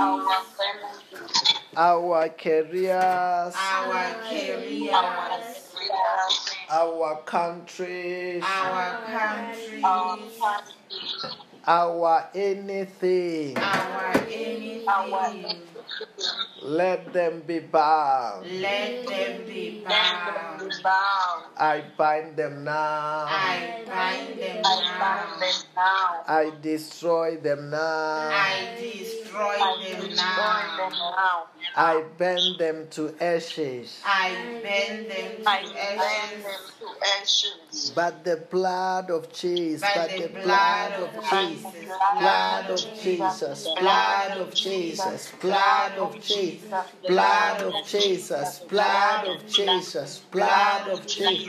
our 0.00 0.42
families, 0.56 1.54
our 1.76 2.28
careers, 2.30 3.54
our 3.56 4.14
careers, 4.28 5.56
our 6.70 7.20
countries, 7.24 8.42
our 8.44 8.98
our 11.66 12.28
anything. 12.34 13.56
our 13.58 14.12
anything. 14.30 15.62
Let 16.66 17.12
them 17.12 17.44
be 17.46 17.60
bound. 17.60 18.44
Let 18.60 19.06
them 19.06 19.46
be 19.46 19.84
bound. 19.86 20.58
them 20.58 20.70
bound. 20.82 21.44
I 21.56 21.84
bind 21.96 22.36
them 22.36 22.64
now. 22.64 23.26
I 23.28 23.84
bind 23.86 24.40
them 24.40 24.62
I 24.66 24.98
bind 24.98 25.30
now. 25.30 25.46
them 25.46 25.54
now. 25.76 26.24
I 26.26 26.52
destroy 26.60 27.36
them 27.36 27.70
now. 27.70 27.78
I 27.78 28.78
destroy 28.80 29.58
them 29.92 30.16
now. 30.16 30.88
now. 30.90 31.46
I 31.76 32.02
bend 32.18 32.58
them 32.58 32.88
to 32.92 33.14
ashes. 33.20 34.00
I 34.04 34.34
bend 34.62 35.08
them 35.08 35.44
to 35.44 35.48
ashes. 35.48 36.42
them 36.42 36.60
to 36.80 37.06
ashes. 37.20 37.92
But 37.94 38.24
the 38.24 38.38
blood 38.50 39.10
of 39.10 39.32
Jesus, 39.32 39.86
but 39.94 40.10
the 40.10 40.22
the 40.22 40.28
blood 40.28 40.96
blood 40.96 41.08
of 41.08 41.16
of 41.16 41.30
Jesus, 41.30 41.72
Jesus, 41.74 41.98
blood 42.18 42.70
of 42.70 42.94
Jesus, 42.94 43.68
blood 43.78 44.38
of 44.38 44.54
Jesus, 44.54 45.32
blood 45.40 45.92
of 45.98 46.20
Jesus, 46.22 46.55
blood 47.06 47.62
of 47.62 47.86
Jesus, 47.86 48.60
blood 48.68 49.26
of 49.26 49.46
Jesus, 49.46 50.22
blood 50.30 50.88
of 50.88 51.06
Jesus. 51.06 51.48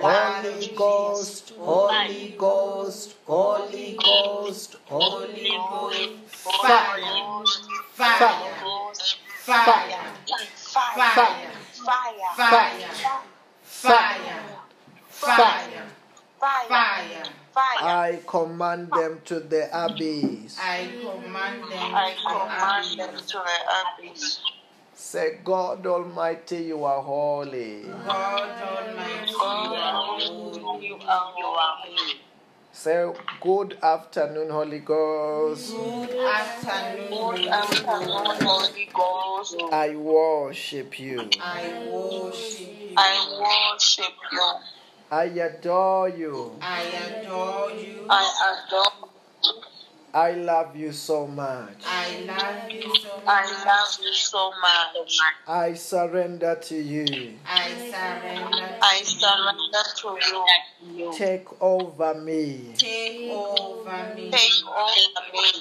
Holy 0.00 0.74
Ghost, 0.76 1.54
Holy 1.58 2.34
Ghost, 2.38 3.16
Holy 3.26 3.96
Ghost, 4.02 4.76
Holy 4.86 5.50
Ghost, 5.56 6.16
fire, 6.44 7.34
Fire. 7.94 8.44
fire, 9.34 9.44
Fire. 9.44 9.74
fire, 12.34 12.34
fire, 12.34 12.90
fire, 13.64 14.44
fire. 15.08 15.88
Fire. 16.68 17.43
I 17.56 18.20
command 18.26 18.90
them 18.92 19.20
to 19.26 19.40
the 19.40 19.68
abyss. 19.72 20.58
I 20.60 20.88
command 21.00 21.62
them 21.64 21.94
I 21.94 22.14
to 22.14 22.26
command 22.26 22.86
the 22.92 22.96
them 22.96 23.10
abyss. 23.14 23.26
to 23.30 23.38
the 23.38 24.08
abyss. 24.10 24.40
Say, 24.94 25.38
God 25.44 25.86
Almighty, 25.86 26.56
you 26.58 26.84
are 26.84 27.02
holy. 27.02 27.82
God 28.06 28.50
Almighty, 28.62 29.32
you 29.32 29.38
are 29.38 30.18
God, 30.18 30.22
holy. 30.22 30.86
you 30.88 30.96
are 30.96 31.34
holy. 31.36 32.20
Say, 32.72 33.12
good 33.40 33.78
afternoon, 33.82 34.50
Holy 34.50 34.80
Ghost. 34.80 35.74
Good 35.76 36.10
Good 36.10 36.20
afternoon, 36.20 37.48
afternoon, 37.48 38.36
Holy 38.42 38.88
Ghost. 38.92 39.56
I 39.72 39.96
worship 39.96 40.98
you. 40.98 41.30
I 41.40 41.88
worship 41.92 42.68
you. 42.90 42.94
I 42.96 43.72
worship 43.74 44.14
you. 44.32 44.52
I 45.14 45.26
adore 45.26 46.08
you. 46.08 46.58
I 46.60 46.82
adore 47.22 47.70
you. 47.70 48.04
I 48.10 48.66
adore 48.66 49.08
you. 49.44 49.62
I 50.12 50.32
love 50.32 50.74
you 50.74 50.90
so 50.90 51.28
much. 51.28 51.84
I 51.86 52.18
love 52.26 52.68
you 52.68 52.82
so 52.82 53.14
much. 53.14 53.24
I 53.28 53.64
love 53.64 53.98
you 54.02 54.12
so 54.12 54.50
much. 54.60 55.18
I 55.46 55.74
surrender 55.74 56.58
to 56.62 56.74
you. 56.74 57.06
I 57.46 57.68
surrender. 57.94 58.64
I 58.82 59.02
surrender 59.04 59.84
to 59.98 60.18
you. 60.96 61.12
Take 61.12 61.62
over 61.62 62.14
me. 62.14 62.72
Take 62.76 63.20
over 63.30 64.14
me. 64.16 64.30
Take 64.32 64.66
over 64.66 65.22
me. 65.32 65.52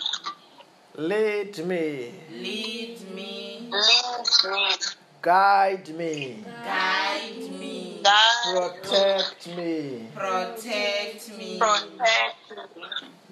Lead 0.98 1.58
me. 1.68 2.12
Lead 2.42 3.02
me. 3.14 3.70
Lead 3.70 4.52
me. 4.52 5.03
Guide 5.24 5.88
me. 5.96 6.44
Guide 6.66 7.50
me. 7.58 8.04
Protect 8.52 9.56
me. 9.56 10.10
Protect 10.14 11.38
me. 11.38 11.60
Protect 11.60 12.76
me. 12.76 12.84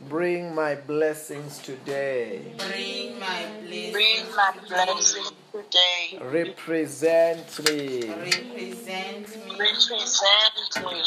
Bring 0.08 0.56
my 0.56 0.76
blessings 0.76 1.58
today. 1.58 2.44
Bring 2.58 3.20
my 3.20 3.46
blessings. 3.60 3.92
Bring 3.92 4.24
my 4.38 4.54
blessing 4.70 5.24
today. 5.52 6.18
Represent 6.22 7.60
me. 7.68 8.08
Represent 8.08 9.28
me. 9.36 9.60
Represent 9.60 10.86
me. 10.86 11.04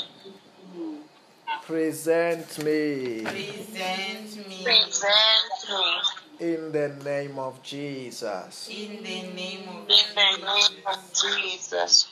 Present 1.62 2.58
me. 2.62 3.22
Present 3.22 4.36
me. 4.46 4.64
Present 4.64 5.64
me. 5.70 6.23
In 6.40 6.72
the 6.72 6.88
name 7.04 7.38
of 7.38 7.62
Jesus. 7.62 8.68
In 8.70 9.02
the 9.02 9.22
name 9.32 9.68
of 9.68 9.82
In 9.82 9.86
the 9.86 10.36
name 10.44 10.82
of 10.86 11.12
Jesus. 11.12 11.22
Jesus. 11.22 12.08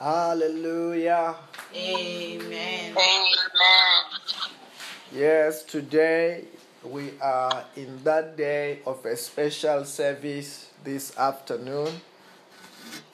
Hallelujah. 0.00 1.36
Amen. 1.74 2.92
Amen. 2.92 4.52
Yes, 5.12 5.62
today 5.64 6.44
we 6.82 7.12
are 7.20 7.64
in 7.76 8.02
that 8.04 8.36
day 8.36 8.78
of 8.86 9.04
a 9.04 9.16
special 9.16 9.84
service 9.84 10.70
this 10.82 11.16
afternoon. 11.18 12.00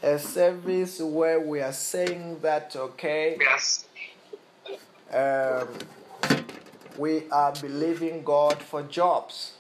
A 0.03 0.19
service 0.19 1.01
where 1.01 1.41
we 1.41 1.61
are 1.61 1.73
saying 1.73 2.39
that, 2.43 2.77
okay, 2.77 3.37
Yes. 3.41 3.87
um, 5.13 5.69
we 6.97 7.29
are 7.31 7.53
believing 7.61 8.23
God 8.23 8.63
for 8.63 8.83
jobs. 8.85 9.53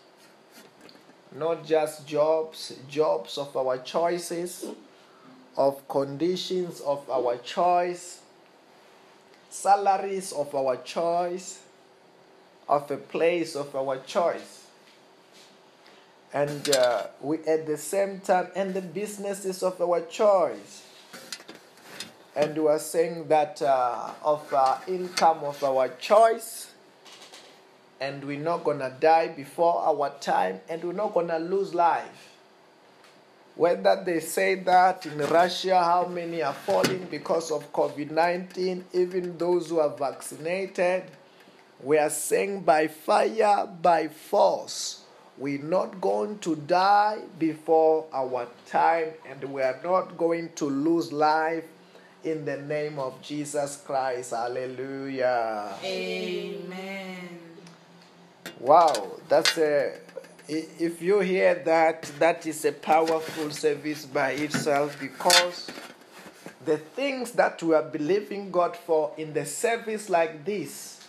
Not 1.38 1.64
just 1.64 2.06
jobs, 2.06 2.74
jobs 2.88 3.38
of 3.38 3.56
our 3.56 3.78
choices, 3.78 4.66
of 5.56 5.86
conditions 5.88 6.80
of 6.80 7.08
our 7.08 7.36
choice, 7.38 8.20
salaries 9.50 10.32
of 10.32 10.54
our 10.54 10.76
choice, 10.78 11.60
of 12.68 12.90
a 12.90 12.96
place 12.96 13.56
of 13.56 13.74
our 13.74 13.98
choice. 13.98 14.66
And 16.32 16.68
uh, 16.70 17.06
we 17.20 17.38
at 17.38 17.66
the 17.66 17.78
same 17.78 18.20
time, 18.20 18.48
and 18.54 18.74
the 18.74 18.82
businesses 18.82 19.62
of 19.62 19.80
our 19.80 20.00
choice. 20.02 20.82
And 22.36 22.56
we 22.56 22.68
are 22.68 22.78
saying 22.78 23.28
that 23.28 23.62
uh, 23.62 24.10
of 24.22 24.52
our 24.52 24.80
income 24.86 25.38
of 25.42 25.62
our 25.64 25.88
choice, 25.88 26.70
and 28.00 28.24
we're 28.24 28.38
not 28.38 28.64
gonna 28.64 28.94
die 29.00 29.28
before 29.28 29.82
our 29.82 30.10
time, 30.20 30.60
and 30.68 30.82
we're 30.82 30.92
not 30.92 31.14
gonna 31.14 31.38
lose 31.38 31.74
life. 31.74 32.34
Whether 33.56 34.04
they 34.04 34.20
say 34.20 34.54
that 34.54 35.04
in 35.04 35.18
Russia, 35.18 35.82
how 35.82 36.06
many 36.06 36.42
are 36.42 36.52
falling 36.52 37.08
because 37.10 37.50
of 37.50 37.72
COVID 37.72 38.12
19, 38.12 38.84
even 38.92 39.36
those 39.36 39.70
who 39.70 39.80
are 39.80 39.96
vaccinated, 39.96 41.04
we 41.82 41.98
are 41.98 42.10
saying 42.10 42.60
by 42.60 42.86
fire, 42.86 43.66
by 43.82 44.08
force, 44.08 45.02
we're 45.36 45.62
not 45.62 46.00
going 46.00 46.38
to 46.40 46.56
die 46.56 47.18
before 47.38 48.06
our 48.12 48.48
time, 48.66 49.08
and 49.28 49.42
we 49.44 49.62
are 49.62 49.80
not 49.82 50.16
going 50.16 50.50
to 50.56 50.64
lose 50.66 51.12
life 51.12 51.64
in 52.24 52.44
the 52.44 52.56
name 52.56 52.98
of 52.98 53.20
Jesus 53.22 53.82
Christ. 53.84 54.30
Hallelujah. 54.30 55.74
Amen. 55.82 57.47
Wow, 58.60 59.12
that's 59.28 59.56
a. 59.58 59.94
If 60.48 61.02
you 61.02 61.20
hear 61.20 61.54
that, 61.66 62.10
that 62.18 62.46
is 62.46 62.64
a 62.64 62.72
powerful 62.72 63.50
service 63.50 64.06
by 64.06 64.30
itself 64.30 64.98
because 64.98 65.70
the 66.64 66.78
things 66.78 67.32
that 67.32 67.62
we 67.62 67.74
are 67.74 67.82
believing 67.82 68.50
God 68.50 68.74
for 68.74 69.12
in 69.18 69.34
the 69.34 69.44
service 69.44 70.08
like 70.08 70.46
this, 70.46 71.06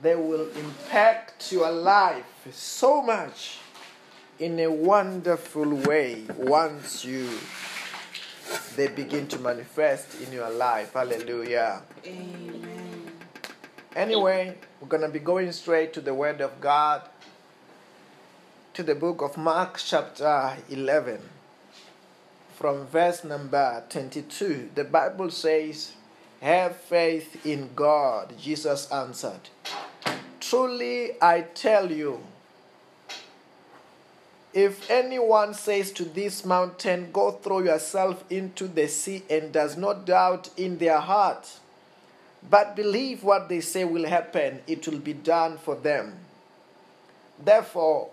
they 0.00 0.16
will 0.16 0.48
impact 0.52 1.52
your 1.52 1.70
life 1.70 2.24
so 2.50 3.02
much 3.02 3.58
in 4.38 4.58
a 4.60 4.70
wonderful 4.70 5.68
way 5.74 6.24
once 6.38 7.04
you 7.04 7.28
they 8.76 8.88
begin 8.88 9.26
to 9.26 9.38
manifest 9.40 10.20
in 10.22 10.32
your 10.32 10.50
life. 10.50 10.94
Hallelujah. 10.94 11.82
Amen. 12.06 12.97
Anyway, 13.98 14.54
we're 14.80 14.86
going 14.86 15.02
to 15.02 15.08
be 15.08 15.18
going 15.18 15.50
straight 15.50 15.92
to 15.92 16.00
the 16.00 16.14
Word 16.14 16.40
of 16.40 16.60
God, 16.60 17.02
to 18.72 18.84
the 18.84 18.94
book 18.94 19.20
of 19.22 19.36
Mark, 19.36 19.80
chapter 19.84 20.56
11, 20.70 21.18
from 22.54 22.86
verse 22.86 23.24
number 23.24 23.82
22. 23.88 24.70
The 24.76 24.84
Bible 24.84 25.32
says, 25.32 25.94
Have 26.40 26.76
faith 26.76 27.44
in 27.44 27.70
God. 27.74 28.34
Jesus 28.38 28.88
answered, 28.92 29.48
Truly 30.38 31.20
I 31.20 31.40
tell 31.40 31.90
you, 31.90 32.20
if 34.54 34.88
anyone 34.88 35.54
says 35.54 35.90
to 35.94 36.04
this 36.04 36.44
mountain, 36.44 37.10
Go 37.12 37.32
throw 37.32 37.58
yourself 37.58 38.22
into 38.30 38.68
the 38.68 38.86
sea, 38.86 39.24
and 39.28 39.50
does 39.50 39.76
not 39.76 40.06
doubt 40.06 40.50
in 40.56 40.78
their 40.78 41.00
heart, 41.00 41.58
but 42.50 42.76
believe 42.76 43.24
what 43.24 43.48
they 43.48 43.60
say 43.60 43.84
will 43.84 44.06
happen, 44.06 44.60
it 44.66 44.86
will 44.86 44.98
be 44.98 45.12
done 45.12 45.58
for 45.58 45.74
them. 45.74 46.14
Therefore, 47.44 48.10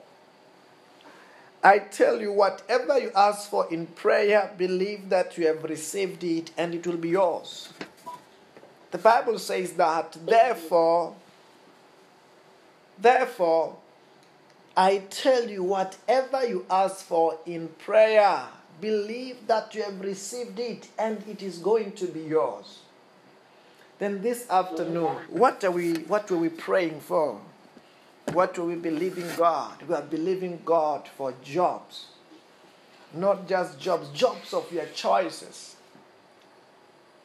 I 1.63 1.79
tell 1.79 2.21
you, 2.21 2.31
whatever 2.31 2.99
you 2.99 3.11
ask 3.15 3.49
for 3.49 3.71
in 3.73 3.87
prayer, 3.87 4.51
believe 4.55 5.09
that 5.09 5.37
you 5.37 5.47
have 5.47 5.63
received 5.63 6.23
it 6.23 6.51
and 6.57 6.75
it 6.75 6.85
will 6.85 6.97
be 6.97 7.09
yours. 7.09 7.73
The 8.91 8.99
Bible 8.99 9.39
says 9.39 9.73
that, 9.73 10.15
therefore, 10.25 11.15
therefore, 12.99 13.77
I 14.77 14.99
tell 15.09 15.49
you, 15.49 15.63
whatever 15.63 16.45
you 16.45 16.65
ask 16.69 17.05
for 17.05 17.39
in 17.45 17.69
prayer, 17.79 18.43
believe 18.79 19.47
that 19.47 19.73
you 19.73 19.83
have 19.83 19.99
received 20.01 20.59
it 20.59 20.87
and 20.99 21.23
it 21.27 21.41
is 21.41 21.57
going 21.57 21.93
to 21.93 22.05
be 22.05 22.21
yours. 22.21 22.79
Then 23.97 24.21
this 24.21 24.49
afternoon, 24.49 25.15
what 25.29 25.63
are 25.63 25.71
we 25.71 25.93
what 25.93 26.29
were 26.29 26.37
we 26.37 26.49
praying 26.49 26.99
for? 26.99 27.39
What 28.33 28.57
were 28.57 28.65
we 28.65 28.75
believing 28.75 29.29
God? 29.37 29.81
We 29.87 29.95
are 29.95 30.01
believing 30.01 30.61
God 30.65 31.07
for 31.07 31.33
jobs. 31.43 32.07
Not 33.13 33.47
just 33.47 33.79
jobs, 33.79 34.09
jobs 34.09 34.53
of 34.53 34.69
your 34.71 34.87
choices. 34.87 35.75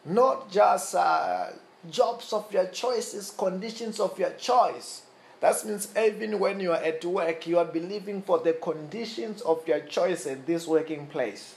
Not 0.04 0.50
just 0.50 0.94
uh, 0.94 1.48
jobs 1.90 2.32
of 2.32 2.52
your 2.52 2.66
choices, 2.66 3.34
conditions 3.36 3.98
of 3.98 4.18
your 4.18 4.30
choice. 4.30 5.02
That 5.40 5.64
means 5.64 5.88
even 5.96 6.38
when 6.38 6.60
you 6.60 6.72
are 6.72 6.82
at 6.82 7.04
work, 7.04 7.46
you 7.46 7.58
are 7.58 7.64
believing 7.64 8.22
for 8.22 8.38
the 8.38 8.52
conditions 8.52 9.40
of 9.40 9.66
your 9.66 9.80
choice 9.80 10.26
at 10.26 10.46
this 10.46 10.66
working 10.66 11.06
place. 11.06 11.54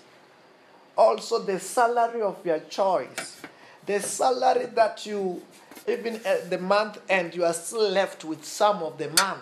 Also, 0.97 1.39
the 1.39 1.59
salary 1.59 2.21
of 2.21 2.43
your 2.45 2.59
choice. 2.59 3.41
The 3.85 3.99
salary 3.99 4.67
that 4.67 5.05
you, 5.05 5.41
even 5.87 6.15
at 6.25 6.49
the 6.49 6.57
month 6.57 6.99
end, 7.09 7.35
you 7.35 7.43
are 7.43 7.53
still 7.53 7.89
left 7.89 8.23
with 8.23 8.45
some 8.45 8.81
of 8.81 8.97
the 8.97 9.09
month. 9.09 9.41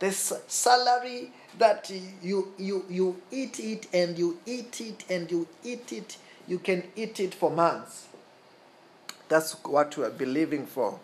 The 0.00 0.10
salary 0.10 1.30
that 1.58 1.90
you, 2.22 2.52
you, 2.58 2.84
you 2.88 3.22
eat 3.30 3.60
it 3.60 3.86
and 3.92 4.18
you 4.18 4.38
eat 4.46 4.80
it 4.80 5.04
and 5.08 5.30
you 5.30 5.46
eat 5.62 5.92
it, 5.92 6.16
you 6.48 6.58
can 6.58 6.82
eat 6.96 7.20
it 7.20 7.34
for 7.34 7.50
months. 7.50 8.06
That's 9.28 9.52
what 9.64 9.96
we 9.96 10.04
are 10.04 10.10
believing 10.10 10.66
for. 10.66 10.98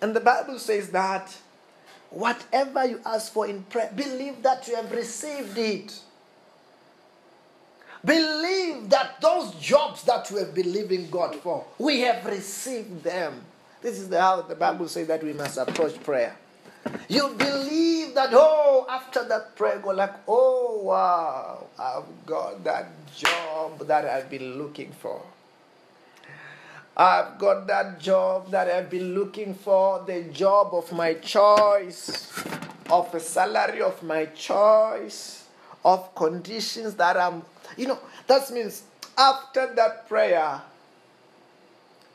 And 0.00 0.14
the 0.14 0.20
Bible 0.20 0.58
says 0.58 0.90
that 0.90 1.36
whatever 2.10 2.86
you 2.86 3.00
ask 3.04 3.32
for 3.32 3.46
in 3.46 3.64
prayer, 3.64 3.90
believe 3.94 4.42
that 4.42 4.68
you 4.68 4.76
have 4.76 4.92
received 4.92 5.58
it. 5.58 5.98
Believe 8.04 8.88
that 8.90 9.20
those 9.20 9.54
jobs 9.54 10.04
that 10.04 10.30
we 10.30 10.40
have 10.40 10.54
believing 10.54 11.10
God 11.10 11.36
for, 11.36 11.64
we 11.78 12.00
have 12.00 12.24
received 12.24 13.02
them. 13.02 13.40
This 13.82 13.98
is 13.98 14.08
the, 14.08 14.20
how 14.20 14.42
the 14.42 14.54
Bible 14.54 14.88
says 14.88 15.06
that 15.08 15.22
we 15.22 15.32
must 15.32 15.58
approach 15.58 16.02
prayer. 16.02 16.36
You 17.08 17.34
believe 17.36 18.14
that, 18.14 18.30
oh, 18.32 18.86
after 18.88 19.24
that 19.24 19.56
prayer, 19.56 19.78
go 19.78 19.90
like, 19.90 20.14
oh, 20.28 20.82
wow, 20.82 21.66
I've 21.78 22.26
got 22.26 22.62
that 22.64 22.86
job 23.14 23.86
that 23.86 24.04
I've 24.04 24.30
been 24.30 24.56
looking 24.58 24.92
for. 24.92 25.22
I've 26.96 27.38
got 27.38 27.66
that 27.66 28.00
job 28.00 28.50
that 28.52 28.68
I've 28.68 28.88
been 28.88 29.14
looking 29.14 29.54
for, 29.54 30.02
the 30.06 30.22
job 30.32 30.72
of 30.72 30.90
my 30.92 31.14
choice, 31.14 32.32
of 32.88 33.14
a 33.14 33.20
salary 33.20 33.82
of 33.82 34.02
my 34.02 34.26
choice, 34.26 35.44
of 35.84 36.14
conditions 36.14 36.94
that 36.94 37.18
I'm, 37.18 37.42
you 37.76 37.86
know, 37.86 37.98
that 38.26 38.50
means 38.50 38.84
after 39.16 39.72
that 39.74 40.08
prayer, 40.08 40.60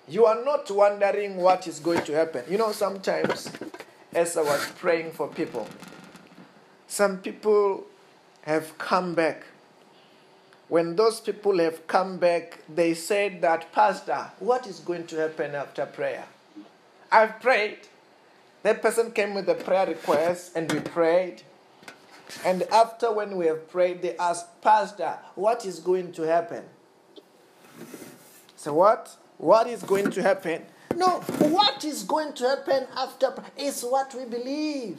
you 0.07 0.25
are 0.25 0.43
not 0.43 0.69
wondering 0.69 1.37
what 1.37 1.67
is 1.67 1.79
going 1.79 2.03
to 2.03 2.13
happen. 2.13 2.43
You 2.49 2.57
know, 2.57 2.71
sometimes 2.71 3.51
as 4.13 4.37
I 4.37 4.41
was 4.41 4.67
praying 4.77 5.11
for 5.11 5.27
people, 5.27 5.67
some 6.87 7.19
people 7.19 7.85
have 8.43 8.77
come 8.77 9.13
back 9.13 9.45
when 10.71 10.95
those 10.95 11.19
people 11.19 11.57
have 11.59 11.85
come 11.85 12.17
back, 12.17 12.59
they 12.73 12.93
said 12.93 13.41
that, 13.41 13.73
Pastor, 13.73 14.31
what 14.39 14.65
is 14.65 14.79
going 14.79 15.05
to 15.07 15.17
happen 15.17 15.53
after 15.53 15.85
prayer? 15.85 16.23
I've 17.11 17.41
prayed. 17.41 17.79
That 18.63 18.81
person 18.81 19.11
came 19.11 19.33
with 19.33 19.49
a 19.49 19.55
prayer 19.55 19.85
request 19.85 20.53
and 20.55 20.71
we 20.71 20.79
prayed. 20.79 21.43
And 22.45 22.63
after 22.63 23.11
when 23.11 23.37
we 23.37 23.45
have 23.47 23.69
prayed, 23.69 24.01
they 24.01 24.17
asked, 24.17 24.61
Pastor, 24.61 25.17
what 25.35 25.65
is 25.65 25.79
going 25.79 26.11
to 26.13 26.23
happen? 26.23 26.63
So 28.55 28.73
what? 28.73 29.15
What 29.37 29.67
is 29.67 29.83
going 29.83 30.11
to 30.11 30.21
happen? 30.21 30.63
No, 30.95 31.19
what 31.19 31.83
is 31.83 32.03
going 32.03 32.33
to 32.33 32.47
happen 32.47 32.85
after 32.95 33.33
is 33.57 33.81
what 33.83 34.13
we 34.13 34.25
believe. 34.25 34.97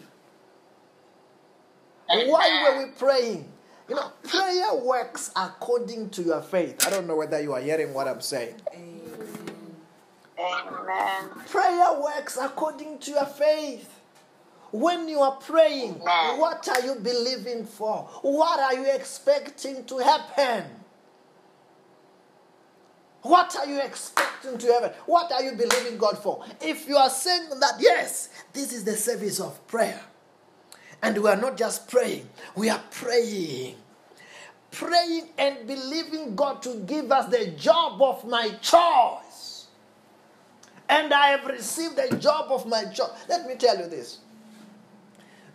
Why 2.09 2.75
were 2.75 2.85
we 2.85 2.91
praying? 2.93 3.49
You 3.89 3.97
know, 3.97 4.13
prayer 4.23 4.75
works 4.75 5.31
according 5.37 6.11
to 6.11 6.23
your 6.23 6.43
faith. 6.43 6.87
I 6.87 6.91
don't 6.91 7.07
know 7.07 7.17
whether 7.17 7.41
you 7.41 7.53
are 7.53 7.61
hearing 7.61 7.93
what 7.95 8.09
I'm 8.09 8.21
saying. 8.21 8.55
Amen. 10.39 11.31
Prayer 11.49 12.01
works 12.01 12.39
according 12.41 12.99
to 13.01 13.11
your 13.13 13.27
faith. 13.27 13.92
When 14.73 15.07
you 15.07 15.21
are 15.21 15.37
praying, 15.37 16.01
Amen. 16.01 16.41
what 16.41 16.67
are 16.67 16.81
you 16.81 16.95
believing 16.95 17.67
for? 17.67 18.09
What 18.23 18.59
are 18.59 18.75
you 18.75 18.91
expecting 18.91 19.85
to 19.85 19.99
happen? 19.99 20.65
What 23.21 23.55
are 23.57 23.67
you 23.67 23.81
expecting 23.81 24.57
to 24.57 24.67
happen? 24.73 24.91
What 25.05 25.31
are 25.31 25.43
you 25.43 25.53
believing 25.53 25.99
God 25.99 26.19
for? 26.19 26.45
If 26.61 26.89
you 26.89 26.97
are 26.97 27.11
saying 27.11 27.51
that, 27.61 27.75
yes, 27.79 28.31
this 28.55 28.73
is 28.73 28.83
the 28.83 28.97
service 28.97 29.41
of 29.41 29.65
prayer, 29.67 30.01
and 31.03 31.19
we 31.19 31.29
are 31.29 31.37
not 31.37 31.59
just 31.59 31.89
praying, 31.89 32.29
we 32.57 32.71
are 32.71 32.83
praying. 32.91 33.77
Praying 34.71 35.29
and 35.37 35.67
believing 35.67 36.35
God 36.35 36.63
to 36.63 36.77
give 36.87 37.13
us 37.13 37.31
the 37.31 37.49
job 37.49 38.01
of 38.01 38.27
my 38.27 38.49
choice. 38.63 39.67
And 40.89 41.13
I 41.13 41.27
have 41.27 41.45
received 41.45 41.97
the 41.97 42.17
job 42.17 42.51
of 42.51 42.67
my 42.67 42.85
choice. 42.87 43.11
Let 43.29 43.47
me 43.47 43.57
tell 43.57 43.79
you 43.79 43.87
this. 43.87 44.21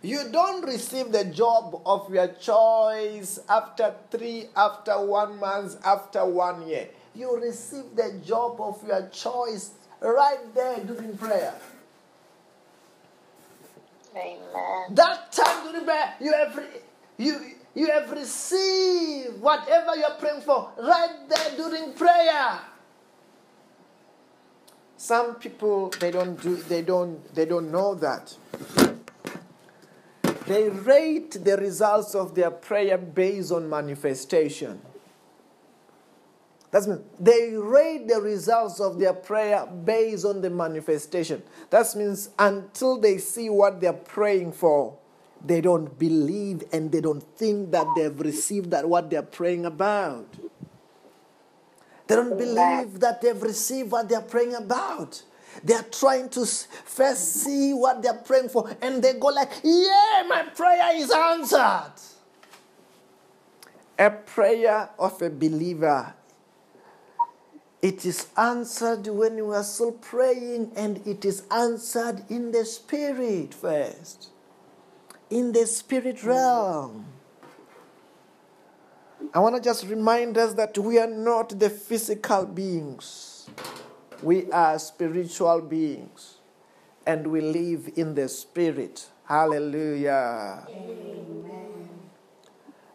You 0.02 0.28
don't 0.30 0.64
receive 0.64 1.10
the 1.10 1.24
job 1.24 1.82
of 1.84 2.12
your 2.12 2.28
choice 2.28 3.40
after 3.48 3.94
three, 4.10 4.46
after 4.56 5.04
one 5.04 5.38
month, 5.40 5.76
after 5.84 6.24
one 6.24 6.68
year. 6.68 6.88
You 7.14 7.36
receive 7.40 7.96
the 7.96 8.20
job 8.24 8.60
of 8.60 8.86
your 8.86 9.08
choice 9.08 9.70
right 10.00 10.54
there 10.54 10.78
during 10.84 11.16
prayer. 11.18 11.54
Amen. 14.14 14.94
That 14.94 15.32
time 15.32 15.64
during 15.66 15.84
prayer, 15.84 16.14
you 16.20 16.32
have 16.32 16.62
you 17.16 17.40
you 17.74 17.90
have 17.90 18.10
received 18.10 19.40
whatever 19.40 19.96
you 19.96 20.04
are 20.04 20.16
praying 20.18 20.42
for 20.42 20.70
right 20.78 21.28
there 21.28 21.56
during 21.56 21.92
prayer. 21.94 22.60
Some 24.96 25.36
people 25.36 25.90
they 26.00 26.10
don't 26.10 26.40
do 26.40 26.56
they 26.56 26.82
don't 26.82 27.34
they 27.34 27.46
don't 27.46 27.70
know 27.72 27.94
that. 27.96 28.34
They 30.48 30.70
rate 30.70 31.44
the 31.44 31.58
results 31.58 32.14
of 32.14 32.34
their 32.34 32.50
prayer 32.50 32.96
based 32.96 33.52
on 33.52 33.68
manifestation. 33.68 34.80
That's 36.70 36.86
mean 36.86 37.04
they 37.20 37.52
rate 37.52 38.08
the 38.08 38.20
results 38.20 38.80
of 38.80 38.98
their 38.98 39.12
prayer 39.12 39.66
based 39.66 40.24
on 40.24 40.40
the 40.40 40.48
manifestation. 40.48 41.42
That 41.68 41.94
means 41.94 42.30
until 42.38 42.98
they 42.98 43.18
see 43.18 43.50
what 43.50 43.82
they're 43.82 43.92
praying 43.92 44.52
for, 44.52 44.96
they 45.44 45.60
don't 45.60 45.98
believe 45.98 46.64
and 46.72 46.90
they 46.90 47.02
don't 47.02 47.22
think 47.36 47.70
that 47.72 47.86
they've 47.94 48.18
received 48.18 48.70
that 48.70 48.88
what 48.88 49.10
they're 49.10 49.22
praying 49.22 49.66
about. 49.66 50.26
They 52.06 52.16
don't 52.16 52.38
believe 52.38 53.00
that 53.00 53.20
they've 53.20 53.42
received 53.42 53.90
what 53.90 54.08
they're 54.08 54.22
praying 54.22 54.54
about. 54.54 55.22
They 55.64 55.74
are 55.74 55.82
trying 55.82 56.28
to 56.30 56.46
first 56.46 57.42
see 57.42 57.72
what 57.72 58.02
they're 58.02 58.14
praying 58.14 58.50
for, 58.50 58.70
and 58.80 59.02
they 59.02 59.14
go 59.14 59.28
like, 59.28 59.50
"Yeah, 59.62 60.24
my 60.28 60.44
prayer 60.54 60.94
is 60.94 61.10
answered." 61.10 61.92
A 63.98 64.10
prayer 64.10 64.90
of 64.98 65.20
a 65.22 65.28
believer, 65.28 66.14
it 67.82 68.04
is 68.06 68.26
answered 68.36 69.08
when 69.08 69.36
you 69.36 69.50
are 69.52 69.64
still 69.64 69.92
praying, 69.92 70.72
and 70.76 71.04
it 71.06 71.24
is 71.24 71.42
answered 71.50 72.24
in 72.28 72.52
the 72.52 72.64
spirit 72.64 73.54
first, 73.54 74.28
in 75.30 75.52
the 75.52 75.66
spirit 75.66 76.22
realm. 76.22 77.06
I 79.34 79.40
want 79.40 79.56
to 79.56 79.60
just 79.60 79.84
remind 79.86 80.38
us 80.38 80.54
that 80.54 80.78
we 80.78 80.98
are 80.98 81.08
not 81.08 81.58
the 81.58 81.68
physical 81.68 82.46
beings. 82.46 83.48
We 84.22 84.50
are 84.50 84.78
spiritual 84.78 85.60
beings. 85.60 86.36
And 87.06 87.28
we 87.28 87.40
live 87.40 87.90
in 87.96 88.14
the 88.14 88.28
spirit. 88.28 89.08
Hallelujah. 89.24 90.66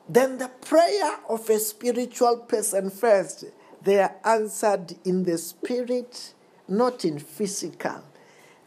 Then 0.07 0.37
the 0.37 0.49
prayer 0.61 1.19
of 1.29 1.49
a 1.49 1.59
spiritual 1.59 2.37
person 2.37 2.89
first, 2.89 3.45
they 3.83 3.99
are 3.99 4.15
answered 4.23 4.95
in 5.05 5.23
the 5.23 5.37
spirit, 5.37 6.33
not 6.67 7.05
in 7.05 7.19
physical. 7.19 8.03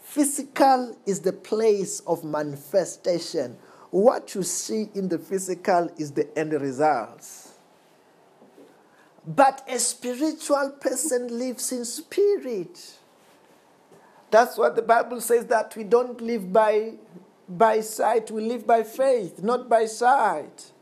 Physical 0.02 0.96
is 1.04 1.20
the 1.20 1.32
place 1.32 2.00
of 2.00 2.24
manifestation. 2.24 3.58
what 3.90 4.34
you 4.34 4.42
see 4.42 4.88
in 4.94 5.08
the 5.08 5.18
physical 5.18 5.90
is 5.96 6.12
the 6.12 6.36
end 6.38 6.52
results. 6.52 7.45
But 9.26 9.66
a 9.68 9.78
spiritual 9.78 10.76
person 10.80 11.36
lives 11.36 11.72
in 11.72 11.84
spirit. 11.84 12.98
That's 14.30 14.56
what 14.56 14.76
the 14.76 14.82
Bible 14.82 15.20
says 15.20 15.46
that 15.46 15.74
we 15.76 15.82
don't 15.84 16.20
live 16.20 16.52
by, 16.52 16.94
by 17.48 17.80
sight, 17.80 18.30
we 18.30 18.42
live 18.42 18.66
by 18.66 18.84
faith, 18.84 19.42
not 19.42 19.68
by 19.68 19.86
sight. 19.86 20.72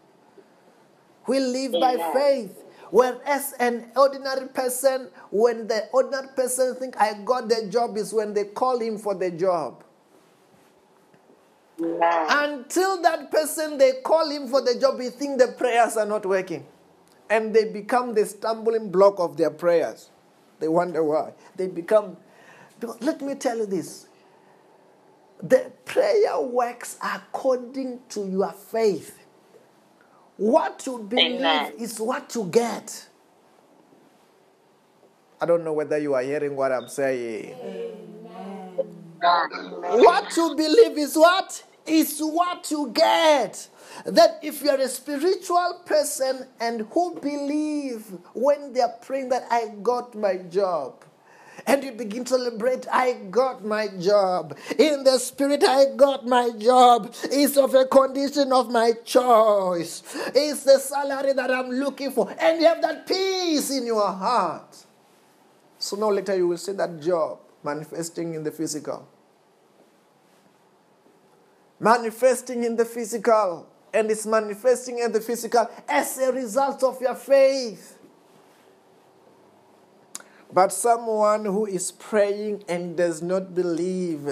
We 1.27 1.41
live 1.41 1.73
by 1.73 2.13
faith. 2.13 2.61
Whereas 2.91 3.55
an 3.59 3.91
ordinary 3.97 4.49
person, 4.49 5.09
when 5.31 5.67
the 5.67 5.89
ordinary 5.93 6.29
person 6.29 6.77
think 6.77 7.01
I 7.01 7.15
got 7.25 7.49
the 7.49 7.67
job, 7.69 7.97
is 7.97 8.13
when 8.13 8.35
they 8.35 8.45
call 8.45 8.79
him 8.79 8.99
for 8.99 9.15
the 9.15 9.31
job. 9.31 9.83
Amen. 11.83 12.27
Until 12.29 13.03
that 13.03 13.31
person 13.31 13.79
they 13.79 13.95
call 14.05 14.31
him 14.31 14.49
for 14.49 14.61
the 14.61 14.79
job, 14.79 15.01
he 15.01 15.11
think 15.11 15.41
the 15.41 15.49
prayers 15.59 15.97
are 15.97 16.07
not 16.07 16.25
working. 16.25 16.67
And 17.31 17.55
they 17.55 17.65
become 17.65 18.15
the 18.15 18.27
stumbling 18.27 18.91
block 18.91 19.19
of 19.19 19.37
their 19.37 19.51
prayers. 19.51 20.11
They 20.61 20.69
wonder 20.69 21.03
why. 21.03 21.33
They 21.57 21.67
become 21.69 22.17
because 22.79 23.01
let 23.03 23.21
me 23.21 23.35
tell 23.35 23.59
you 23.59 23.67
this. 23.67 24.07
The 25.43 25.73
prayer 25.85 26.41
works 26.41 26.97
according 27.03 28.01
to 28.11 28.27
your 28.27 28.53
faith. 28.53 29.19
What 30.37 30.85
you 30.87 30.99
believe 30.99 31.41
Amen. 31.41 31.73
is 31.79 32.01
what 32.01 32.35
you 32.35 32.45
get. 32.45 33.09
I 35.41 35.47
don't 35.47 35.65
know 35.65 35.73
whether 35.73 35.99
you 35.99 36.15
are 36.15 36.23
hearing 36.23 36.57
what 36.57 36.73
I'm 36.73 36.89
saying. 36.89 37.55
What 39.21 40.37
you 40.37 40.55
believe 40.57 40.99
is 40.99 41.17
what? 41.17 41.63
Is 41.87 42.19
what 42.21 42.71
you 42.71 42.91
get. 42.93 43.69
That 44.05 44.41
if 44.43 44.63
you're 44.63 44.81
a 44.81 44.89
spiritual 44.89 45.83
person 45.87 46.47
and 46.61 46.83
who 46.93 47.19
believe 47.21 48.07
when 48.35 48.73
they're 48.73 48.97
praying 49.01 49.29
that 49.31 49.47
I 49.51 49.69
got 49.83 50.15
my 50.15 50.37
job, 50.37 51.05
and 51.67 51.83
you 51.83 51.93
begin 51.93 52.25
to 52.25 52.31
celebrate, 52.31 52.87
I 52.93 53.15
got 53.31 53.65
my 53.65 53.89
job. 54.01 54.57
In 54.79 55.05
the 55.05 55.19
spirit, 55.19 55.65
I 55.65 55.95
got 55.97 56.27
my 56.27 56.51
job. 56.59 57.15
It's 57.25 57.57
of 57.57 57.75
a 57.75 57.87
condition 57.87 58.53
of 58.53 58.71
my 58.71 58.93
choice. 59.05 60.03
It's 60.35 60.65
the 60.65 60.79
salary 60.79 61.33
that 61.33 61.51
I'm 61.51 61.71
looking 61.71 62.11
for. 62.11 62.35
And 62.39 62.61
you 62.61 62.67
have 62.67 62.83
that 62.83 63.07
peace 63.07 63.71
in 63.71 63.87
your 63.87 64.07
heart. 64.07 64.85
Sooner 65.79 66.05
or 66.05 66.15
later, 66.15 66.37
you 66.37 66.49
will 66.49 66.59
see 66.59 66.73
that 66.73 67.01
job 67.01 67.39
manifesting 67.63 68.35
in 68.35 68.43
the 68.43 68.51
physical. 68.51 69.09
Manifesting 71.81 72.65
in 72.65 72.77
the 72.77 72.85
physical. 72.85 73.69
And 73.95 74.11
it's 74.11 74.27
manifesting 74.27 74.99
in 74.99 75.13
the 75.13 75.21
physical 75.21 75.71
as 75.89 76.19
a 76.19 76.33
result 76.33 76.83
of 76.83 77.01
your 77.01 77.15
faith. 77.15 77.97
But 80.53 80.73
someone 80.73 81.45
who 81.45 81.67
is 81.67 81.91
praying 81.93 82.65
and 82.69 82.97
does 82.97 83.23
not 83.23 83.55
believe, 83.55 84.29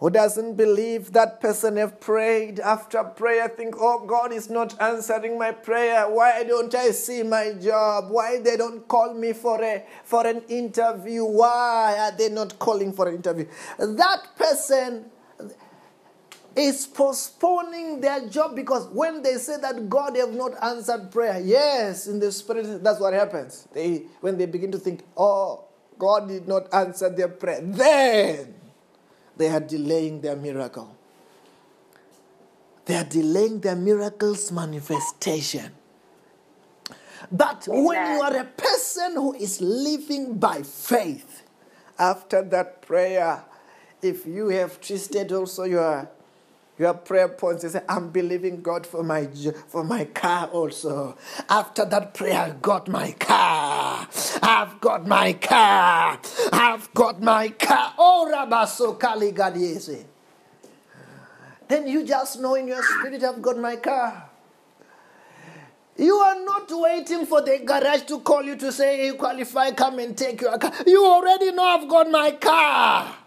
who 0.00 0.10
doesn't 0.10 0.54
believe 0.54 1.12
that 1.12 1.40
person 1.40 1.76
have 1.76 1.98
prayed 1.98 2.60
after 2.60 3.02
prayer 3.02 3.48
think 3.48 3.74
oh 3.78 4.06
god 4.06 4.32
is 4.32 4.48
not 4.48 4.80
answering 4.80 5.38
my 5.38 5.50
prayer. 5.50 6.08
Why 6.08 6.44
don't 6.44 6.74
i 6.74 6.90
see 6.90 7.22
my 7.22 7.54
job? 7.54 8.10
Why 8.10 8.38
they 8.38 8.56
don't 8.56 8.86
call 8.86 9.14
me 9.14 9.32
for 9.32 9.62
a 9.62 9.84
for 10.04 10.26
an 10.26 10.42
interview? 10.48 11.24
Why 11.24 11.96
are 11.98 12.16
they 12.16 12.28
not 12.28 12.58
calling 12.58 12.92
for 12.92 13.08
an 13.08 13.16
interview? 13.16 13.46
That 13.78 14.36
person 14.36 15.06
is 16.58 16.86
postponing 16.86 18.00
their 18.00 18.28
job 18.28 18.56
because 18.56 18.88
when 18.88 19.22
they 19.22 19.34
say 19.34 19.58
that 19.58 19.88
God 19.88 20.16
have 20.16 20.32
not 20.32 20.52
answered 20.62 21.10
prayer, 21.12 21.40
yes, 21.40 22.08
in 22.08 22.18
the 22.18 22.32
spirit, 22.32 22.82
that's 22.82 22.98
what 22.98 23.12
happens. 23.12 23.68
They 23.72 24.06
when 24.20 24.36
they 24.36 24.46
begin 24.46 24.72
to 24.72 24.78
think, 24.78 25.04
oh, 25.16 25.64
God 25.98 26.28
did 26.28 26.48
not 26.48 26.72
answer 26.74 27.10
their 27.10 27.28
prayer, 27.28 27.60
then 27.62 28.54
they 29.36 29.48
are 29.48 29.60
delaying 29.60 30.20
their 30.20 30.36
miracle. 30.36 30.96
They 32.86 32.96
are 32.96 33.04
delaying 33.04 33.60
their 33.60 33.76
miracle's 33.76 34.50
manifestation. 34.50 35.72
But 37.30 37.66
when 37.68 38.14
you 38.14 38.22
are 38.22 38.36
a 38.36 38.44
person 38.44 39.12
who 39.14 39.34
is 39.34 39.60
living 39.60 40.38
by 40.38 40.62
faith, 40.62 41.42
after 41.98 42.42
that 42.42 42.80
prayer, 42.82 43.44
if 44.00 44.24
you 44.24 44.48
have 44.48 44.80
twisted 44.80 45.32
also 45.32 45.64
your 45.64 46.08
your 46.78 46.94
prayer 46.94 47.28
points, 47.28 47.64
you 47.64 47.70
say, 47.70 47.82
I'm 47.88 48.10
believing 48.10 48.62
God 48.62 48.86
for 48.86 49.02
my 49.02 49.26
for 49.66 49.84
my 49.84 50.04
car 50.04 50.46
also. 50.48 51.16
After 51.48 51.84
that 51.84 52.14
prayer, 52.14 52.38
I 52.38 52.50
got 52.50 52.88
my 52.88 53.12
car. 53.12 54.06
I've 54.42 54.80
got 54.80 55.06
my 55.06 55.32
car. 55.34 56.20
I've 56.52 56.94
got 56.94 57.20
my 57.20 57.48
car. 57.50 57.94
Oh 57.98 58.30
Rabaso 58.32 58.98
Kaligadiese. 58.98 60.04
Then 61.68 61.86
you 61.86 62.04
just 62.04 62.40
know 62.40 62.54
in 62.54 62.68
your 62.68 62.82
spirit, 62.82 63.22
I've 63.22 63.42
got 63.42 63.58
my 63.58 63.76
car. 63.76 64.30
You 65.98 66.14
are 66.14 66.44
not 66.44 66.68
waiting 66.70 67.26
for 67.26 67.42
the 67.42 67.58
garage 67.64 68.02
to 68.02 68.20
call 68.20 68.44
you 68.44 68.56
to 68.56 68.70
say 68.70 69.04
you 69.06 69.14
qualify, 69.14 69.72
come 69.72 69.98
and 69.98 70.16
take 70.16 70.40
your 70.40 70.56
car. 70.56 70.72
You 70.86 71.04
already 71.04 71.50
know 71.52 71.64
I've 71.64 71.88
got 71.88 72.10
my 72.10 72.30
car. 72.32 73.17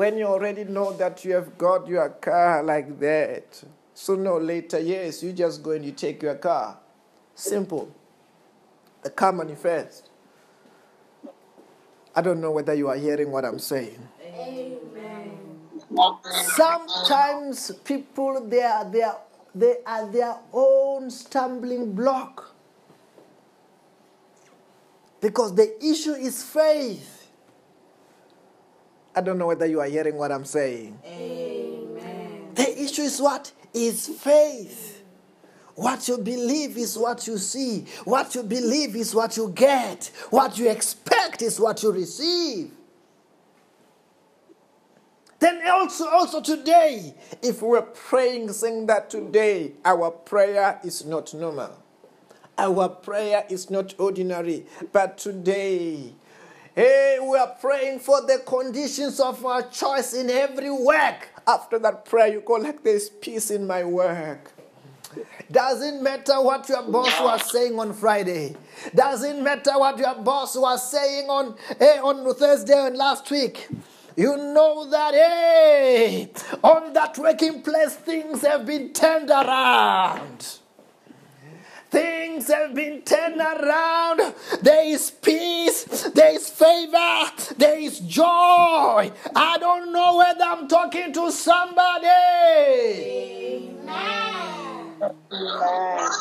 When 0.00 0.16
you 0.16 0.24
already 0.24 0.64
know 0.64 0.94
that 0.94 1.26
you 1.26 1.34
have 1.34 1.58
got 1.58 1.86
your 1.86 2.08
car 2.08 2.62
like 2.62 2.98
that, 3.00 3.62
sooner 3.92 4.30
or 4.30 4.40
later, 4.42 4.78
yes, 4.78 5.22
you 5.22 5.30
just 5.34 5.62
go 5.62 5.72
and 5.72 5.84
you 5.84 5.92
take 5.92 6.22
your 6.22 6.36
car. 6.36 6.78
Simple. 7.34 7.94
The 9.02 9.10
car 9.10 9.30
manifest. 9.30 10.08
I 12.16 12.22
don't 12.22 12.40
know 12.40 12.50
whether 12.50 12.72
you 12.72 12.88
are 12.88 12.96
hearing 12.96 13.30
what 13.30 13.44
I'm 13.44 13.58
saying. 13.58 14.08
Sometimes 16.56 17.70
people 17.84 18.40
they 18.48 18.62
are 18.62 18.90
they 18.90 19.02
are 19.02 19.18
they 19.54 19.76
are 19.84 20.10
their 20.10 20.36
own 20.54 21.10
stumbling 21.10 21.92
block. 21.92 22.54
Because 25.20 25.54
the 25.54 25.76
issue 25.84 26.14
is 26.14 26.42
faith. 26.42 27.19
I 29.14 29.20
don't 29.20 29.38
know 29.38 29.46
whether 29.46 29.66
you 29.66 29.80
are 29.80 29.86
hearing 29.86 30.16
what 30.16 30.30
I'm 30.32 30.44
saying. 30.44 30.98
Amen. 31.04 32.48
The 32.54 32.82
issue 32.82 33.02
is 33.02 33.20
what? 33.20 33.52
Is 33.72 34.08
faith. 34.08 35.02
What 35.74 36.06
you 36.08 36.18
believe 36.18 36.76
is 36.76 36.98
what 36.98 37.26
you 37.26 37.38
see. 37.38 37.86
What 38.04 38.34
you 38.34 38.42
believe 38.42 38.94
is 38.96 39.14
what 39.14 39.36
you 39.36 39.50
get. 39.50 40.10
What 40.30 40.58
you 40.58 40.68
expect 40.70 41.42
is 41.42 41.58
what 41.58 41.82
you 41.82 41.90
receive. 41.92 42.72
Then 45.40 45.66
also, 45.66 46.06
also 46.06 46.42
today, 46.42 47.14
if 47.42 47.62
we're 47.62 47.80
praying, 47.80 48.52
saying 48.52 48.86
that 48.86 49.08
today 49.08 49.72
our 49.86 50.10
prayer 50.10 50.78
is 50.84 51.06
not 51.06 51.32
normal, 51.32 51.82
our 52.58 52.90
prayer 52.90 53.46
is 53.48 53.70
not 53.70 53.94
ordinary, 53.98 54.66
but 54.92 55.16
today, 55.16 56.12
hey, 56.74 57.18
we 57.20 57.36
are 57.38 57.54
praying 57.60 58.00
for 58.00 58.20
the 58.22 58.42
conditions 58.46 59.20
of 59.20 59.44
our 59.44 59.62
choice 59.62 60.14
in 60.14 60.30
every 60.30 60.70
work. 60.70 61.28
After 61.46 61.78
that 61.80 62.04
prayer, 62.04 62.28
you 62.28 62.40
go 62.40 62.54
like, 62.54 62.82
"There's 62.82 63.08
peace 63.08 63.50
in 63.50 63.66
my 63.66 63.84
work." 63.84 64.52
Doesn't 65.50 66.02
matter 66.02 66.40
what 66.40 66.68
your 66.68 66.82
boss 66.82 67.20
was 67.20 67.50
saying 67.50 67.78
on 67.78 67.92
Friday. 67.92 68.56
Doesn't 68.94 69.42
matter 69.42 69.72
what 69.76 69.98
your 69.98 70.14
boss 70.14 70.56
was 70.56 70.88
saying 70.90 71.28
on 71.28 71.56
eh, 71.80 71.98
on 72.00 72.32
Thursday 72.34 72.86
and 72.86 72.96
last 72.96 73.28
week. 73.30 73.68
You 74.16 74.36
know 74.36 74.88
that 74.90 75.14
hey, 75.14 76.30
on 76.62 76.92
that 76.92 77.18
working 77.18 77.62
place 77.62 77.94
things 77.96 78.42
have 78.42 78.66
been 78.66 78.92
turned 78.92 79.30
around. 79.30 80.59
Things 81.90 82.46
have 82.48 82.74
been 82.74 83.02
turned 83.02 83.40
around. 83.40 84.34
There 84.62 84.84
is 84.84 85.10
peace. 85.10 85.84
There 86.14 86.34
is 86.34 86.48
favor. 86.48 87.30
There 87.58 87.78
is 87.78 87.98
joy. 88.00 89.10
I 89.34 89.56
don't 89.58 89.92
know 89.92 90.16
whether 90.18 90.44
I'm 90.44 90.68
talking 90.68 91.12
to 91.12 91.32
somebody. 91.32 92.06
Amen. 93.82 95.10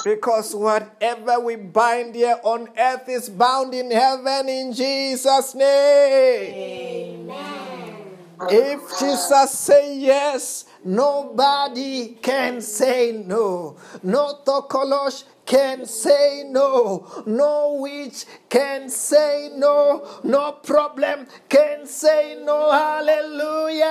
Because 0.04 0.56
whatever 0.56 1.40
we 1.40 1.56
bind 1.56 2.16
here 2.16 2.40
on 2.44 2.70
earth 2.78 3.08
is 3.08 3.30
bound 3.30 3.74
in 3.76 3.92
heaven 3.92 4.50
in 4.50 4.74
Jesus' 4.74 5.54
name. 5.54 7.30
Amen. 7.30 8.18
If 8.50 8.98
Jesus 9.00 9.52
say 9.52 9.98
yes, 9.98 10.66
nobody 10.84 12.16
can 12.22 12.62
say 12.62 13.24
no. 13.26 13.76
No 14.02 14.40
tokolosh 14.46 15.26
can 15.50 15.84
say 15.88 16.44
no. 16.48 17.24
No 17.26 17.80
witch 17.82 18.26
can 18.50 18.88
say 18.88 19.50
no. 19.56 20.22
No 20.24 20.52
problem 20.52 21.26
can 21.50 21.88
say 21.88 22.40
no. 22.46 22.72
Hallelujah. 22.72 23.84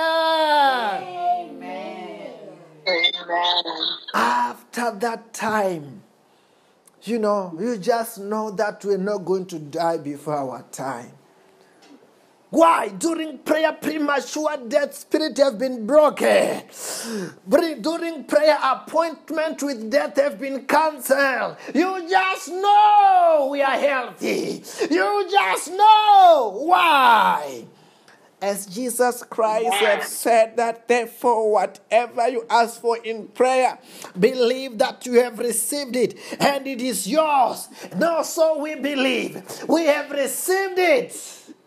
Amen. 1.03 2.33
Amen. 2.87 3.63
After 4.15 4.91
that 4.99 5.33
time, 5.33 6.01
you 7.03 7.19
know, 7.19 7.53
you 7.59 7.77
just 7.77 8.19
know 8.19 8.51
that 8.51 8.85
we're 8.85 8.97
not 8.97 9.25
going 9.25 9.45
to 9.47 9.59
die 9.59 9.97
before 9.97 10.35
our 10.35 10.63
time. 10.71 11.11
Why? 12.49 12.89
During 12.89 13.37
prayer, 13.39 13.73
premature 13.73 14.57
death 14.67 14.95
spirit 14.95 15.37
have 15.37 15.59
been 15.59 15.85
broken. 15.85 16.63
During 17.47 18.23
prayer, 18.23 18.57
appointment 18.63 19.61
with 19.61 19.91
death 19.91 20.15
have 20.17 20.39
been 20.39 20.65
cancelled. 20.65 21.57
You 21.75 22.09
just 22.09 22.49
know 22.49 23.49
we 23.51 23.61
are 23.61 23.77
healthy. 23.77 24.63
You 24.89 25.27
just 25.29 25.69
know 25.69 26.63
why. 26.65 27.65
As 28.41 28.65
Jesus 28.65 29.21
Christ 29.23 29.73
have 29.73 30.03
said 30.05 30.55
that, 30.57 30.87
therefore, 30.87 31.51
whatever 31.51 32.29
you 32.29 32.45
ask 32.49 32.79
for 32.79 32.97
in 32.97 33.27
prayer, 33.27 33.77
believe 34.17 34.77
that 34.77 35.05
you 35.05 35.21
have 35.21 35.37
received 35.39 35.95
it 35.97 36.17
and 36.39 36.65
it 36.65 36.81
is 36.81 37.05
yours. 37.05 37.67
No, 37.97 38.23
so 38.23 38.57
we 38.59 38.75
believe. 38.75 39.43
We 39.67 39.85
have 39.87 40.09
received 40.09 40.79
it 40.79 41.11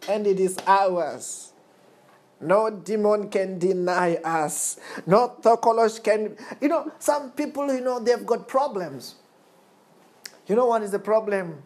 and 0.09 0.27
it 0.27 0.41
is 0.41 0.57
ours. 0.67 1.53
No 2.41 2.71
demon 2.71 3.29
can 3.29 3.59
deny 3.59 4.17
us. 4.17 4.79
No 5.07 5.37
thokolosh 5.41 6.03
can. 6.03 6.37
You 6.61 6.69
know, 6.69 6.91
some 6.99 7.31
people, 7.31 7.73
you 7.73 7.81
know, 7.81 8.01
they've 8.01 8.27
got 8.27 8.49
problems. 8.49 9.15
You 10.49 10.57
know 10.57 10.67
what 10.67 10.83
is 10.83 10.91
the 10.91 10.99
problem? 10.99 11.63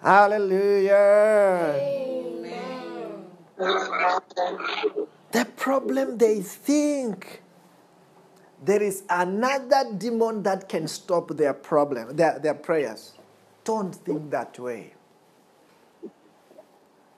Hallelujah. 0.00 1.74
Amen. 1.80 3.24
The 3.56 5.46
problem 5.56 6.18
they 6.18 6.40
think 6.40 7.42
there 8.64 8.82
is 8.82 9.02
another 9.10 9.92
demon 9.98 10.42
that 10.44 10.68
can 10.68 10.86
stop 10.86 11.28
their 11.36 11.54
problem, 11.54 12.16
their, 12.16 12.38
their 12.38 12.54
prayers. 12.54 13.12
Don't 13.64 13.94
think 13.94 14.30
that 14.30 14.58
way. 14.58 14.94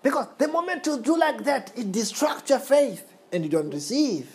Because 0.06 0.28
the 0.38 0.46
moment 0.46 0.86
you 0.86 1.00
do 1.00 1.18
like 1.18 1.42
that, 1.42 1.72
it 1.76 1.90
distracts 1.90 2.48
your 2.48 2.60
faith 2.60 3.12
and 3.32 3.42
you 3.42 3.50
don't 3.50 3.70
receive. 3.70 4.30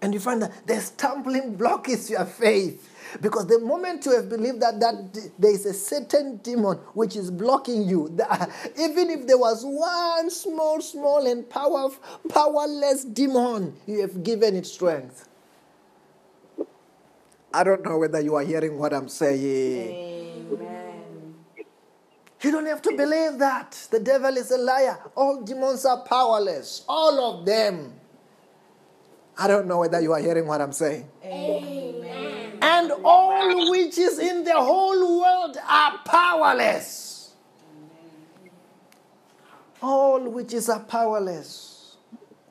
And 0.00 0.14
you 0.14 0.18
find 0.18 0.40
that 0.40 0.66
the 0.66 0.80
stumbling 0.80 1.56
block 1.56 1.90
is 1.90 2.08
your 2.08 2.24
faith. 2.24 2.88
Because 3.20 3.46
the 3.48 3.58
moment 3.58 4.06
you 4.06 4.12
have 4.16 4.30
believed 4.30 4.62
that, 4.62 4.80
that 4.80 5.30
there 5.38 5.50
is 5.52 5.66
a 5.66 5.74
certain 5.74 6.38
demon 6.38 6.78
which 6.94 7.16
is 7.16 7.30
blocking 7.30 7.86
you, 7.86 8.08
the- 8.16 8.50
even 8.80 9.10
if 9.10 9.26
there 9.26 9.36
was 9.36 9.62
one 9.62 10.30
small, 10.30 10.80
small 10.80 11.26
and 11.26 11.46
power, 11.50 11.90
powerless 12.30 13.04
demon, 13.04 13.76
you 13.86 14.00
have 14.00 14.22
given 14.24 14.56
it 14.56 14.64
strength. 14.66 15.28
I 17.52 17.62
don't 17.62 17.84
know 17.84 17.98
whether 17.98 18.20
you 18.22 18.34
are 18.36 18.42
hearing 18.42 18.78
what 18.78 18.94
I'm 18.94 19.10
saying. 19.10 20.46
Amen. 20.50 20.85
You 22.46 22.52
don't 22.52 22.66
have 22.66 22.80
to 22.82 22.92
believe 22.96 23.40
that. 23.40 23.88
The 23.90 23.98
devil 23.98 24.36
is 24.36 24.52
a 24.52 24.56
liar. 24.56 24.98
All 25.16 25.42
demons 25.42 25.84
are 25.84 26.04
powerless. 26.04 26.84
All 26.88 27.40
of 27.40 27.44
them. 27.44 27.92
I 29.36 29.48
don't 29.48 29.66
know 29.66 29.80
whether 29.80 30.00
you 30.00 30.12
are 30.12 30.20
hearing 30.20 30.46
what 30.46 30.60
I'm 30.60 30.70
saying. 30.70 31.08
Amen. 31.24 32.58
And 32.62 32.92
all 33.04 33.68
witches 33.72 34.20
in 34.20 34.44
the 34.44 34.54
whole 34.54 35.20
world 35.20 35.56
are 35.68 35.98
powerless. 36.04 37.34
All 39.82 40.20
witches 40.30 40.68
are 40.68 40.84
powerless 40.84 41.75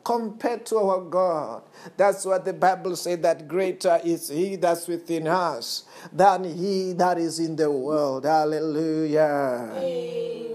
compared 0.06 0.66
to 0.68 0.78
our 0.78 1.02
God. 1.02 1.64
That's 1.98 2.24
what 2.26 2.46
the 2.46 2.54
Bible 2.54 2.96
says 2.96 3.20
that 3.20 3.48
greater 3.48 4.00
is 4.06 4.30
He 4.30 4.56
that's 4.56 4.88
within 4.88 5.28
us 5.28 5.84
than 6.14 6.46
He 6.46 6.94
that 6.94 7.18
is 7.18 7.40
in 7.40 7.58
the 7.58 7.70
world. 7.72 8.26
Hallelujah. 8.26 9.72
Amen. 9.76 10.46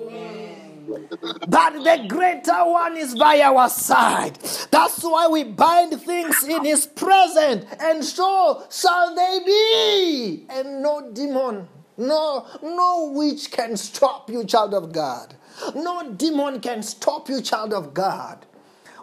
But 1.48 1.84
the 1.84 2.06
greater 2.08 2.64
one 2.64 2.96
is 2.96 3.14
by 3.14 3.40
our 3.42 3.68
side. 3.68 4.38
That's 4.70 5.02
why 5.02 5.28
we 5.28 5.44
bind 5.44 6.00
things 6.00 6.42
in 6.44 6.64
his 6.64 6.86
presence, 6.86 7.66
and 7.80 8.04
so 8.04 8.64
shall 8.70 9.14
they 9.14 9.40
be. 9.44 10.46
And 10.50 10.82
no 10.82 11.10
demon, 11.12 11.68
no, 11.96 12.46
no 12.62 13.12
witch 13.14 13.50
can 13.50 13.76
stop 13.76 14.30
you, 14.30 14.44
child 14.44 14.74
of 14.74 14.92
God. 14.92 15.34
No 15.74 16.12
demon 16.12 16.60
can 16.60 16.82
stop 16.82 17.28
you, 17.28 17.40
child 17.40 17.72
of 17.72 17.92
God. 17.94 18.46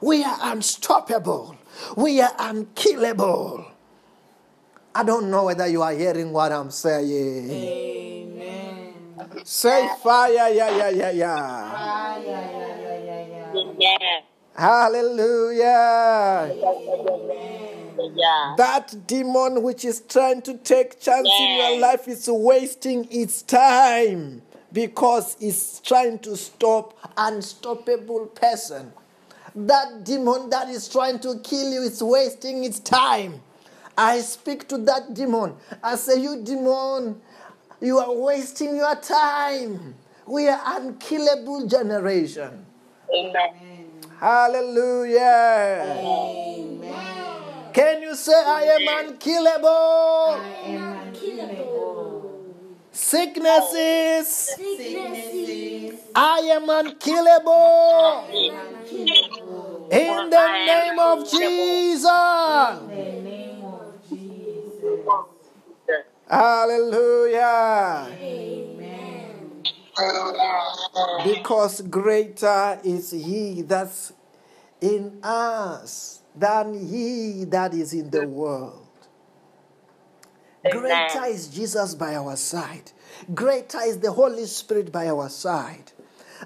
We 0.02 0.24
are 0.24 0.38
unstoppable. 0.42 1.56
We 1.96 2.22
are 2.22 2.34
unkillable. 2.40 3.66
I 4.96 5.04
don't 5.04 5.30
know 5.30 5.46
whether 5.46 5.68
you 5.68 5.82
are 5.82 5.94
hearing 5.94 6.32
what 6.32 6.52
I'm 6.52 6.72
saying. 6.72 7.50
Amen. 7.52 8.94
Say 9.44 9.88
fire, 10.04 10.32
yeah, 10.34 10.48
yeah, 10.50 10.90
yeah, 10.90 11.12
yeah. 11.12 11.36
Ah, 11.40 12.18
yeah, 12.18 12.26
yeah, 12.26 12.82
yeah, 12.82 13.04
yeah, 13.04 13.52
yeah. 13.54 13.60
Amen. 13.60 14.24
Hallelujah. 14.56 16.56
Yeah. 18.16 18.56
That 18.58 19.06
demon 19.08 19.62
which 19.62 19.86
is 19.86 20.02
trying 20.02 20.42
to 20.44 20.58
take 20.58 21.00
chance 21.00 21.30
in 21.40 21.58
your 21.58 21.80
life 21.80 22.08
is 22.08 22.28
wasting 22.28 23.08
its 23.12 23.44
time 23.44 24.42
because 24.74 25.36
it's 25.40 25.80
trying 25.82 26.18
to 26.20 26.36
stop 26.36 26.98
unstoppable 27.18 28.26
person. 28.28 28.92
That 29.58 30.04
demon 30.04 30.52
that 30.52 30.70
is 30.70 30.88
trying 30.88 31.20
to 31.22 31.40
kill 31.40 31.72
you 31.74 31.82
is 31.82 32.04
wasting 32.04 32.64
its 32.64 32.80
time. 32.80 33.42
I 33.98 34.20
speak 34.20 34.68
to 34.68 34.78
that 34.80 35.16
demon. 35.16 35.56
I 35.84 35.96
say, 35.96 36.22
You 36.22 36.44
demon, 36.44 37.20
you 37.82 37.98
are 37.98 38.14
wasting 38.14 38.76
your 38.76 38.96
time. 38.98 39.96
We 40.28 40.48
are 40.48 40.62
unkillable 40.64 41.66
generation. 41.68 42.68
Amen. 43.12 43.90
Hallelujah. 44.20 45.96
Amen. 46.06 47.72
Can 47.74 48.04
you 48.04 48.14
say 48.14 48.34
I 48.36 48.62
am 48.80 49.08
unkillable? 49.08 49.68
I 49.68 50.62
am 50.66 51.08
unkillable. 51.08 52.44
Sicknesses, 52.92 54.28
Sicknesses, 54.28 56.00
I 56.16 56.40
am 56.40 56.70
unkillable. 56.70 58.26
unkillable. 58.28 58.28
In 58.30 58.34
the 58.34 58.54
name 58.54 58.82
of 58.82 58.90
Jesus. 58.90 59.47
In 59.92 60.30
the 60.30 60.66
name 60.66 61.00
of 61.00 61.30
Jesus. 61.30 62.06
Hallelujah. 66.30 68.08
Amen. 68.12 69.64
Because 71.24 71.82
greater 71.82 72.80
is 72.84 73.12
He 73.12 73.62
that's 73.62 74.12
in 74.82 75.20
us 75.24 76.22
than 76.36 76.88
He 76.88 77.46
that 77.46 77.74
is 77.74 77.94
in 77.94 78.10
the 78.10 78.28
world. 78.28 78.88
Greater 80.70 81.26
is 81.28 81.48
Jesus 81.48 81.96
by 81.96 82.16
our 82.16 82.36
side. 82.36 82.92
Greater 83.34 83.80
is 83.82 84.00
the 84.00 84.12
Holy 84.12 84.46
Spirit 84.46 84.92
by 84.92 85.08
our 85.08 85.30
side. 85.30 85.94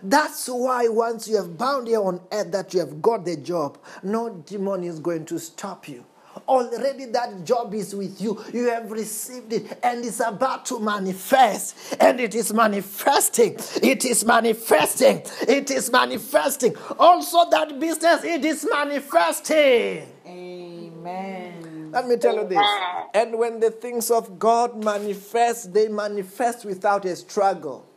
That's 0.03 0.47
why 0.47 0.87
once 0.87 1.27
you 1.27 1.37
have 1.37 1.57
bound 1.57 1.87
here 1.87 2.01
on 2.01 2.21
earth 2.31 2.51
that 2.51 2.73
you 2.73 2.79
have 2.79 3.01
got 3.01 3.25
the 3.25 3.37
job, 3.37 3.77
no 4.03 4.29
demon 4.29 4.83
is 4.83 4.99
going 4.99 5.25
to 5.25 5.39
stop 5.39 5.87
you. 5.87 6.05
Already 6.47 7.05
that 7.05 7.43
job 7.43 7.73
is 7.73 7.93
with 7.93 8.21
you. 8.21 8.41
You 8.53 8.69
have 8.69 8.89
received 8.91 9.51
it 9.53 9.79
and 9.83 10.03
it's 10.03 10.21
about 10.21 10.65
to 10.67 10.79
manifest. 10.79 11.97
And 11.99 12.19
it 12.19 12.35
is 12.35 12.53
manifesting. 12.53 13.57
It 13.83 14.05
is 14.05 14.23
manifesting. 14.23 15.23
It 15.47 15.71
is 15.71 15.91
manifesting. 15.91 16.75
Also, 16.97 17.49
that 17.49 17.79
business, 17.79 18.23
it 18.23 18.45
is 18.45 18.65
manifesting. 18.69 20.07
Amen. 20.25 21.91
Let 21.91 22.07
me 22.07 22.15
tell 22.15 22.35
you 22.35 22.47
this. 22.47 22.65
And 23.13 23.37
when 23.37 23.59
the 23.59 23.71
things 23.71 24.09
of 24.09 24.39
God 24.39 24.81
manifest, 24.81 25.73
they 25.73 25.89
manifest 25.89 26.63
without 26.63 27.03
a 27.03 27.15
struggle. 27.17 27.90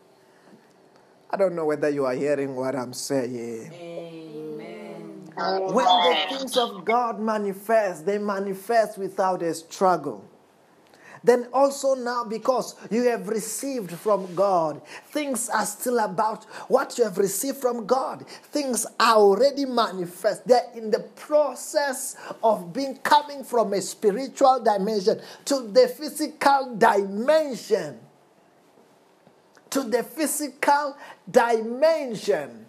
I 1.34 1.36
don't 1.36 1.56
know 1.56 1.64
whether 1.64 1.90
you 1.90 2.06
are 2.06 2.14
hearing 2.14 2.54
what 2.54 2.76
I'm 2.76 2.92
saying. 2.92 3.72
Amen. 3.74 5.32
When 5.34 5.84
the 5.84 6.16
things 6.28 6.56
of 6.56 6.84
God 6.84 7.18
manifest, 7.18 8.06
they 8.06 8.18
manifest 8.18 8.98
without 8.98 9.42
a 9.42 9.52
struggle. 9.52 10.24
then 11.24 11.48
also 11.52 11.94
now 11.94 12.22
because 12.22 12.76
you 12.88 13.02
have 13.08 13.28
received 13.28 13.90
from 13.90 14.32
God, 14.36 14.80
things 15.06 15.48
are 15.48 15.66
still 15.66 15.98
about 15.98 16.44
what 16.68 16.98
you 16.98 17.02
have 17.04 17.18
received 17.18 17.56
from 17.56 17.84
God. 17.84 18.24
Things 18.28 18.86
are 19.00 19.16
already 19.16 19.64
manifest. 19.64 20.46
They're 20.46 20.70
in 20.76 20.92
the 20.92 21.00
process 21.16 22.14
of 22.44 22.72
being 22.72 22.98
coming 22.98 23.42
from 23.42 23.72
a 23.72 23.80
spiritual 23.80 24.62
dimension 24.62 25.20
to 25.46 25.62
the 25.62 25.88
physical 25.88 26.76
dimension. 26.76 27.98
To 29.74 29.82
the 29.82 30.04
physical 30.04 30.96
dimension. 31.28 32.66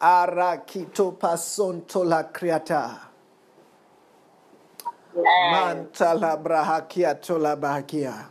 Arakito 0.00 1.18
pasonto 1.18 2.04
la 2.06 2.22
creata. 2.30 3.00
Mantala 5.16 6.36
brahakia 6.40 7.20
tola 7.20 7.56
bahakia. 7.56 8.26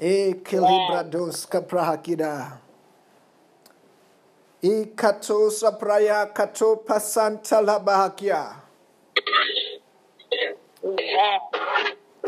E 0.00 0.32
kilibrados 0.42 1.46
kaprahakida. 1.46 2.58
E 4.62 4.86
kato 4.96 5.50
sapraya 5.50 6.32
kato 6.34 6.76
pasanta 6.76 7.60
la 7.62 7.78
bahakia. 7.78 8.56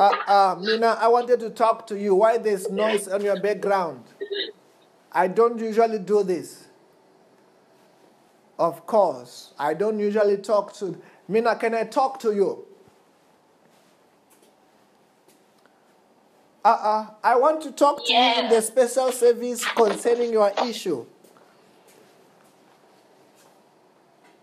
Uh, 0.03 0.17
uh, 0.27 0.57
Mina, 0.61 0.99
I 1.01 1.07
wanted 1.07 1.39
to 1.39 1.51
talk 1.51 1.87
to 1.87 1.97
you. 1.97 2.17
Why 2.17 2.37
there's 2.37 2.69
noise 2.69 3.07
on 3.07 3.23
your 3.23 3.39
background? 3.39 4.03
I 5.13 5.29
don't 5.29 5.61
usually 5.61 6.01
do 6.01 6.25
this. 6.25 6.65
Of 8.59 8.85
course, 8.85 9.55
I 9.61 9.75
don't 9.75 10.01
usually 10.01 10.39
talk 10.39 10.75
to. 10.79 11.01
Mina, 11.29 11.55
can 11.55 11.73
I 11.75 11.85
talk 11.85 12.19
to 12.21 12.35
you? 12.35 12.67
Uh 16.65 16.69
uh 16.69 17.07
I 17.23 17.37
want 17.37 17.63
to 17.63 17.71
talk 17.71 18.05
to 18.05 18.13
you 18.13 18.19
in 18.43 18.49
the 18.51 18.61
special 18.61 19.13
service 19.13 19.65
concerning 19.65 20.33
your 20.33 20.53
issue. 20.67 21.07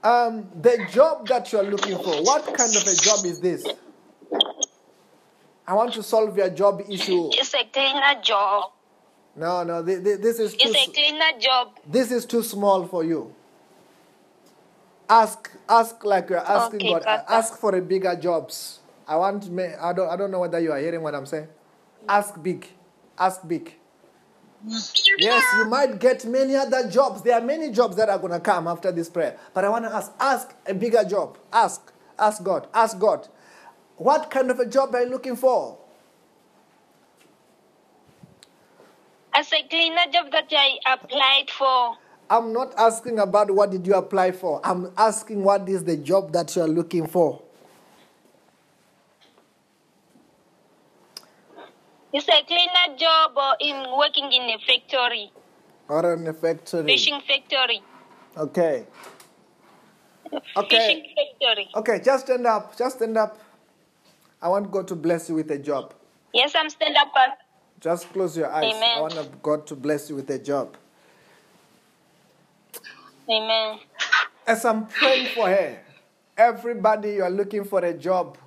Um, 0.02 0.48
the 0.62 0.88
job 0.94 1.28
that 1.28 1.52
you're 1.52 1.64
looking 1.64 1.98
for, 1.98 2.24
what 2.24 2.46
kind 2.46 2.74
of 2.74 2.84
a 2.88 2.96
job 2.96 3.26
is 3.26 3.42
this? 3.42 3.66
I 5.70 5.74
want 5.76 5.94
to 5.94 6.02
solve 6.02 6.36
your 6.36 6.50
job 6.50 6.82
issue. 6.90 7.30
It's 7.32 7.54
a 7.54 7.64
cleaner 7.64 8.20
job. 8.24 8.72
No, 9.36 9.64
no, 9.64 9.86
thi- 9.86 9.98
thi- 9.98 10.16
this 10.16 10.40
is 10.40 10.56
too, 10.56 10.68
It's 10.68 10.88
a 10.88 10.92
cleaner 10.92 11.40
job. 11.40 11.78
this 11.86 12.12
is 12.12 12.26
too 12.26 12.42
small 12.42 12.88
for 12.88 13.04
you. 13.04 13.36
Ask, 15.08 15.52
ask 15.70 16.04
like 16.04 16.32
you're 16.32 16.40
asking 16.40 16.82
Okay, 16.82 17.06
God. 17.06 17.24
Ask 17.28 17.60
for 17.60 17.76
a 17.76 17.82
bigger 17.84 18.16
jobs. 18.16 18.80
I 19.08 19.16
want. 19.18 19.48
Me, 19.52 19.66
I 19.80 19.94
don't. 19.94 20.10
I 20.10 20.16
don't 20.16 20.32
know 20.32 20.40
whether 20.40 20.60
you 20.60 20.72
are 20.72 20.80
hearing 20.80 21.04
what 21.04 21.14
I'm 21.14 21.28
saying. 21.28 21.48
Ask 22.08 22.42
big. 22.42 22.68
Ask 23.18 23.48
big. 23.48 23.76
Yes, 25.20 25.44
you 25.58 25.66
might 25.66 26.00
get 26.00 26.26
many 26.26 26.56
other 26.56 26.90
jobs. 26.90 27.22
There 27.22 27.36
are 27.36 27.42
many 27.42 27.72
jobs 27.72 27.96
that 27.98 28.10
are 28.10 28.18
going 28.18 28.34
to 28.34 28.40
come 28.40 28.68
after 28.68 28.92
this 28.92 29.08
prayer. 29.10 29.38
But 29.54 29.66
I 29.66 29.70
want 29.70 29.86
to 29.86 29.94
ask, 29.94 30.12
ask 30.20 30.54
a 30.68 30.74
bigger 30.74 31.04
job. 31.04 31.38
Ask, 31.54 31.92
ask 32.18 32.44
God, 32.44 32.68
ask 32.74 32.98
God. 33.00 33.28
What 34.00 34.32
kind 34.32 34.50
of 34.50 34.60
a 34.62 34.66
job 34.66 34.96
are 34.96 35.04
you 35.04 35.10
looking 35.10 35.36
for? 35.36 35.78
As 39.34 39.52
a 39.52 39.62
cleaner 39.68 40.06
job 40.12 40.32
that 40.32 40.48
I 40.52 40.80
applied 40.94 41.50
for. 41.52 41.98
I'm 42.30 42.54
not 42.54 42.74
asking 42.78 43.20
about 43.20 43.52
what 43.52 43.72
did 43.72 43.86
you 43.86 43.96
apply 43.96 44.32
for. 44.32 44.62
I'm 44.64 44.92
asking 44.98 45.44
what 45.44 45.68
is 45.68 45.84
the 45.84 45.98
job 45.98 46.32
that 46.32 46.56
you 46.56 46.62
are 46.62 46.68
looking 46.68 47.08
for. 47.08 47.42
It's 52.14 52.28
a 52.28 52.42
cleaner 52.48 52.98
job 52.98 53.32
in 53.60 53.76
working 53.98 54.32
in 54.32 54.44
a 54.50 54.58
factory, 54.60 55.32
Or 55.90 56.14
in 56.14 56.26
a 56.28 56.34
factory. 56.34 56.86
fishing 56.86 57.20
factory. 57.28 57.84
Okay. 58.38 58.86
Okay. 60.56 60.78
Fishing 60.78 61.04
factory. 61.16 61.70
Okay, 61.76 62.02
just 62.04 62.26
stand 62.26 62.48
up. 62.48 62.78
Just 62.78 62.96
stand 62.96 63.18
up. 63.18 63.38
I 64.42 64.48
want 64.48 64.72
God 64.72 64.88
to 64.90 64.96
bless 64.96 65.30
you 65.30 65.36
with 65.36 65.52
a 65.52 65.58
job. 65.58 65.94
Yes, 66.34 66.54
I'm 66.56 66.70
stand 66.70 66.96
up. 66.98 67.12
Just 67.80 68.12
close 68.14 68.38
your 68.38 68.52
eyes. 68.52 68.74
Amen. 68.76 68.98
I 68.98 69.02
want 69.02 69.42
God 69.42 69.68
to 69.68 69.76
bless 69.76 70.10
you 70.10 70.16
with 70.16 70.30
a 70.30 70.40
job. 70.40 70.76
Amen. 73.30 73.80
As 74.48 74.66
I'm 74.66 74.88
praying 74.88 75.28
for 75.36 75.48
her, 75.48 75.80
everybody 76.38 77.14
you 77.14 77.24
are 77.24 77.30
looking 77.30 77.64
for 77.64 77.80
a 77.80 77.94
job, 77.94 78.38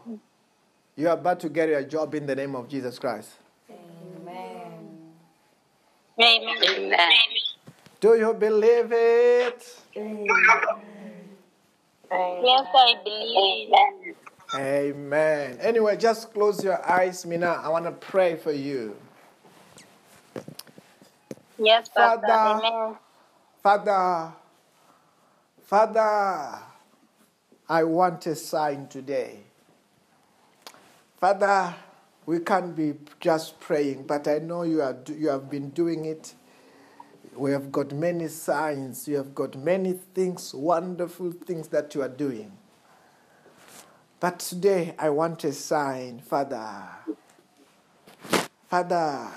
you 0.97 1.09
are 1.09 1.15
about 1.15 1.41
to 1.41 1.49
get 1.49 1.69
your 1.69 1.83
job 1.83 2.15
in 2.15 2.27
the 2.27 2.35
name 2.35 2.55
of 2.57 2.69
Jesus 2.69 2.99
Christ. 2.99 3.31
Amen. 3.71 4.99
Amen. 6.19 6.57
Amen. 6.69 7.13
Do 8.01 8.15
you 8.17 8.35
believe 8.35 8.93
it? 8.93 9.77
Yes, 12.11 12.67
I 12.75 12.95
believe. 13.05 13.69
Amen. 13.73 14.15
Amen. 14.55 15.59
Anyway, 15.61 15.97
just 15.97 16.33
close 16.35 16.65
your 16.65 16.85
eyes, 16.89 17.27
Mina. 17.27 17.61
I 17.65 17.69
want 17.71 17.87
to 17.87 17.93
pray 17.93 18.37
for 18.37 18.53
you. 18.53 18.97
Yes, 21.59 21.89
Pastor. 21.97 22.21
Father. 22.27 22.63
Amen. 22.63 22.97
Father, 23.63 24.33
Father, 25.65 26.61
I 27.69 27.85
want 27.85 28.27
a 28.27 28.37
sign 28.37 28.89
today. 28.89 29.41
Father, 31.21 31.75
we 32.27 32.41
can't 32.41 32.77
be 32.77 32.95
just 33.21 33.61
praying, 33.61 34.05
but 34.07 34.29
I 34.29 34.39
know 34.39 34.63
you, 34.65 34.83
are, 34.83 34.97
you 35.17 35.29
have 35.29 35.51
been 35.51 35.71
doing 35.71 36.07
it. 36.07 36.35
We 37.37 37.53
have 37.53 37.73
got 37.73 37.93
many 37.93 38.29
signs, 38.29 39.09
you 39.09 39.17
have 39.17 39.35
got 39.35 39.57
many 39.57 39.95
things, 40.15 40.55
wonderful 40.55 41.33
things 41.33 41.69
that 41.69 41.95
you 41.95 42.03
are 42.03 42.09
doing. 42.09 42.53
But 44.23 44.39
today 44.39 44.95
I 45.01 45.11
want 45.11 45.43
a 45.43 45.53
sign, 45.53 46.21
Father. 46.21 46.85
Father, 48.69 49.29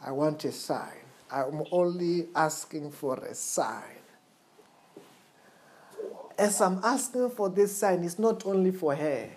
I 0.00 0.12
want 0.12 0.44
a 0.44 0.52
sign. 0.52 1.02
I'm 1.32 1.64
only 1.72 2.28
asking 2.36 2.92
for 2.92 3.16
a 3.16 3.34
sign. 3.34 3.98
As 6.38 6.60
I'm 6.60 6.78
asking 6.84 7.30
for 7.30 7.48
this 7.48 7.76
sign, 7.76 8.04
it's 8.04 8.20
not 8.20 8.46
only 8.46 8.70
for 8.70 8.94
her, 8.94 9.28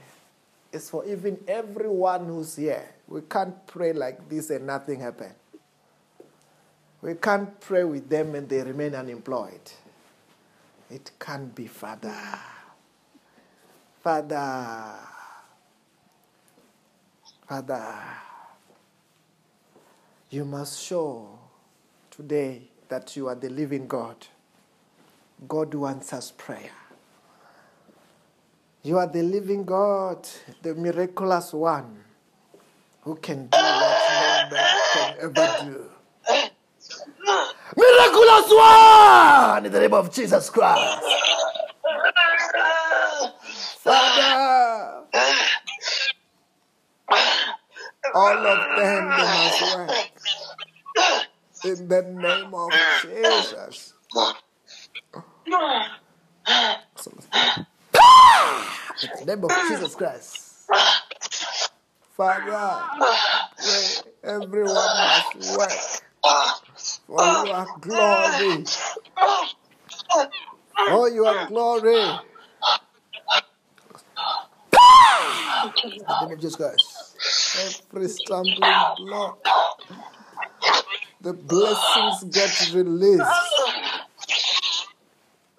it's 0.72 0.92
for 0.92 1.04
even 1.06 1.44
everyone 1.48 2.28
who's 2.28 2.56
here. 2.56 2.88
We 3.08 3.22
can't 3.22 3.66
pray 3.66 3.94
like 3.94 4.30
this 4.30 4.52
and 4.52 4.68
nothing 4.68 5.00
happen. 5.00 5.32
We 7.02 7.16
can't 7.16 7.60
pray 7.60 7.84
with 7.84 8.08
them 8.08 8.36
and 8.36 8.48
they 8.48 8.62
remain 8.62 8.94
unemployed. 8.94 9.72
It 10.92 11.10
can't 11.20 11.56
be, 11.56 11.66
Father. 11.66 12.14
Father. 14.04 14.96
Father. 17.48 17.96
You 20.30 20.44
must 20.44 20.84
show 20.84 21.40
today 22.12 22.64
that 22.90 23.16
you 23.16 23.30
are 23.30 23.36
the 23.36 23.50
living 23.50 23.88
God. 23.88 24.28
God 25.48 25.72
who 25.72 25.86
answers 25.86 26.32
prayer. 26.32 26.72
You 28.82 28.98
are 28.98 29.08
the 29.08 29.24
living 29.24 29.64
God, 29.64 30.28
the 30.62 30.76
miraculous 30.76 31.54
one, 31.54 32.04
who 33.02 33.16
can 33.16 33.48
do 33.48 33.58
what 33.58 34.50
no 34.52 34.58
man 34.58 34.74
can 34.94 35.16
ever 35.22 35.56
do. 35.64 35.90
Miraculous 37.78 38.52
one! 38.52 39.66
In 39.66 39.72
the 39.72 39.80
name 39.80 39.94
of 39.94 40.14
Jesus 40.14 40.50
Christ. 40.50 41.04
Father, 43.84 45.04
all 48.16 48.48
of 48.48 48.78
them 48.78 49.10
must 49.10 49.62
work. 49.76 49.90
In 51.66 51.88
the 51.90 52.02
name 52.04 52.54
of 52.54 52.72
Jesus. 53.02 53.94
In 59.02 59.18
the 59.20 59.36
name 59.36 59.44
of 59.44 59.52
Jesus 59.68 59.96
Christ. 59.96 60.70
Father, 62.16 62.88
everyone 64.24 64.76
must 64.76 65.36
work 65.58 65.72
for 67.06 67.46
your 67.46 67.68
glory. 67.82 68.66
For 70.88 71.10
your 71.10 71.48
glory. 71.48 72.33
In 75.84 75.90
the 76.00 76.26
name 76.26 76.32
of 76.34 76.40
Jesus 76.40 76.56
Christ. 76.56 77.84
Every 77.92 78.08
stumbling 78.08 78.72
block, 78.98 79.40
the 81.20 81.34
blessings 81.34 82.24
get 82.32 82.72
released. 82.74 83.20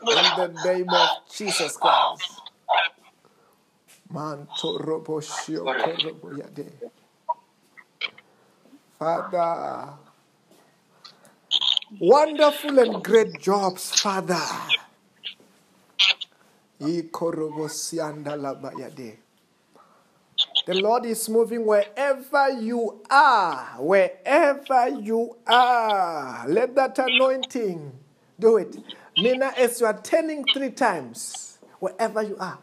In 0.00 0.24
the 0.36 0.48
name 0.64 0.88
of 0.88 1.08
Jesus 1.30 1.76
Christ. 1.76 2.40
Father. 8.98 9.98
Wonderful 12.00 12.78
and 12.78 13.04
great 13.04 13.38
jobs, 13.40 14.00
Father. 14.00 14.40
Ikorobosiandalabayade. 16.80 19.23
The 20.66 20.74
Lord 20.74 21.04
is 21.04 21.28
moving 21.28 21.66
wherever 21.66 22.48
you 22.50 23.02
are. 23.10 23.76
Wherever 23.78 24.88
you 24.88 25.36
are. 25.46 26.48
Let 26.48 26.74
that 26.74 26.98
anointing 26.98 27.92
do 28.38 28.56
it. 28.56 28.76
Nina, 29.18 29.52
as 29.58 29.80
you 29.80 29.86
are 29.86 30.00
turning 30.00 30.44
three 30.54 30.70
times, 30.70 31.58
wherever 31.78 32.22
you 32.22 32.36
are. 32.38 32.58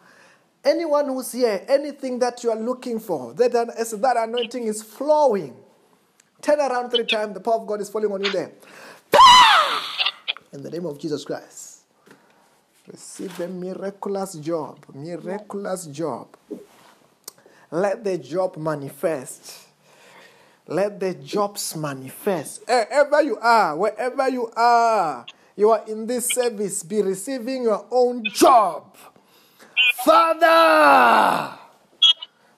Anyone 0.64 1.08
who's 1.08 1.32
here, 1.32 1.64
anything 1.68 2.20
that 2.20 2.44
you 2.44 2.52
are 2.52 2.60
looking 2.60 3.00
for, 3.00 3.34
that, 3.36 3.54
as 3.78 3.92
that 3.92 4.18
anointing 4.18 4.66
is 4.66 4.82
flowing, 4.82 5.56
turn 6.42 6.60
around 6.60 6.90
three 6.90 7.06
times, 7.06 7.34
the 7.36 7.40
power 7.40 7.56
of 7.56 7.68
God 7.68 7.82
is 7.82 7.90
falling 7.90 8.12
on 8.12 8.24
you 8.24 8.32
there. 8.32 8.52
In 10.54 10.62
the 10.64 10.70
name 10.70 10.86
of 10.86 11.00
Jesus 11.00 11.24
Christ. 11.24 11.82
Receive 12.88 13.40
a 13.40 13.48
miraculous 13.48 14.34
job. 14.36 14.84
Miraculous 14.94 15.86
job. 15.86 16.28
Let 17.72 18.04
the 18.04 18.18
job 18.18 18.58
manifest. 18.58 19.68
Let 20.68 21.00
the 21.00 21.14
jobs 21.14 21.76
manifest. 21.76 22.64
Eh, 22.68 22.86
wherever 22.86 23.22
you 23.22 23.38
are, 23.38 23.78
wherever 23.78 24.30
you 24.30 24.52
are, 24.56 25.26
you 25.56 25.70
are 25.72 25.84
in 25.88 26.06
this 26.06 26.28
service, 26.28 26.84
be 26.84 27.02
receiving 27.02 27.64
your 27.64 27.86
own 27.90 28.24
job. 28.26 28.96
Father, 30.04 31.58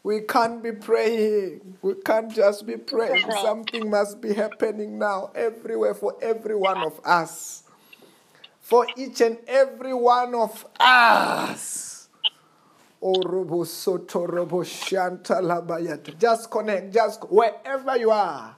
we 0.02 0.22
can't 0.22 0.64
be 0.64 0.72
praying. 0.72 1.78
We 1.82 1.96
can't 1.96 2.34
just 2.34 2.66
be 2.66 2.78
praying. 2.78 3.30
Something 3.42 3.90
must 3.90 4.20
be 4.20 4.34
happening 4.34 4.98
now, 4.98 5.32
everywhere, 5.36 5.94
for 5.94 6.16
every 6.22 6.56
one 6.56 6.78
of 6.84 7.00
us. 7.06 7.64
For 8.62 8.88
each 8.98 9.22
and 9.22 9.38
every 9.48 9.94
one 9.94 10.34
of 10.34 10.66
us. 10.80 11.93
Just 16.20 16.50
connect, 16.50 16.94
just 16.94 17.30
wherever 17.30 17.98
you 17.98 18.12
are. 18.12 18.56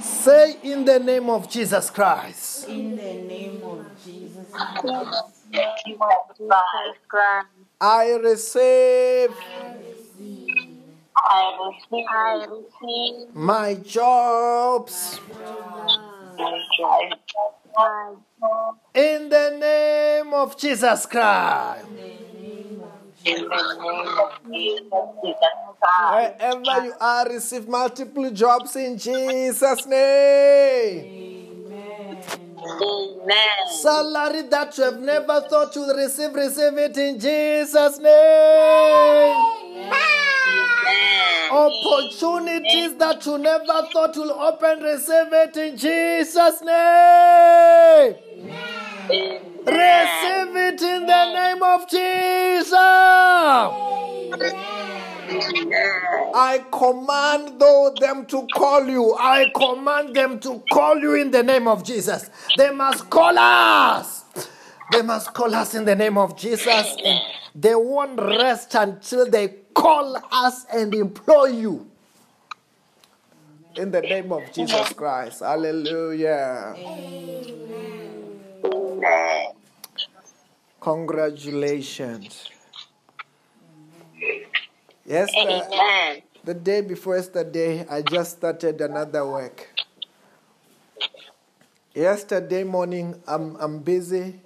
Say 0.00 0.56
in 0.62 0.84
the 0.84 0.98
name 0.98 1.28
of 1.28 1.48
Jesus 1.50 1.90
Christ. 1.90 2.68
In 2.68 2.96
the 2.96 3.02
name 3.02 3.62
of 3.62 3.84
Jesus 4.04 4.46
Christ. 7.08 7.48
I 7.80 8.12
receive 8.22 9.30
I 11.16 12.46
receive 12.48 13.34
my 13.34 13.74
jobs 13.74 15.20
in 15.28 15.36
the 15.36 15.52
name 16.36 16.50
of 16.50 16.60
Jesus 16.76 17.18
Christ. 17.74 18.27
In 18.94 19.28
the 19.28 19.56
name 19.60 20.34
of 20.34 20.56
Jesus 20.58 21.06
Christ. 21.06 21.86
Wherever 26.10 26.84
you 26.84 26.94
are, 27.00 27.28
receive 27.28 27.68
multiple 27.68 28.30
jobs 28.30 28.76
in 28.76 28.96
Jesus' 28.98 29.86
name. 29.86 31.10
Amen. 32.80 33.48
Salary 33.80 34.42
that 34.48 34.76
you 34.78 34.84
have 34.84 35.00
never 35.00 35.40
thought 35.42 35.74
you'd 35.76 35.96
receive, 35.96 36.34
receive 36.34 36.76
it 36.78 36.96
in 36.96 37.18
Jesus' 37.18 37.98
name. 37.98 39.34
Amen. 39.34 39.98
Opportunities 41.50 42.96
that 42.98 43.24
you 43.26 43.38
never 43.38 43.86
thought 43.92 44.16
will 44.16 44.32
open, 44.32 44.80
receive 44.82 45.32
it 45.32 45.56
in 45.56 45.76
Jesus' 45.76 46.62
name. 46.62 48.27
Receive 49.08 50.56
it 50.56 50.82
in 50.82 51.06
the 51.06 51.32
name 51.34 51.62
of 51.62 51.88
Jesus. 51.88 52.78
I 56.34 56.64
command 56.70 57.60
though 57.60 57.96
them 57.98 58.26
to 58.26 58.48
call 58.48 58.86
you. 58.86 59.14
I 59.14 59.50
command 59.54 60.14
them 60.14 60.38
to 60.40 60.62
call 60.70 60.98
you 60.98 61.14
in 61.14 61.30
the 61.30 61.42
name 61.42 61.66
of 61.68 61.84
Jesus. 61.84 62.30
They 62.56 62.70
must 62.70 63.08
call 63.10 63.38
us. 63.38 64.24
They 64.90 65.02
must 65.02 65.32
call 65.34 65.54
us 65.54 65.74
in 65.74 65.84
the 65.84 65.96
name 65.96 66.16
of 66.18 66.36
Jesus. 66.36 66.66
And 67.04 67.20
they 67.54 67.74
won't 67.74 68.20
rest 68.20 68.74
until 68.74 69.28
they 69.30 69.48
call 69.74 70.16
us 70.30 70.66
and 70.72 70.94
employ 70.94 71.46
you. 71.46 71.90
In 73.76 73.90
the 73.90 74.02
name 74.02 74.32
of 74.32 74.52
Jesus 74.52 74.92
Christ. 74.92 75.40
Hallelujah. 75.40 76.74
Amen. 76.76 78.07
Congratulations. 80.80 82.50
Yes, 85.04 85.34
Amen. 85.36 86.22
the 86.44 86.54
day 86.54 86.80
before 86.82 87.16
yesterday, 87.16 87.86
I 87.88 88.02
just 88.02 88.38
started 88.38 88.80
another 88.80 89.26
work. 89.26 89.68
Yesterday 91.94 92.64
morning, 92.64 93.20
I'm, 93.26 93.56
I'm 93.56 93.80
busy. 93.80 94.40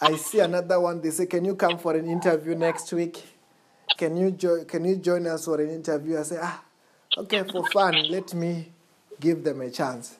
I 0.00 0.16
see 0.16 0.40
another 0.40 0.80
one. 0.80 1.00
They 1.00 1.10
say, 1.10 1.26
Can 1.26 1.44
you 1.44 1.54
come 1.54 1.78
for 1.78 1.94
an 1.94 2.08
interview 2.08 2.54
next 2.54 2.92
week? 2.92 3.24
Can 3.96 4.16
you, 4.16 4.30
jo- 4.30 4.64
can 4.64 4.84
you 4.84 4.96
join 4.96 5.26
us 5.26 5.46
for 5.46 5.60
an 5.60 5.70
interview? 5.70 6.18
I 6.18 6.22
say, 6.22 6.38
Ah, 6.40 6.62
okay, 7.18 7.42
for 7.44 7.64
fun. 7.64 8.08
Let 8.08 8.34
me 8.34 8.72
give 9.20 9.42
them 9.42 9.60
a 9.62 9.70
chance. 9.70 10.16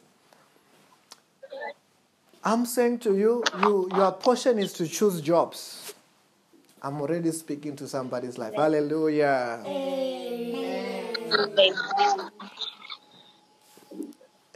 I'm 2.47 2.65
saying 2.65 3.01
to 3.01 3.17
you, 3.17 3.43
you, 3.61 3.89
your 3.93 4.13
portion 4.13 4.61
is 4.61 4.73
to 4.75 4.87
choose 4.87 5.21
jobs. 5.21 5.93
I'm 6.81 7.01
already 7.01 7.33
speaking 7.33 7.75
to 7.75 7.89
somebody's 7.89 8.39
life. 8.39 8.55
Hallelujah. 8.55 9.65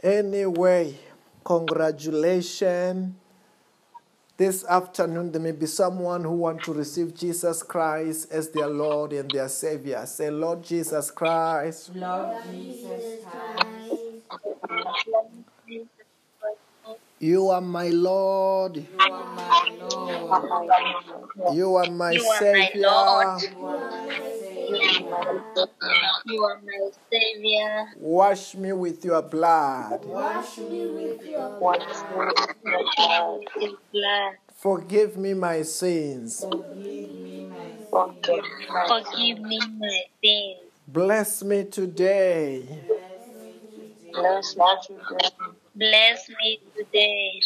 Anyway, 0.01 0.95
congratulations. 1.43 3.13
This 4.37 4.63
afternoon, 4.63 5.33
there 5.33 5.41
may 5.41 5.51
be 5.51 5.65
someone 5.65 6.23
who 6.23 6.31
want 6.31 6.63
to 6.63 6.73
receive 6.73 7.13
Jesus 7.13 7.61
Christ 7.61 8.31
as 8.31 8.51
their 8.51 8.67
Lord 8.67 9.11
and 9.11 9.29
their 9.29 9.49
Savior. 9.49 10.05
Say, 10.05 10.29
Lord 10.29 10.63
Jesus 10.63 11.11
Christ, 11.11 11.93
Lord 11.93 12.37
Jesus 12.49 13.25
Christ, 13.25 14.21
you 17.21 17.49
are 17.49 17.61
my 17.61 17.89
Lord. 17.89 18.77
you 18.77 18.85
are 18.99 19.35
my 19.35 19.77
Lord. 19.79 21.55
You 21.55 21.75
are 21.75 21.85
my 21.91 22.11
You 22.13 22.19
Savior. 22.19 22.79
You 22.81 22.87
are 22.87 23.37
my 23.37 23.37
Savior. 24.39 24.81
You 26.25 26.43
are 26.43 26.61
my 26.65 26.89
Savior. 27.11 27.85
Wash 27.97 28.55
me 28.55 28.73
with 28.73 29.05
your 29.05 29.21
blood. 29.21 30.03
Wash 30.05 30.57
me 30.57 30.87
with 30.87 31.23
your 31.23 31.59
blood. 31.59 31.95
me 32.63 32.73
with 32.73 32.87
your 32.97 33.39
blood. 33.93 34.33
Forgive 34.55 35.17
me 35.17 35.35
my 35.35 35.61
sins. 35.61 36.39
Forgive 36.43 36.73
me 36.73 37.51
my 37.51 37.65
Forgive 37.91 38.43
sins. 38.45 38.69
my 38.69 38.87
Forgive 38.87 39.39
me 39.41 39.59
my 39.79 40.01
sins. 40.23 40.57
Bless 40.87 41.43
me 41.43 41.63
today 41.65 42.67
Bless 44.13 44.57
me 44.57 44.65
today 44.87 45.29
Bless 45.75 46.27
me 46.29 46.59
today 46.75 47.39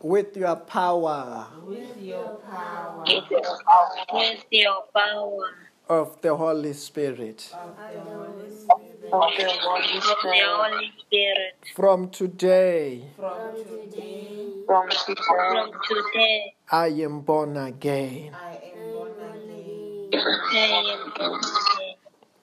with 0.00 0.36
your 0.36 0.56
power 0.56 1.46
With 1.66 2.00
your 2.00 2.40
power 2.50 3.04
with 3.06 3.30
your 3.30 3.44
power 3.66 4.06
with 4.12 4.44
your 4.50 4.82
power 4.94 5.44
of 5.88 6.20
the 6.22 6.34
Holy 6.34 6.72
Spirit. 6.72 7.52
of 7.52 7.74
the 7.92 8.00
Holy 8.00 8.50
Spirit. 8.50 9.12
of 9.12 9.30
the 9.36 10.42
Holy 10.46 10.92
Spirit. 11.06 11.54
From 11.74 12.08
today, 12.10 13.04
From 13.16 13.54
today, 13.68 14.64
From 14.66 14.88
today, 14.88 15.22
From 15.26 15.70
today, 15.86 16.54
I 16.72 16.86
am 16.88 17.20
born 17.20 17.56
again. 17.58 18.34
I 18.34 18.56
am 18.74 18.92
born 18.92 19.12
again. 19.20 20.10
I 20.12 20.96
am 20.96 21.12
born 21.14 21.40
again. 21.40 21.94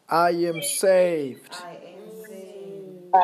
I 0.10 0.30
am 0.30 0.62
saved 0.62 1.56
I 1.56 1.72
am 1.74 2.12
saved. 2.28 3.16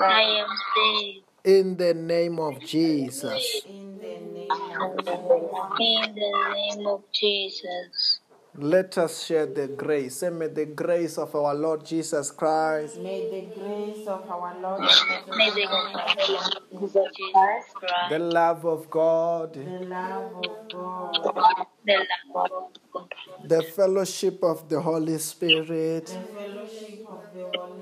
I 0.00 0.22
am 0.22 0.46
saved. 0.76 1.19
Am 1.44 1.52
saved 1.52 1.58
in 1.58 1.76
the 1.76 1.94
name 1.94 2.38
of 2.38 2.60
Jesus. 2.60 3.62
In 3.66 3.98
the 3.98 4.06
name 4.20 4.80
of 4.80 4.98
In 4.98 5.04
the 5.04 5.12
name 5.12 5.50
of 5.54 5.80
in 5.80 6.14
the 6.14 6.54
name 6.54 6.86
of 6.86 7.04
Jesus. 7.12 8.20
Let 8.56 8.98
us 8.98 9.24
share 9.26 9.46
the 9.46 9.68
grace. 9.68 10.16
Say, 10.16 10.30
may 10.30 10.48
the 10.48 10.66
grace 10.66 11.18
of 11.18 11.34
our 11.36 11.54
Lord 11.54 11.86
Jesus 11.86 12.30
Christ, 12.32 12.98
May 12.98 13.28
the 13.30 13.42
grace 13.58 14.06
of 14.08 14.28
our 14.28 14.60
Lord 14.60 14.80
May 15.36 15.50
the 15.50 15.56
Jesus 15.56 15.70
grace 15.70 16.56
of 16.56 16.68
Jesus 16.70 17.08
Jesus 17.08 17.08
Christ, 17.30 18.10
the 18.10 18.18
love 18.18 18.64
of 18.66 18.90
God, 18.90 19.54
the 19.54 19.86
love 19.86 20.34
of 20.36 20.68
God, 20.72 21.12
the 21.86 22.06
love 22.34 22.50
of 22.52 22.72
God, 22.92 23.08
the 23.48 23.62
fellowship 23.62 24.42
of 24.42 24.68
the 24.68 24.80
Holy 24.80 25.18
Spirit 25.18 26.06
the 26.06 26.99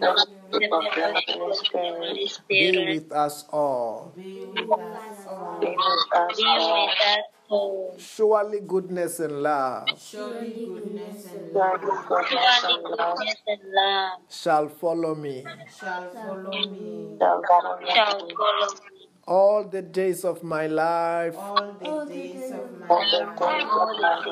fellowship 0.01 0.29
of 0.53 0.61
the 0.61 0.69
Holy 0.71 0.85
the 0.85 0.91
fellowship 0.95 1.37
of 1.37 1.73
the 1.73 1.79
Holy 1.79 2.27
Spirit 2.27 2.75
be 2.75 2.95
with 2.99 3.13
us 3.13 3.45
all. 3.51 4.15
Be 4.55 4.63
with 4.67 4.81
us 4.81 5.27
all. 5.27 5.59
be 5.61 5.67
with 5.69 5.77
us 6.15 6.41
all. 6.45 6.87
with 6.87 6.95
us 6.99 7.25
all. 7.49 7.95
Surely 7.99 8.61
goodness 8.67 9.21
and 9.21 9.43
love 9.43 9.89
Surely 10.01 10.55
goodness 10.63 11.33
and 11.35 11.55
love 11.55 11.81
Surely 11.81 11.97
goodness 12.09 13.37
and 13.47 13.61
love 13.75 14.11
shall 14.29 14.69
follow 14.69 15.15
me 15.15 15.45
shall 15.81 16.05
follow 16.23 16.51
me 16.51 17.17
shall 17.21 17.43
follow 17.49 17.77
shall 17.95 18.27
me 18.27 18.35
follow 18.37 18.69
me 18.93 18.98
all 19.29 19.63
the 19.65 19.83
days 19.83 20.25
of 20.25 20.43
my 20.43 20.67
life, 20.67 21.37
all 21.37 21.75
the 21.79 22.07
days 22.15 22.51
of 22.51 22.73
my 22.81 22.87
all 22.89 22.99
life. 22.99 23.11
days 23.13 23.21
of 23.21 23.39
my 23.39 23.59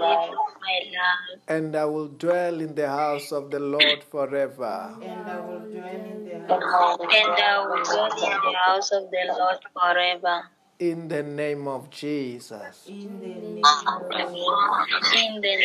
life, 0.00 0.30
of 0.30 0.36
my 0.64 0.80
life, 0.96 1.40
and 1.48 1.76
I 1.76 1.84
will 1.84 2.08
dwell 2.08 2.60
in 2.62 2.74
the 2.74 2.88
house 2.88 3.30
of 3.30 3.50
the 3.50 3.60
Lord 3.60 4.02
forever. 4.10 4.96
And 5.02 5.28
I 5.28 5.38
will 5.40 5.60
dwell 5.68 5.84
in 5.84 6.24
the 6.48 6.48
house 6.48 6.50
I 6.50 6.96
will 6.96 7.04
and 7.04 7.12
I 7.12 7.14
dwell 7.36 7.68
will 7.68 7.76
in 7.76 7.82
dwell 7.84 8.08
the 8.08 8.26
in 8.26 8.40
the 8.52 8.56
house 8.66 8.90
of 8.92 9.10
the 9.10 9.34
Lord 9.38 9.58
forever. 9.76 10.48
In 10.78 11.08
the 11.08 11.22
name 11.22 11.68
of 11.68 11.90
Jesus. 11.90 12.86
in 12.88 13.20
the 13.20 13.26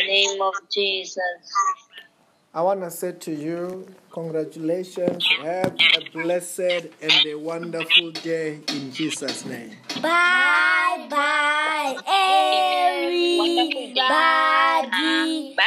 name 0.06 0.42
of 0.42 0.54
Jesus. 0.70 1.16
I 2.54 2.60
want 2.60 2.82
to 2.82 2.90
say 2.90 3.12
to 3.12 3.32
you, 3.32 3.86
congratulations. 4.10 5.26
Have 5.40 5.74
a 5.96 6.10
blessed 6.12 6.88
and 7.00 7.26
a 7.26 7.34
wonderful 7.34 8.10
day 8.10 8.60
in 8.68 8.92
Jesus' 8.92 9.46
name. 9.46 9.70
Bye 10.02 11.06
bye, 11.08 11.96
everybody. 13.06 13.94
Bye. 15.56 15.64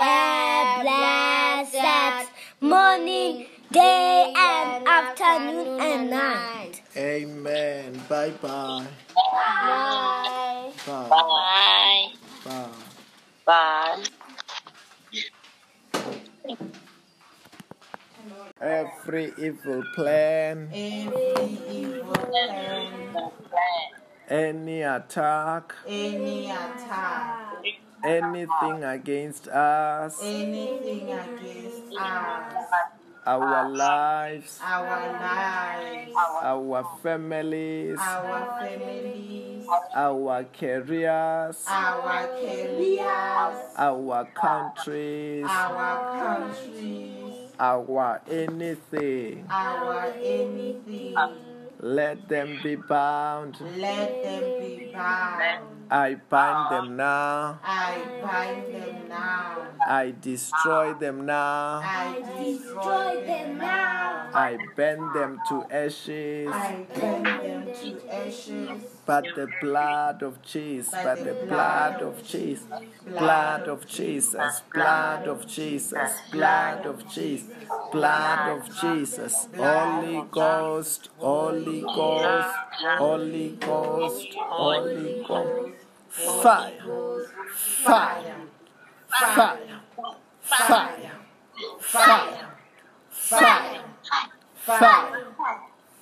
Have 0.00 0.80
a 0.80 1.70
blessed 1.70 2.30
morning, 2.62 3.46
day, 3.70 4.32
and 4.34 4.88
afternoon 4.88 5.80
and 5.82 6.10
night. 6.10 6.80
Amen. 6.96 8.00
Bye 8.08 8.30
bye. 8.40 8.86
Bye. 9.14 10.72
Bye. 10.86 11.08
Bye. 11.10 12.08
Bye. 12.42 12.68
Bye. 13.44 14.04
Every 18.60 19.32
evil 19.38 19.82
plan, 19.94 20.70
Every 20.72 21.58
evil 21.70 22.14
plan, 22.14 23.30
any 24.28 24.82
attack, 24.82 25.74
any 25.86 26.50
attack, 26.50 27.64
anything 28.04 28.84
against 28.84 29.48
us, 29.48 30.22
anything 30.22 31.12
against 31.12 31.96
us, 31.98 32.64
our 33.28 33.68
lives, 33.68 34.58
our 34.62 35.12
lives, 35.12 36.12
our 36.42 36.88
families, 37.02 37.98
our 38.00 38.58
families, 38.58 39.66
our 39.94 40.44
careers, 40.44 41.64
our 41.68 42.26
careers, 42.40 43.56
our 43.76 44.24
countries, 44.32 45.44
our 45.46 46.40
countries, 46.40 47.52
our 47.60 48.22
anything. 48.30 49.44
our 49.50 50.06
anything. 50.16 51.14
Let 51.80 52.28
them 52.30 52.58
be 52.62 52.76
bound. 52.76 53.60
Let 53.76 54.22
them 54.24 54.42
be 54.58 54.90
bound. 54.90 55.77
I 55.90 56.16
bind 56.28 56.70
them 56.70 57.00
ah. 57.00 57.04
now. 57.04 57.60
I 57.64 58.20
bind 58.22 58.74
them 58.74 59.08
now. 59.08 59.66
I 59.88 60.14
destroy 60.20 60.92
them 60.94 61.24
now. 61.24 61.80
I 61.82 62.22
destroy 62.42 63.24
them 63.24 63.58
now. 63.58 64.30
I 64.34 64.58
bend 64.76 65.14
them 65.14 65.40
to 65.48 65.64
ashes. 65.70 66.50
I 66.52 66.86
burn 66.94 67.22
them 67.22 67.66
to 67.80 68.14
ashes. 68.14 68.97
But 69.08 69.24
the 69.34 69.48
blood 69.62 70.22
of 70.22 70.42
Jesus, 70.42 70.94
but 71.02 71.24
the 71.24 71.32
blood 71.46 72.02
of 72.02 72.22
Jesus, 72.22 72.66
blood 73.06 73.66
of 73.66 73.86
Jesus, 73.86 74.60
blood 74.70 75.26
of 75.26 75.46
Jesus, 75.46 76.20
blood 76.30 76.86
of 76.86 77.08
Jesus, 77.08 77.48
blood 77.90 78.48
of 78.50 78.68
Jesus, 78.82 79.48
Holy 79.56 80.22
Ghost, 80.30 81.08
Holy 81.16 81.80
Ghost, 81.80 82.54
Holy 82.76 83.56
Ghost, 83.58 84.28
Holy 84.36 85.24
Ghost, 85.26 85.72
fire, 87.56 88.36
fire, 89.08 89.08
fire, 89.08 89.80
fire, 90.42 90.98
fire, 91.80 92.48
fire, 93.10 93.84
fire. 94.54 95.24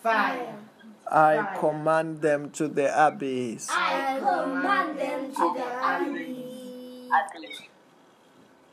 Fire. 0.03 0.76
I 1.11 1.57
command 1.59 2.21
them 2.21 2.51
to 2.53 2.69
the 2.69 2.89
abyss. 3.07 3.69
I 3.71 4.19
command 4.19 4.99
them 4.99 5.33
to 5.35 5.55
the 5.57 5.67
abyss. 5.95 7.61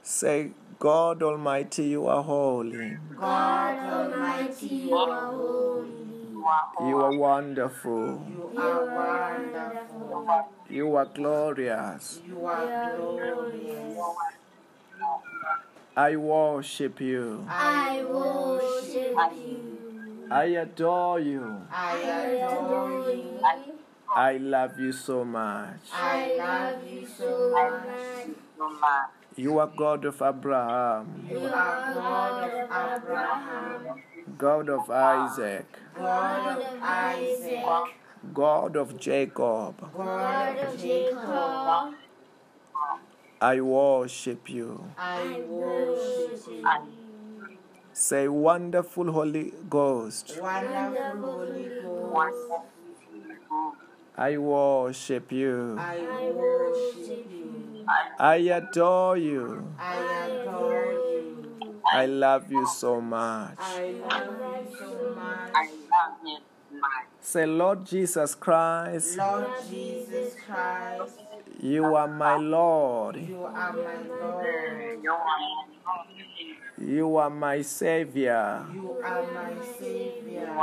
Say, 0.02 0.52
God 0.80 1.24
Almighty, 1.24 1.86
you 1.86 2.08
are 2.08 2.24
holy. 2.24 2.98
God 3.18 3.78
Almighty, 4.14 4.68
you 4.68 4.96
are 4.96 5.32
holy. 5.32 5.90
You 6.82 7.00
are 7.00 7.16
wonderful. 7.16 8.26
You 8.28 8.52
are 8.58 8.86
wonderful. 8.86 10.46
You 10.70 10.96
are 10.96 11.06
glorious. 11.06 12.20
You 12.28 12.46
are 12.46 12.96
glorious. 12.98 13.98
I 15.96 16.16
worship 16.16 17.00
you. 17.00 17.46
I 17.48 18.04
worship 18.04 19.16
you. 19.38 19.83
I 20.34 20.46
adore 20.46 21.20
you. 21.20 21.62
I 21.72 21.98
adore 22.00 23.14
you. 23.14 23.40
I 24.16 24.38
love 24.38 24.80
you 24.80 24.92
so 24.92 25.24
much. 25.24 25.78
I 25.94 26.36
love 26.40 26.92
you 26.92 27.06
so 27.08 27.52
much. 27.52 29.10
You 29.36 29.60
are 29.60 29.72
God 29.78 30.06
of 30.06 30.20
Abraham, 30.20 31.28
You 31.30 31.38
are 31.46 31.94
God 31.94 32.50
of 32.50 33.04
Abraham, 33.04 34.02
God 34.36 34.70
of 34.70 34.90
Isaac, 34.90 35.66
God 35.96 36.62
of 36.62 36.82
Isaac, 36.82 37.96
God 38.34 38.76
of 38.76 39.00
Jacob. 39.00 39.76
God 39.96 40.58
of 40.58 40.80
Jacob. 40.82 41.96
I 43.40 43.62
worship 43.62 44.50
you. 44.50 44.84
I 44.98 45.42
worship 45.48 46.48
you. 46.48 47.03
Say, 47.94 48.28
wonderful 48.28 49.12
Holy 49.12 49.54
Ghost. 49.70 50.38
Wonderful 50.42 51.22
Holy 51.22 51.70
Ghost. 51.82 52.38
I 54.18 54.38
worship 54.38 55.32
you. 55.32 55.78
I 55.80 56.00
worship 56.34 57.28
you. 57.32 57.86
I 58.20 58.36
adore 58.36 59.18
you. 59.18 59.68
I 59.80 59.96
adore 60.28 60.92
you. 60.92 61.82
I 61.86 62.06
love 62.06 62.52
you 62.52 62.66
so 62.68 63.00
much. 63.02 63.58
I 63.60 63.94
love 63.94 64.28
you 64.66 64.78
so 64.78 65.16
much. 65.16 65.54
Say, 67.22 67.46
Lord 67.46 67.86
Jesus 67.86 68.36
Christ, 68.36 69.18
Lord 69.18 69.48
Jesus 69.70 70.36
Christ, 70.46 71.20
you 71.64 71.96
are 71.96 72.08
my 72.10 72.36
Lord. 72.36 73.16
you 73.16 73.44
are 73.46 73.72
my 73.72 73.96
Lord. 74.20 74.46
You 76.78 77.16
are 77.16 77.30
my 77.30 77.62
Savior. 77.62 78.66
You 78.74 78.98
are 79.02 79.24
my 79.34 79.54
Savior. 79.80 80.56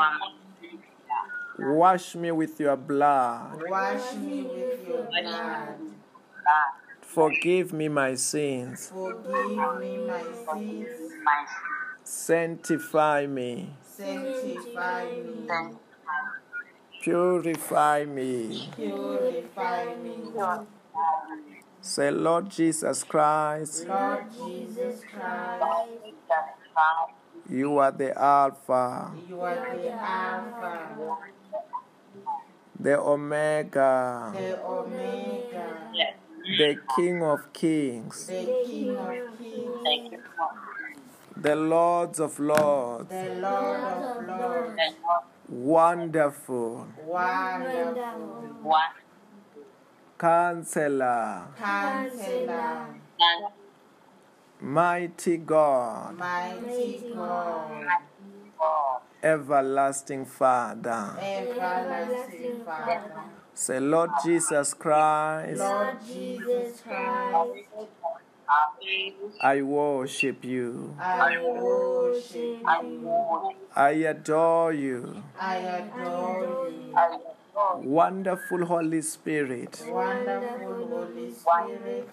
Wash 1.58 2.14
me 2.14 2.30
with 2.32 2.60
your 2.60 2.76
blood. 2.76 3.62
Wash 3.66 4.14
me 4.16 4.42
with 4.42 4.86
your 4.86 5.08
blood. 5.22 5.76
Forgive 7.00 7.72
me 7.72 7.88
my 7.88 8.14
sins. 8.14 8.92
Forgive 8.92 9.80
me 9.80 9.96
my 9.98 10.22
sins. 10.54 10.88
Sanctify 12.04 13.26
me. 13.26 13.70
Sanctify 13.82 15.04
me. 15.22 15.76
Purify 17.02 18.04
me. 18.04 18.68
Purify 18.76 19.94
me. 20.02 20.76
Say, 21.83 22.11
Lord 22.11 22.50
Jesus 22.50 23.05
Christ, 23.05 23.87
Lord 23.88 24.24
Jesus 24.37 25.03
Christ, 25.12 25.64
you 27.48 27.79
are 27.79 27.90
the 27.90 28.16
Alpha, 28.20 29.11
you 29.29 29.40
are 29.40 29.76
the 29.76 29.92
Alpha, 29.92 31.18
the 32.78 32.99
Omega, 32.99 34.32
the 34.36 34.62
Omega, 34.62 35.76
the 36.59 36.76
King 36.97 37.22
of 37.22 37.53
Kings, 37.53 38.26
the 38.26 38.45
King 38.66 38.97
of 38.97 39.38
Kings, 39.38 40.20
the 41.36 41.57
Lords 41.57 42.20
of 42.20 42.38
Lords. 42.38 43.09
the 43.09 43.38
Lord 43.41 43.80
of 43.80 44.26
Lords. 44.28 44.80
Wonderful 45.49 46.86
Wonderful. 47.05 48.72
Counselor, 50.21 51.47
Counselor, 51.57 52.89
Mighty 54.61 55.39
God, 55.39 56.18
mighty 56.18 57.05
God, 57.14 57.87
everlasting 59.23 60.27
Father. 60.27 61.16
everlasting 61.18 62.61
Father, 62.66 63.01
Say, 63.55 63.81
Lord 63.81 64.11
Jesus 64.23 64.75
Christ, 64.75 65.59
Lord 65.59 65.97
Jesus 66.07 66.83
Christ, 66.83 67.66
I 69.41 69.62
worship 69.62 70.45
you. 70.45 70.95
I 71.01 71.43
worship 71.43 72.35
you, 72.37 73.43
I 73.75 73.91
adore 73.93 74.75
you. 74.75 75.23
I 75.41 75.55
adore 75.55 76.68
you, 76.68 76.95
Wonderful 77.55 78.64
Holy 78.66 79.03
Spirit, 79.03 79.82
wonderful 79.88 80.86
Holy 80.88 81.32
Spirit, 81.32 82.09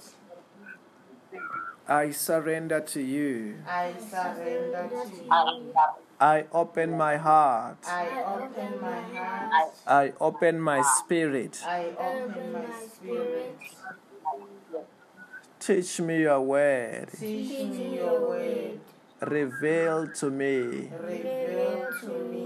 I 1.87 2.11
surrender 2.11 2.79
to 2.81 3.01
you. 3.01 3.55
I 3.67 3.93
surrender 4.09 4.89
to 4.89 5.23
you. 5.23 5.73
I 6.19 6.45
open 6.51 6.97
my 6.97 7.17
heart. 7.17 7.77
I 7.87 8.23
open 8.25 8.81
my 8.81 9.01
heart, 9.01 9.73
I 9.85 10.13
open 10.19 10.59
my 10.59 10.81
spirit. 10.81 11.61
I 11.65 11.85
open 11.99 12.53
my 12.53 12.65
spirit. 12.87 13.57
Teach 15.59 15.99
me 16.01 16.21
your 16.21 16.41
word. 16.41 17.09
Teach 17.19 17.49
me 17.69 17.95
your 17.97 18.29
word, 18.29 18.79
Reveal 19.21 20.07
to 20.15 20.29
me 20.29 20.89
reveal 21.01 21.87
to 22.01 22.07
me 22.31 22.45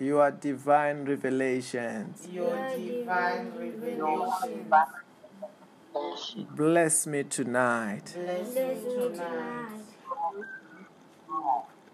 your 0.00 0.30
divine 0.30 1.04
revelations. 1.04 2.26
your 2.32 2.56
divine 2.74 3.52
revelation. 3.54 4.72
Bless 6.56 7.06
me 7.06 7.24
tonight. 7.24 8.16
Bless 8.16 8.54
me 8.54 8.80
tonight. 8.94 9.82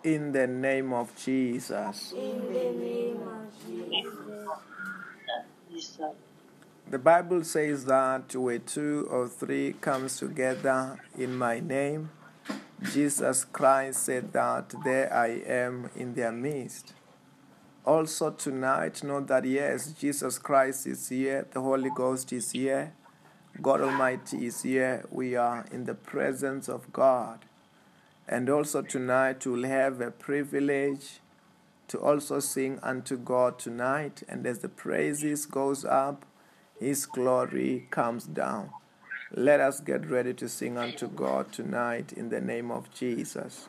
In 0.04 0.30
the 0.30 0.46
name 0.46 0.92
of 0.92 1.16
Jesus. 1.16 2.12
In 2.12 2.46
the 2.46 2.70
name 2.78 3.20
of 3.26 3.50
Jesus. 5.68 6.14
The 6.88 6.98
Bible 7.00 7.42
says 7.42 7.86
that 7.86 8.36
where 8.36 8.60
two 8.60 9.08
or 9.10 9.26
three 9.26 9.72
comes 9.80 10.18
together 10.18 11.00
in 11.18 11.34
my 11.34 11.58
name, 11.58 12.10
Jesus 12.92 13.44
Christ 13.44 14.04
said 14.04 14.32
that 14.32 14.72
there 14.84 15.12
I 15.12 15.42
am 15.44 15.90
in 15.96 16.14
their 16.14 16.30
midst. 16.30 16.94
Also 17.86 18.30
tonight, 18.30 19.04
know 19.04 19.20
that 19.20 19.44
yes, 19.44 19.92
Jesus 19.92 20.38
Christ 20.38 20.86
is 20.88 21.08
here, 21.08 21.46
the 21.52 21.60
Holy 21.60 21.90
Ghost 21.94 22.32
is 22.32 22.50
here, 22.50 22.92
God 23.62 23.80
Almighty 23.80 24.46
is 24.46 24.62
here. 24.62 25.04
We 25.10 25.34
are 25.34 25.64
in 25.70 25.84
the 25.84 25.94
presence 25.94 26.68
of 26.68 26.92
God. 26.92 27.46
And 28.28 28.50
also 28.50 28.82
tonight, 28.82 29.46
we'll 29.46 29.64
have 29.64 30.00
a 30.00 30.10
privilege 30.10 31.20
to 31.88 31.98
also 31.98 32.40
sing 32.40 32.78
unto 32.82 33.16
God 33.16 33.58
tonight. 33.58 34.22
And 34.28 34.46
as 34.46 34.58
the 34.58 34.68
praises 34.68 35.46
goes 35.46 35.84
up, 35.84 36.26
His 36.78 37.06
glory 37.06 37.86
comes 37.90 38.24
down. 38.24 38.70
Let 39.32 39.60
us 39.60 39.80
get 39.80 40.10
ready 40.10 40.34
to 40.34 40.48
sing 40.48 40.76
unto 40.76 41.06
God 41.08 41.52
tonight 41.52 42.12
in 42.12 42.28
the 42.28 42.40
name 42.40 42.70
of 42.70 42.92
Jesus. 42.92 43.68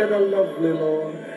Altogether 0.00 0.18
lovely, 0.18 0.72
Lord. 0.72 1.29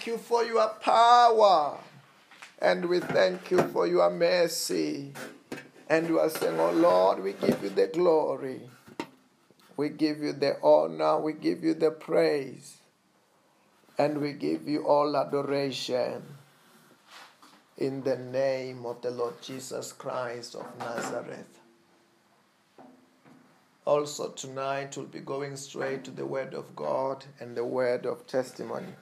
Thank 0.00 0.06
you 0.06 0.16
for 0.16 0.42
your 0.44 0.68
power. 0.80 1.76
And 2.58 2.88
we 2.88 3.00
thank 3.00 3.50
you 3.50 3.62
for 3.64 3.86
your 3.86 4.08
mercy. 4.08 5.12
And 5.90 6.08
we 6.08 6.18
are 6.18 6.30
saying, 6.30 6.58
Oh 6.58 6.72
Lord, 6.72 7.22
we 7.22 7.34
give 7.34 7.62
you 7.62 7.68
the 7.68 7.88
glory. 7.88 8.62
We 9.76 9.90
give 9.90 10.22
you 10.22 10.32
the 10.32 10.56
honor. 10.62 11.20
We 11.20 11.34
give 11.34 11.62
you 11.62 11.74
the 11.74 11.90
praise. 11.90 12.78
And 13.98 14.22
we 14.22 14.32
give 14.32 14.66
you 14.66 14.86
all 14.86 15.14
adoration. 15.14 16.22
In 17.76 18.02
the 18.02 18.16
name 18.16 18.86
of 18.86 19.02
the 19.02 19.10
Lord 19.10 19.42
Jesus 19.42 19.92
Christ 19.92 20.54
of 20.54 20.66
Nazareth. 20.78 21.58
Also, 23.84 24.30
tonight 24.30 24.96
we'll 24.96 25.04
be 25.04 25.20
going 25.20 25.56
straight 25.56 26.04
to 26.04 26.10
the 26.10 26.24
Word 26.24 26.54
of 26.54 26.74
God 26.74 27.26
and 27.38 27.54
the 27.54 27.66
Word 27.66 28.06
of 28.06 28.26
testimony. 28.26 28.94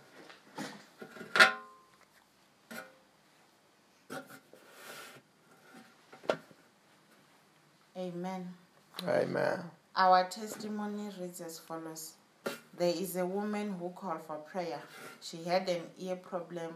Amen. 7.98 8.54
Amen. 9.08 9.58
Our 9.96 10.22
testimony 10.28 11.10
reads 11.20 11.40
as 11.40 11.58
follows 11.58 12.12
There 12.78 12.94
is 12.94 13.16
a 13.16 13.26
woman 13.26 13.72
who 13.72 13.90
called 13.90 14.22
for 14.24 14.36
prayer. 14.36 14.80
She 15.20 15.42
had 15.42 15.68
an 15.68 15.82
ear 15.98 16.14
problem 16.14 16.74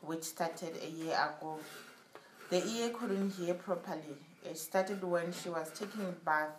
which 0.00 0.22
started 0.22 0.72
a 0.82 0.88
year 0.88 1.12
ago. 1.12 1.58
The 2.48 2.66
ear 2.66 2.88
couldn't 2.98 3.32
hear 3.32 3.52
properly. 3.52 4.16
It 4.42 4.56
started 4.56 5.04
when 5.04 5.34
she 5.34 5.50
was 5.50 5.70
taking 5.78 6.06
a 6.06 6.12
bath 6.24 6.56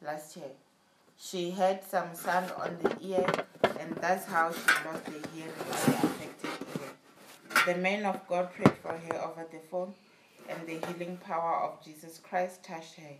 last 0.00 0.34
year. 0.38 0.52
She 1.18 1.50
had 1.50 1.84
some 1.84 2.14
sand 2.14 2.50
on 2.56 2.78
the 2.82 2.96
ear, 3.06 3.26
and 3.78 3.94
that's 3.96 4.24
how 4.24 4.50
she 4.50 4.86
lost 4.86 5.04
the 5.04 5.28
hearing 5.34 5.52
of 5.60 5.86
the 5.86 5.92
affected 5.92 6.50
ear. 6.80 7.74
The 7.74 7.80
man 7.82 8.06
of 8.06 8.26
God 8.26 8.50
prayed 8.54 8.78
for 8.80 8.92
her 8.92 9.22
over 9.22 9.46
the 9.52 9.60
phone, 9.70 9.92
and 10.48 10.66
the 10.66 10.86
healing 10.86 11.18
power 11.18 11.64
of 11.64 11.84
Jesus 11.84 12.18
Christ 12.18 12.64
touched 12.64 12.94
her. 12.94 13.16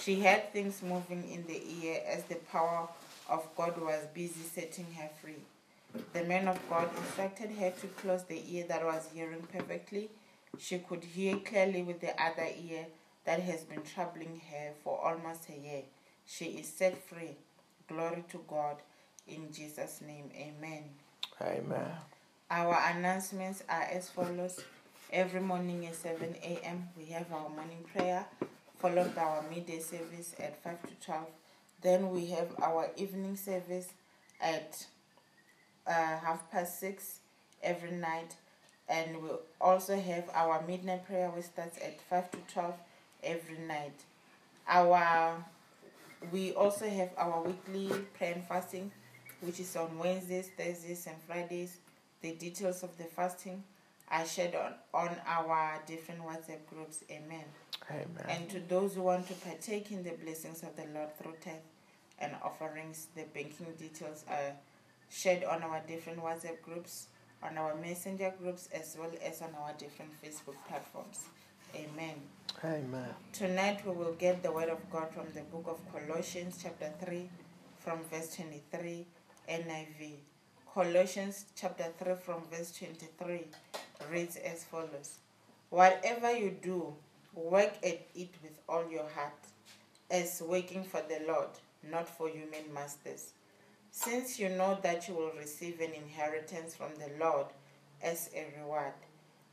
She 0.00 0.20
had 0.20 0.52
things 0.52 0.82
moving 0.82 1.28
in 1.30 1.46
the 1.46 1.60
ear 1.82 2.00
as 2.06 2.24
the 2.24 2.36
power 2.36 2.88
of 3.28 3.48
God 3.56 3.80
was 3.80 4.06
busy 4.14 4.42
setting 4.42 4.86
her 4.98 5.08
free. 5.20 5.42
The 6.12 6.24
man 6.24 6.48
of 6.48 6.58
God 6.68 6.88
instructed 6.96 7.50
her 7.52 7.70
to 7.70 7.86
close 7.88 8.24
the 8.24 8.42
ear 8.54 8.66
that 8.68 8.84
was 8.84 9.08
hearing 9.14 9.46
perfectly. 9.52 10.10
She 10.58 10.78
could 10.78 11.02
hear 11.04 11.36
clearly 11.36 11.82
with 11.82 12.00
the 12.00 12.20
other 12.22 12.48
ear 12.68 12.86
that 13.24 13.40
has 13.40 13.64
been 13.64 13.82
troubling 13.82 14.40
her 14.50 14.72
for 14.84 15.00
almost 15.02 15.48
a 15.48 15.58
year. 15.58 15.82
She 16.26 16.44
is 16.44 16.68
set 16.68 16.96
free. 17.02 17.36
Glory 17.88 18.24
to 18.30 18.44
God. 18.48 18.76
In 19.26 19.52
Jesus' 19.52 20.00
name, 20.06 20.30
amen. 20.36 20.84
Amen. 21.40 21.90
Our 22.50 22.78
announcements 22.90 23.62
are 23.68 23.82
as 23.92 24.08
follows. 24.08 24.60
Every 25.12 25.40
morning 25.40 25.86
at 25.86 25.94
7 25.94 26.34
a.m., 26.42 26.88
we 26.96 27.06
have 27.06 27.32
our 27.32 27.48
morning 27.48 27.84
prayer, 27.94 28.26
followed 28.78 29.14
by 29.14 29.22
our 29.22 29.44
midday 29.50 29.80
service 29.80 30.34
at 30.38 30.62
5 30.62 30.82
to 30.82 31.06
12. 31.06 31.26
Then 31.82 32.10
we 32.10 32.26
have 32.26 32.48
our 32.62 32.90
evening 32.96 33.36
service 33.36 33.88
at 34.40 34.86
uh, 35.86 35.92
half 35.92 36.50
past 36.50 36.80
6 36.80 37.20
every 37.62 37.92
night. 37.92 38.34
And 38.88 39.22
we 39.22 39.30
also 39.60 39.98
have 39.98 40.30
our 40.32 40.62
midnight 40.66 41.06
prayer, 41.06 41.28
which 41.30 41.46
starts 41.46 41.78
at 41.78 42.00
5 42.02 42.30
to 42.32 42.38
12 42.52 42.74
every 43.22 43.58
night. 43.58 44.04
Our 44.68 45.44
we 46.32 46.52
also 46.54 46.88
have 46.88 47.10
our 47.16 47.42
weekly 47.42 47.90
prayer 48.16 48.34
and 48.34 48.44
fasting, 48.44 48.90
which 49.40 49.60
is 49.60 49.76
on 49.76 49.98
Wednesdays, 49.98 50.50
Thursdays, 50.56 51.06
and 51.06 51.16
Fridays. 51.26 51.76
The 52.22 52.32
details 52.32 52.82
of 52.82 52.96
the 52.96 53.04
fasting 53.04 53.62
are 54.10 54.26
shared 54.26 54.54
on, 54.54 54.74
on 54.94 55.16
our 55.26 55.80
different 55.86 56.22
WhatsApp 56.22 56.66
groups. 56.68 57.04
Amen. 57.10 57.44
Amen. 57.90 58.26
And 58.28 58.48
to 58.50 58.60
those 58.60 58.94
who 58.94 59.02
want 59.02 59.28
to 59.28 59.34
partake 59.34 59.92
in 59.92 60.02
the 60.02 60.12
blessings 60.22 60.62
of 60.62 60.76
the 60.76 60.86
Lord 60.92 61.16
through 61.18 61.34
tithe 61.40 61.54
and 62.18 62.32
offerings, 62.42 63.08
the 63.14 63.24
banking 63.34 63.72
details 63.78 64.24
are 64.28 64.52
shared 65.08 65.44
on 65.44 65.62
our 65.62 65.80
different 65.86 66.18
WhatsApp 66.22 66.60
groups, 66.62 67.08
on 67.42 67.56
our 67.56 67.74
messenger 67.76 68.32
groups, 68.40 68.68
as 68.74 68.96
well 68.98 69.10
as 69.24 69.42
on 69.42 69.50
our 69.60 69.72
different 69.78 70.10
Facebook 70.22 70.56
platforms. 70.68 71.24
Amen. 71.74 72.16
Amen. 72.64 73.08
Tonight 73.32 73.86
we 73.86 73.92
will 73.92 74.14
get 74.14 74.42
the 74.42 74.50
word 74.50 74.68
of 74.68 74.78
God 74.90 75.10
from 75.12 75.26
the 75.34 75.42
book 75.42 75.66
of 75.68 75.78
Colossians, 75.92 76.58
chapter 76.62 76.90
3, 77.04 77.28
from 77.78 77.98
verse 78.10 78.34
23, 78.34 79.06
NIV. 79.48 80.12
Colossians 80.72 81.44
chapter 81.54 81.86
3, 82.02 82.14
from 82.14 82.42
verse 82.50 82.72
23, 82.76 83.44
reads 84.10 84.36
as 84.36 84.64
follows 84.64 85.18
Whatever 85.70 86.36
you 86.36 86.56
do, 86.62 86.94
work 87.36 87.72
at 87.84 88.06
it 88.14 88.34
with 88.42 88.58
all 88.68 88.90
your 88.90 89.08
heart, 89.14 89.38
as 90.10 90.42
working 90.44 90.82
for 90.82 91.02
the 91.08 91.20
Lord, 91.28 91.50
not 91.90 92.08
for 92.08 92.28
human 92.28 92.72
masters. 92.74 93.32
Since 93.90 94.38
you 94.38 94.48
know 94.48 94.78
that 94.82 95.08
you 95.08 95.14
will 95.14 95.32
receive 95.38 95.80
an 95.80 95.92
inheritance 95.92 96.74
from 96.74 96.90
the 96.96 97.10
Lord 97.24 97.46
as 98.02 98.30
a 98.34 98.46
reward. 98.58 98.92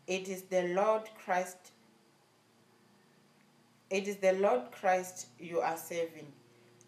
It 0.08 0.28
is 0.28 0.44
the 0.44 0.74
Lord 0.74 1.04
Christ 1.24 1.72
it 3.94 4.08
is 4.08 4.16
the 4.16 4.34
Lord 4.34 4.72
Christ 4.72 5.28
you 5.40 5.60
are 5.60 5.78
serving. 5.78 6.26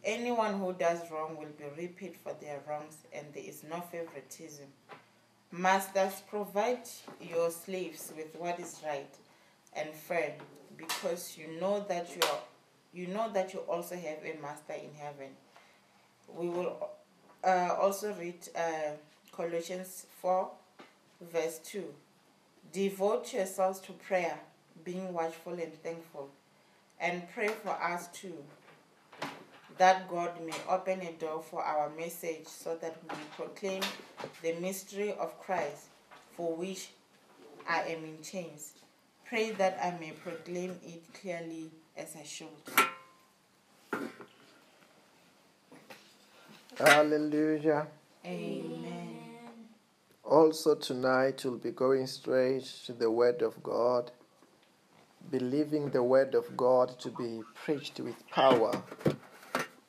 Anyone 0.04 0.60
who 0.60 0.74
does 0.74 1.00
wrong 1.12 1.38
will 1.38 1.54
be 1.56 1.66
repaid 1.80 2.16
for 2.18 2.34
their 2.42 2.62
wrongs, 2.68 2.98
and 3.14 3.28
there 3.32 3.44
is 3.44 3.64
no 3.64 3.80
favoritism. 3.80 4.66
Masters, 5.52 6.24
provide 6.28 6.90
your 7.22 7.52
slaves 7.52 8.12
with 8.18 8.36
what 8.40 8.60
is 8.60 8.82
right 8.84 9.14
and 9.74 9.94
fair, 9.94 10.34
because 10.88 11.38
you 11.38 11.60
know 11.60 11.86
that 11.88 12.10
you 12.16 12.22
are, 12.24 12.40
you 12.94 13.08
know 13.08 13.32
that 13.34 13.54
you 13.54 13.60
also 13.62 13.96
have 13.96 14.20
a 14.24 14.40
master 14.42 14.74
in 14.74 14.94
heaven. 14.98 15.30
We 16.34 16.50
will 16.50 16.90
uh, 17.44 17.76
also 17.80 18.14
read 18.14 18.36
uh, 18.56 18.92
Colossians 19.32 20.08
4, 20.22 20.50
verse 21.22 21.60
2. 21.66 21.84
Devote 22.72 23.34
yourselves 23.34 23.80
to 23.82 23.94
prayer, 23.94 24.40
being 24.84 25.14
watchful 25.14 25.54
and 25.54 25.74
thankful 25.84 26.30
and 27.00 27.24
pray 27.34 27.50
for 27.50 27.72
us 27.72 28.08
too, 28.08 28.34
that 29.78 30.10
God 30.10 30.32
may 30.46 30.54
open 30.70 31.02
a 31.02 31.12
door 31.14 31.42
for 31.42 31.62
our 31.64 31.90
message 31.90 32.48
so 32.48 32.76
that 32.82 32.96
we 33.04 33.16
proclaim 33.36 33.82
the 34.42 34.54
mystery 34.54 35.14
of 35.14 35.40
Christ, 35.40 35.88
for 36.36 36.56
which 36.56 36.90
I 37.68 37.82
am 37.82 38.04
in 38.06 38.18
chains. 38.24 38.74
Pray 39.28 39.52
that 39.52 39.80
I 39.82 39.98
may 40.00 40.12
proclaim 40.12 40.78
it 40.86 41.04
clearly 41.20 41.72
as 41.98 42.16
I 42.16 42.24
should. 42.24 42.48
Hallelujah. 46.78 47.88
Amen. 48.24 49.18
Also, 50.24 50.76
tonight 50.76 51.44
we'll 51.44 51.58
be 51.58 51.72
going 51.72 52.06
straight 52.06 52.66
to 52.86 52.94
the 52.94 53.10
Word 53.10 53.42
of 53.42 53.64
God, 53.64 54.12
believing 55.32 55.90
the 55.90 56.04
Word 56.04 56.36
of 56.36 56.56
God 56.56 57.00
to 57.00 57.10
be 57.10 57.42
preached 57.56 58.00
with 58.00 58.16
power 58.30 58.80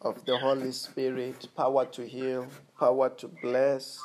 of 0.00 0.24
the 0.24 0.38
Holy 0.38 0.72
Spirit, 0.72 1.48
power 1.54 1.84
to 1.86 2.06
heal, 2.06 2.46
power 2.78 3.10
to 3.10 3.28
bless, 3.28 3.98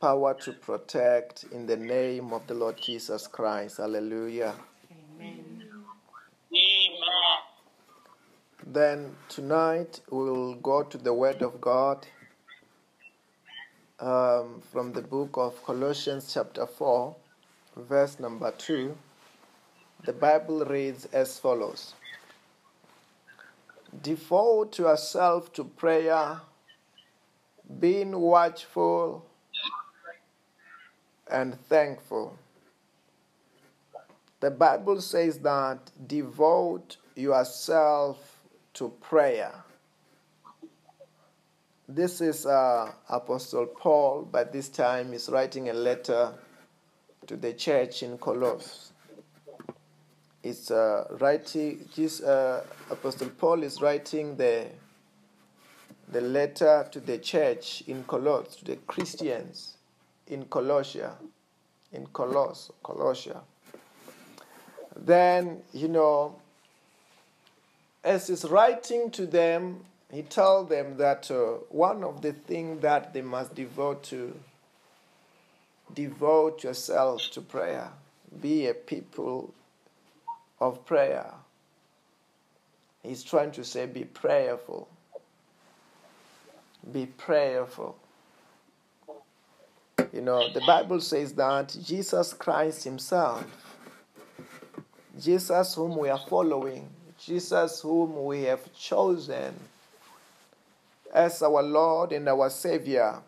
power 0.00 0.32
to 0.32 0.52
protect 0.52 1.44
in 1.52 1.66
the 1.66 1.76
name 1.76 2.32
of 2.32 2.46
the 2.46 2.54
Lord 2.54 2.80
Jesus 2.80 3.26
Christ. 3.26 3.76
Hallelujah. 3.76 4.54
Amen. 4.90 5.62
Then 8.66 9.14
tonight 9.28 10.00
we'll 10.10 10.54
go 10.54 10.82
to 10.84 10.96
the 10.96 11.12
Word 11.12 11.42
of 11.42 11.60
God 11.60 12.06
um, 13.98 14.62
from 14.72 14.92
the 14.92 15.02
book 15.02 15.30
of 15.34 15.62
Colossians, 15.64 16.32
chapter 16.32 16.66
4, 16.66 17.14
verse 17.76 18.18
number 18.18 18.52
2. 18.52 18.96
The 20.06 20.14
Bible 20.14 20.64
reads 20.64 21.06
as 21.12 21.38
follows 21.38 21.92
Devote 24.02 24.78
yourself 24.78 25.52
to 25.54 25.64
prayer, 25.64 26.40
being 27.80 28.18
watchful 28.18 29.26
and 31.30 31.58
thankful. 31.68 32.36
The 34.40 34.50
Bible 34.50 35.00
says 35.00 35.38
that 35.40 35.90
devote 36.06 36.96
yourself 37.14 38.40
to 38.74 38.88
prayer. 39.00 39.52
This 41.88 42.20
is 42.20 42.46
uh, 42.46 42.92
Apostle 43.08 43.66
Paul, 43.66 44.28
but 44.30 44.52
this 44.52 44.68
time 44.68 45.12
he's 45.12 45.28
writing 45.28 45.68
a 45.68 45.72
letter 45.72 46.32
to 47.26 47.36
the 47.36 47.52
church 47.52 48.02
in 48.02 48.16
Colossus. 48.16 48.92
It's 50.42 50.70
uh, 50.70 51.06
writing. 51.20 51.86
Uh, 52.24 52.60
Apostle 52.90 53.28
Paul 53.30 53.62
is 53.62 53.82
writing 53.82 54.36
the 54.36 54.68
the 56.08 56.20
letter 56.20 56.88
to 56.90 57.00
the 57.00 57.18
church 57.18 57.82
in 57.86 58.04
Colossus, 58.04 58.56
to 58.56 58.64
the 58.64 58.76
Christians 58.76 59.76
in 60.30 60.44
Colossia, 60.44 61.16
in 61.92 62.06
Coloss, 62.06 62.70
Colossia. 62.82 63.40
Then 64.96 65.62
you 65.72 65.88
know, 65.88 66.36
as 68.02 68.28
he's 68.28 68.44
writing 68.44 69.10
to 69.10 69.26
them, 69.26 69.84
he 70.12 70.22
told 70.22 70.68
them 70.68 70.96
that 70.96 71.30
uh, 71.30 71.58
one 71.68 72.02
of 72.02 72.22
the 72.22 72.32
things 72.32 72.80
that 72.82 73.12
they 73.12 73.22
must 73.22 73.54
devote 73.54 74.02
to 74.04 74.34
devote 75.92 76.62
yourself 76.62 77.20
to 77.32 77.40
prayer 77.40 77.90
be 78.40 78.68
a 78.68 78.74
people 78.74 79.52
of 80.60 80.86
prayer. 80.86 81.32
He's 83.02 83.24
trying 83.24 83.50
to 83.52 83.64
say 83.64 83.86
be 83.86 84.04
prayerful. 84.04 84.88
Be 86.92 87.06
prayerful 87.06 87.96
you 90.12 90.20
know 90.20 90.52
the 90.52 90.60
bible 90.62 91.00
says 91.00 91.32
that 91.34 91.76
jesus 91.82 92.32
christ 92.32 92.84
himself 92.84 93.44
jesus 95.18 95.74
whom 95.74 95.96
we 95.96 96.08
are 96.08 96.18
following 96.28 96.88
jesus 97.18 97.80
whom 97.80 98.24
we 98.24 98.42
have 98.42 98.72
chosen 98.74 99.54
as 101.12 101.42
our 101.42 101.62
Lord 101.62 102.12
and 102.12 102.28
our 102.28 102.50
Savior, 102.50 103.18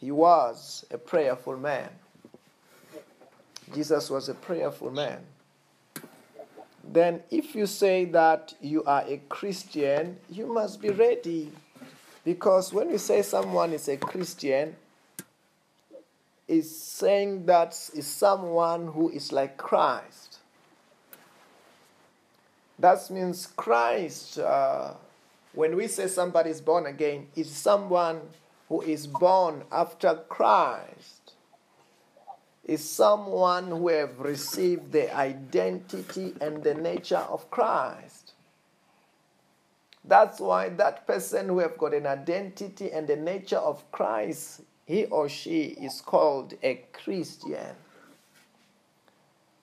he 0.00 0.10
was 0.10 0.84
a 0.90 0.98
prayerful 0.98 1.56
man. 1.56 1.88
Jesus 3.74 4.10
was 4.10 4.28
a 4.28 4.34
prayerful 4.34 4.90
man. 4.90 5.20
Then, 6.84 7.22
if 7.30 7.54
you 7.54 7.66
say 7.66 8.04
that 8.06 8.54
you 8.60 8.84
are 8.84 9.04
a 9.06 9.18
Christian, 9.28 10.18
you 10.28 10.46
must 10.46 10.80
be 10.80 10.90
ready. 10.90 11.52
Because 12.24 12.72
when 12.72 12.90
you 12.90 12.98
say 12.98 13.22
someone 13.22 13.72
is 13.72 13.88
a 13.88 13.96
Christian, 13.96 14.76
is 16.52 16.76
saying 16.76 17.46
that 17.46 17.70
is 17.94 18.06
someone 18.06 18.88
who 18.88 19.08
is 19.08 19.32
like 19.32 19.56
Christ. 19.56 20.38
That 22.78 23.10
means 23.10 23.46
Christ. 23.46 24.38
Uh, 24.38 24.92
when 25.54 25.76
we 25.76 25.86
say 25.86 26.08
somebody 26.08 26.50
is 26.50 26.60
born 26.60 26.84
again, 26.84 27.28
is 27.34 27.50
someone 27.50 28.20
who 28.68 28.82
is 28.82 29.06
born 29.06 29.64
after 29.72 30.14
Christ. 30.28 31.32
Is 32.64 32.88
someone 32.88 33.68
who 33.68 33.88
have 33.88 34.20
received 34.20 34.92
the 34.92 35.14
identity 35.16 36.34
and 36.40 36.62
the 36.62 36.74
nature 36.74 37.24
of 37.30 37.50
Christ. 37.50 38.32
That's 40.04 40.38
why 40.38 40.68
that 40.68 41.06
person 41.06 41.48
who 41.48 41.60
have 41.60 41.78
got 41.78 41.94
an 41.94 42.06
identity 42.06 42.92
and 42.92 43.08
the 43.08 43.16
nature 43.16 43.58
of 43.58 43.90
Christ, 43.90 44.60
he 44.86 45.04
or 45.06 45.28
she 45.28 45.62
is 45.80 46.00
called 46.00 46.54
a 46.62 46.82
Christian. 46.92 47.76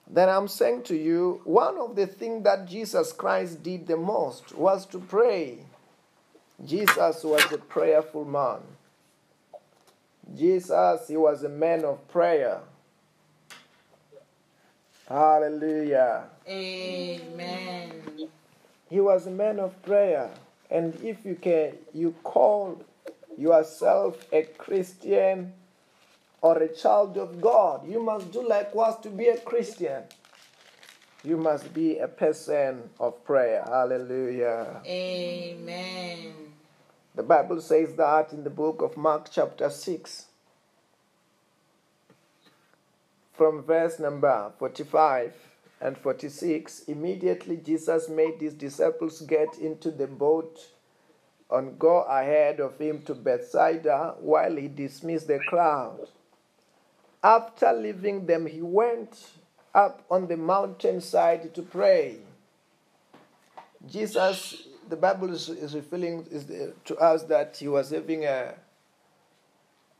Then 0.08 0.28
I'm 0.28 0.48
saying 0.48 0.82
to 0.84 0.96
you, 0.96 1.40
one 1.44 1.78
of 1.78 1.94
the 1.94 2.06
things 2.06 2.42
that 2.44 2.66
Jesus 2.66 3.12
Christ 3.12 3.62
did 3.62 3.86
the 3.86 3.96
most 3.96 4.54
was 4.56 4.86
to 4.86 4.98
pray. 4.98 5.58
Jesus 6.64 7.22
was 7.22 7.52
a 7.52 7.58
prayerful 7.58 8.24
man. 8.24 8.58
Jesus, 10.36 11.08
he 11.08 11.16
was 11.16 11.44
a 11.44 11.48
man 11.48 11.84
of 11.84 12.06
prayer. 12.08 12.60
Hallelujah. 15.08 16.24
Amen. 16.48 17.92
He 18.88 19.00
was 19.00 19.26
a 19.26 19.30
man 19.30 19.58
of 19.58 19.80
prayer. 19.82 20.30
And 20.70 20.94
if 21.02 21.24
you 21.24 21.34
can, 21.34 21.72
you 21.92 22.14
call 22.22 22.84
yourself 23.40 24.26
a 24.32 24.42
Christian 24.42 25.52
or 26.42 26.58
a 26.58 26.68
child 26.74 27.16
of 27.16 27.40
God, 27.40 27.88
you 27.88 28.02
must 28.02 28.30
do 28.32 28.46
likewise 28.46 28.96
to 29.02 29.10
be 29.10 29.28
a 29.28 29.38
Christian. 29.38 30.02
You 31.24 31.36
must 31.36 31.72
be 31.74 31.98
a 31.98 32.08
person 32.08 32.90
of 32.98 33.24
prayer. 33.24 33.62
Hallelujah. 33.66 34.80
Amen. 34.86 36.32
The 37.14 37.22
Bible 37.22 37.60
says 37.60 37.94
that 37.96 38.32
in 38.32 38.44
the 38.44 38.50
book 38.50 38.80
of 38.80 38.96
Mark, 38.96 39.28
chapter 39.30 39.68
6, 39.68 40.26
from 43.32 43.62
verse 43.62 43.98
number 43.98 44.52
45 44.58 45.34
and 45.80 45.96
46. 45.96 46.80
Immediately, 46.80 47.56
Jesus 47.58 48.08
made 48.08 48.40
his 48.40 48.54
disciples 48.54 49.22
get 49.22 49.58
into 49.58 49.90
the 49.90 50.06
boat 50.06 50.60
and 51.50 51.78
go 51.78 52.02
ahead 52.02 52.60
of 52.60 52.78
him 52.78 53.02
to 53.02 53.14
Bethsaida 53.14 54.14
while 54.20 54.56
he 54.56 54.68
dismissed 54.68 55.28
the 55.28 55.40
crowd. 55.48 56.08
After 57.22 57.72
leaving 57.72 58.26
them, 58.26 58.46
he 58.46 58.62
went 58.62 59.32
up 59.74 60.04
on 60.10 60.26
the 60.26 60.36
mountainside 60.36 61.54
to 61.54 61.62
pray. 61.62 62.18
Jesus, 63.88 64.68
the 64.88 64.96
Bible 64.96 65.32
is, 65.32 65.48
is 65.48 65.74
revealing 65.74 66.26
is 66.30 66.46
the, 66.46 66.72
to 66.84 66.96
us 66.96 67.24
that 67.24 67.56
he 67.56 67.68
was 67.68 67.90
having 67.90 68.24
a, 68.24 68.54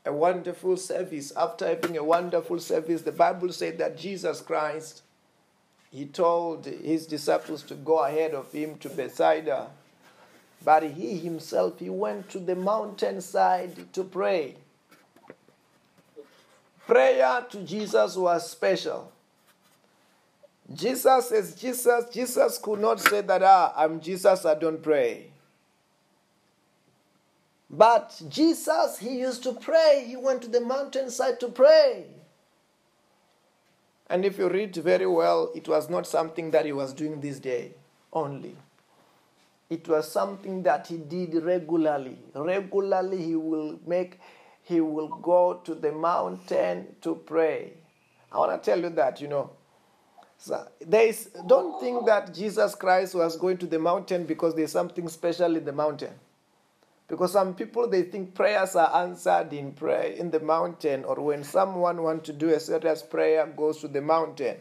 a 0.05 0.13
wonderful 0.13 0.77
service. 0.77 1.31
After 1.35 1.67
having 1.67 1.97
a 1.97 2.03
wonderful 2.03 2.59
service, 2.59 3.01
the 3.01 3.11
Bible 3.11 3.51
said 3.51 3.77
that 3.79 3.97
Jesus 3.97 4.41
Christ, 4.41 5.03
he 5.91 6.05
told 6.05 6.65
his 6.65 7.05
disciples 7.05 7.63
to 7.63 7.75
go 7.75 7.99
ahead 7.99 8.33
of 8.33 8.51
him 8.51 8.77
to 8.79 8.89
Bethsaida. 8.89 9.67
But 10.63 10.83
he 10.83 11.17
himself, 11.17 11.79
he 11.79 11.89
went 11.89 12.29
to 12.29 12.39
the 12.39 12.55
mountainside 12.55 13.91
to 13.93 14.03
pray. 14.03 14.55
Prayer 16.85 17.45
to 17.49 17.63
Jesus 17.63 18.15
was 18.15 18.49
special. 18.49 19.11
Jesus 20.73 21.31
is 21.31 21.55
Jesus. 21.55 22.05
Jesus 22.11 22.57
could 22.57 22.79
not 22.79 22.99
say 22.99 23.21
that, 23.21 23.43
ah, 23.43 23.73
I'm 23.75 23.99
Jesus, 23.99 24.45
I 24.45 24.55
don't 24.55 24.81
pray. 24.81 25.31
But 27.69 28.21
Jesus, 28.27 28.99
he 28.99 29.19
used 29.19 29.43
to 29.43 29.53
pray. 29.53 30.03
He 30.05 30.17
went 30.17 30.41
to 30.43 30.49
the 30.49 30.61
mountainside 30.61 31.39
to 31.39 31.47
pray. 31.47 32.05
And 34.09 34.25
if 34.25 34.37
you 34.37 34.49
read 34.49 34.75
very 34.75 35.05
well, 35.05 35.51
it 35.55 35.69
was 35.69 35.89
not 35.89 36.05
something 36.05 36.51
that 36.51 36.65
he 36.65 36.73
was 36.73 36.91
doing 36.91 37.21
this 37.21 37.39
day 37.39 37.71
only. 38.11 38.57
It 39.71 39.87
was 39.87 40.11
something 40.11 40.63
that 40.63 40.87
he 40.87 40.97
did 40.97 41.33
regularly. 41.33 42.19
Regularly, 42.35 43.23
he 43.23 43.37
will 43.37 43.79
make, 43.87 44.19
he 44.63 44.81
will 44.81 45.07
go 45.07 45.61
to 45.63 45.73
the 45.73 45.93
mountain 45.93 46.93
to 46.99 47.15
pray. 47.15 47.75
I 48.33 48.37
want 48.39 48.61
to 48.61 48.69
tell 48.69 48.81
you 48.81 48.89
that, 48.89 49.21
you 49.21 49.29
know. 49.29 49.51
So 50.37 50.67
there 50.85 51.07
is, 51.07 51.29
don't 51.47 51.79
think 51.79 52.05
that 52.05 52.33
Jesus 52.33 52.75
Christ 52.75 53.15
was 53.15 53.37
going 53.37 53.59
to 53.59 53.65
the 53.65 53.79
mountain 53.79 54.25
because 54.25 54.55
there's 54.55 54.73
something 54.73 55.07
special 55.07 55.55
in 55.55 55.63
the 55.63 55.71
mountain. 55.71 56.15
Because 57.07 57.31
some 57.31 57.55
people 57.55 57.87
they 57.87 58.03
think 58.03 58.35
prayers 58.35 58.75
are 58.75 59.03
answered 59.03 59.53
in 59.53 59.71
prayer 59.71 60.11
in 60.11 60.31
the 60.31 60.41
mountain, 60.41 61.05
or 61.05 61.15
when 61.15 61.45
someone 61.45 62.03
wants 62.03 62.25
to 62.25 62.33
do 62.33 62.49
a 62.49 62.59
serious 62.59 63.03
prayer, 63.03 63.45
goes 63.45 63.77
to 63.79 63.87
the 63.87 64.01
mountain. 64.01 64.57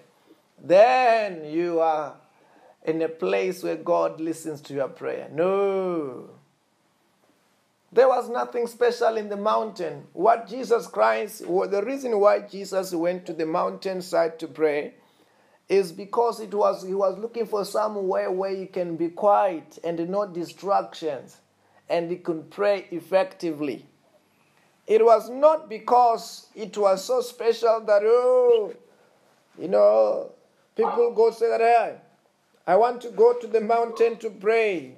Then 0.63 1.47
you 1.47 1.81
are 1.81 2.15
in 2.85 3.03
a 3.03 3.09
place 3.09 3.63
where 3.63 3.77
God 3.77 4.21
listens 4.21 4.61
to 4.63 4.75
your 4.75 4.89
prayer. 4.89 5.29
No. 5.33 6.31
There 7.93 8.09
was 8.09 8.29
nothing 8.31 8.67
special 8.69 9.17
in 9.17 9.29
the 9.29 9.37
mountain. 9.37 10.07
What 10.13 10.49
Jesus 10.49 10.87
Christ, 10.87 11.41
the 11.41 11.83
reason 11.85 12.19
why 12.21 12.41
Jesus 12.41 12.95
went 12.95 13.27
to 13.27 13.33
the 13.33 13.47
mountainside 13.47 14.39
to 14.39 14.47
pray 14.47 14.95
is 15.69 15.93
because 15.93 16.41
it 16.41 16.53
was 16.53 16.85
he 16.85 16.95
was 16.95 17.17
looking 17.19 17.47
for 17.47 17.65
somewhere 17.65 18.31
where 18.31 18.55
he 18.55 18.67
can 18.67 18.97
be 18.97 19.09
quiet 19.09 19.79
and 19.85 20.09
no 20.09 20.27
distractions 20.27 21.39
and 21.89 22.11
he 22.11 22.17
could 22.17 22.51
pray 22.51 22.87
effectively. 22.91 23.87
It 24.87 25.05
was 25.05 25.31
not 25.31 25.69
because 25.69 26.49
it 26.57 26.77
was 26.77 27.05
so 27.05 27.21
special 27.21 27.81
that 27.87 28.03
oh 28.05 28.75
you 29.57 29.69
know 29.69 30.33
people 30.77 31.13
go 31.15 31.31
say 31.31 31.49
that 31.49 31.61
hey, 31.61 31.97
I 32.67 32.77
want 32.77 33.01
to 33.03 33.11
go 33.11 33.33
to 33.35 33.47
the 33.47 33.61
mountain 33.61 34.17
to 34.19 34.31
pray. 34.31 34.95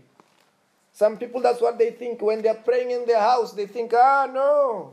Some 0.93 1.17
people 1.17 1.41
that's 1.41 1.61
what 1.61 1.79
they 1.79 1.91
think 1.91 2.21
when 2.21 2.43
they're 2.43 2.55
praying 2.55 2.91
in 2.91 3.07
their 3.07 3.21
house, 3.21 3.53
they 3.53 3.67
think, 3.67 3.93
ah 3.95 4.29
no. 4.33 4.93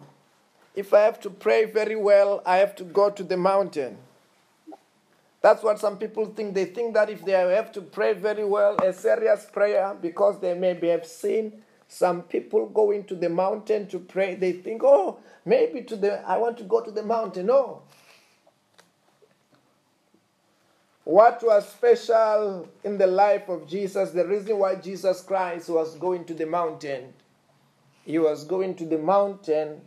If 0.75 0.93
I 0.93 1.01
have 1.01 1.19
to 1.21 1.29
pray 1.29 1.65
very 1.65 1.95
well, 1.95 2.41
I 2.45 2.57
have 2.57 2.75
to 2.77 2.83
go 2.83 3.09
to 3.09 3.23
the 3.23 3.35
mountain. 3.37 3.97
That's 5.41 5.63
what 5.63 5.79
some 5.79 5.97
people 5.97 6.25
think. 6.25 6.53
They 6.53 6.65
think 6.65 6.93
that 6.93 7.09
if 7.09 7.23
they 7.25 7.31
have 7.31 7.71
to 7.73 7.81
pray 7.81 8.13
very 8.13 8.45
well, 8.45 8.75
a 8.83 8.93
serious 8.93 9.45
prayer, 9.45 9.95
because 9.99 10.39
they 10.39 10.53
maybe 10.53 10.89
have 10.89 11.05
seen 11.05 11.63
some 11.87 12.21
people 12.23 12.67
going 12.67 13.05
to 13.05 13.15
the 13.15 13.29
mountain 13.29 13.87
to 13.87 13.99
pray, 13.99 14.35
they 14.35 14.51
think, 14.51 14.83
oh, 14.83 15.17
maybe 15.45 15.81
to 15.83 15.95
the 15.95 16.21
I 16.27 16.37
want 16.37 16.57
to 16.59 16.63
go 16.63 16.81
to 16.81 16.91
the 16.91 17.03
mountain. 17.03 17.47
No. 17.47 17.81
What 21.09 21.41
was 21.41 21.67
special 21.67 22.69
in 22.83 22.99
the 22.99 23.07
life 23.07 23.49
of 23.49 23.67
Jesus, 23.67 24.11
the 24.11 24.27
reason 24.27 24.59
why 24.59 24.75
Jesus 24.75 25.23
Christ 25.23 25.67
was 25.67 25.95
going 25.95 26.23
to 26.25 26.35
the 26.35 26.45
mountain, 26.45 27.15
he 28.05 28.19
was 28.19 28.43
going 28.43 28.75
to 28.75 28.85
the 28.85 28.99
mountain 28.99 29.81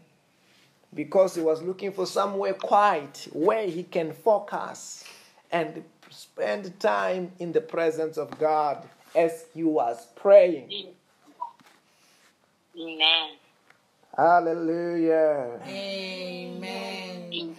because 0.93 1.37
he 1.37 1.41
was 1.41 1.63
looking 1.63 1.93
for 1.93 2.07
somewhere 2.07 2.55
quiet 2.55 3.29
where 3.33 3.69
he 3.69 3.85
can 3.85 4.13
focus 4.13 5.05
and 5.53 5.85
spend 6.11 6.81
time 6.81 7.31
in 7.39 7.53
the 7.53 7.61
presence 7.61 8.17
of 8.19 8.37
God 8.41 8.83
as 9.15 9.45
he 9.55 9.63
was 9.63 10.09
praying. 10.17 10.89
Amen. 12.77 13.29
Hallelujah. 14.17 15.61
Amen. 15.69 17.55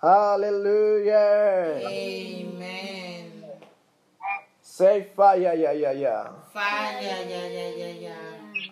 Hallelujah. 0.00 1.82
Amen. 1.82 3.32
Say 4.62 5.08
fire, 5.16 5.54
yeah, 5.54 5.72
yeah, 5.72 5.90
yeah. 5.90 6.28
Fire, 6.52 6.98
yeah, 7.02 7.22
yeah, 7.26 7.48
yeah, 7.48 7.92
yeah. 8.00 8.14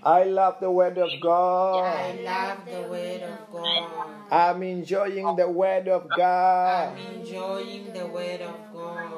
I 0.04 0.22
love 0.22 0.60
the 0.60 0.70
word 0.70 0.98
of 0.98 1.10
God. 1.20 1.82
I 1.82 2.20
love 2.22 2.58
the 2.64 2.88
word 2.88 3.22
of 3.22 3.52
God. 3.52 3.90
I'm 4.30 4.62
enjoying 4.62 5.34
the 5.34 5.48
word 5.50 5.88
of 5.88 6.08
God. 6.08 6.92
I'm 6.92 7.14
enjoying 7.16 7.92
the 7.92 8.06
word 8.06 8.42
of 8.42 8.54
God. 8.72 9.10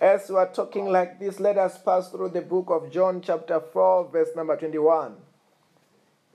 As 0.00 0.30
we 0.30 0.36
are 0.36 0.48
talking 0.50 0.86
like 0.86 1.20
this, 1.20 1.38
let 1.40 1.58
us 1.58 1.76
pass 1.82 2.08
through 2.08 2.30
the 2.30 2.40
book 2.40 2.70
of 2.70 2.90
John, 2.90 3.20
chapter 3.20 3.60
4, 3.60 4.08
verse 4.08 4.30
number 4.34 4.56
21. 4.56 5.14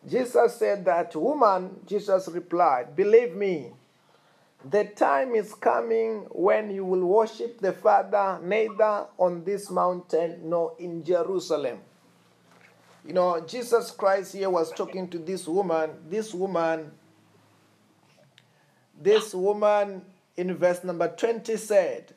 Jesus 0.07 0.55
said 0.55 0.85
that, 0.85 1.15
Woman, 1.15 1.79
Jesus 1.87 2.27
replied, 2.27 2.95
Believe 2.95 3.35
me, 3.35 3.71
the 4.69 4.85
time 4.85 5.35
is 5.35 5.53
coming 5.53 6.25
when 6.31 6.71
you 6.71 6.83
will 6.83 7.05
worship 7.05 7.59
the 7.59 7.71
Father 7.71 8.39
neither 8.43 9.05
on 9.17 9.43
this 9.43 9.69
mountain 9.69 10.39
nor 10.43 10.73
in 10.79 11.03
Jerusalem. 11.03 11.79
You 13.05 13.13
know, 13.13 13.39
Jesus 13.41 13.91
Christ 13.91 14.33
here 14.33 14.49
was 14.49 14.71
talking 14.71 15.07
to 15.09 15.19
this 15.19 15.47
woman. 15.47 15.91
This 16.09 16.33
woman, 16.33 16.91
this 18.99 19.35
woman 19.35 20.01
in 20.35 20.55
verse 20.55 20.83
number 20.83 21.09
20 21.09 21.55
said, 21.57 22.15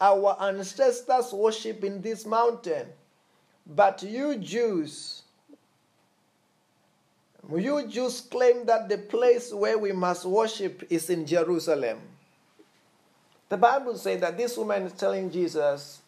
Our 0.00 0.36
ancestors 0.40 1.32
worship 1.32 1.82
in 1.82 2.00
this 2.00 2.24
mountain, 2.24 2.86
but 3.66 4.04
you 4.04 4.36
Jews, 4.36 5.21
you 7.58 7.86
Jews 7.88 8.20
claim 8.20 8.66
that 8.66 8.88
the 8.88 8.98
place 8.98 9.52
where 9.52 9.78
we 9.78 9.92
must 9.92 10.24
worship 10.24 10.86
is 10.90 11.10
in 11.10 11.26
Jerusalem. 11.26 12.00
The 13.48 13.56
Bible 13.56 13.96
says 13.98 14.20
that 14.20 14.38
this 14.38 14.56
woman 14.56 14.84
is 14.84 14.92
telling 14.92 15.30
Jesus, 15.30 16.00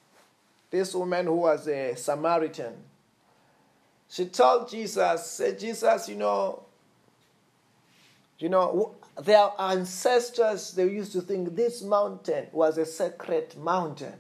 this 0.71 0.95
woman 0.95 1.27
who 1.27 1.35
was 1.35 1.69
a 1.69 1.95
Samaritan, 1.95 2.75
she 4.09 4.27
told 4.27 4.71
Jesus, 4.71 5.27
said, 5.27 5.59
Jesus, 5.59 6.09
you 6.09 6.15
know, 6.15 6.63
you 8.39 8.49
know, 8.49 8.95
their 9.21 9.51
ancestors, 9.59 10.73
they 10.73 10.89
used 10.89 11.13
to 11.13 11.21
think 11.21 11.55
this 11.55 11.83
mountain 11.83 12.47
was 12.53 12.79
a 12.79 12.87
sacred 12.87 13.57
mountain. 13.57 14.15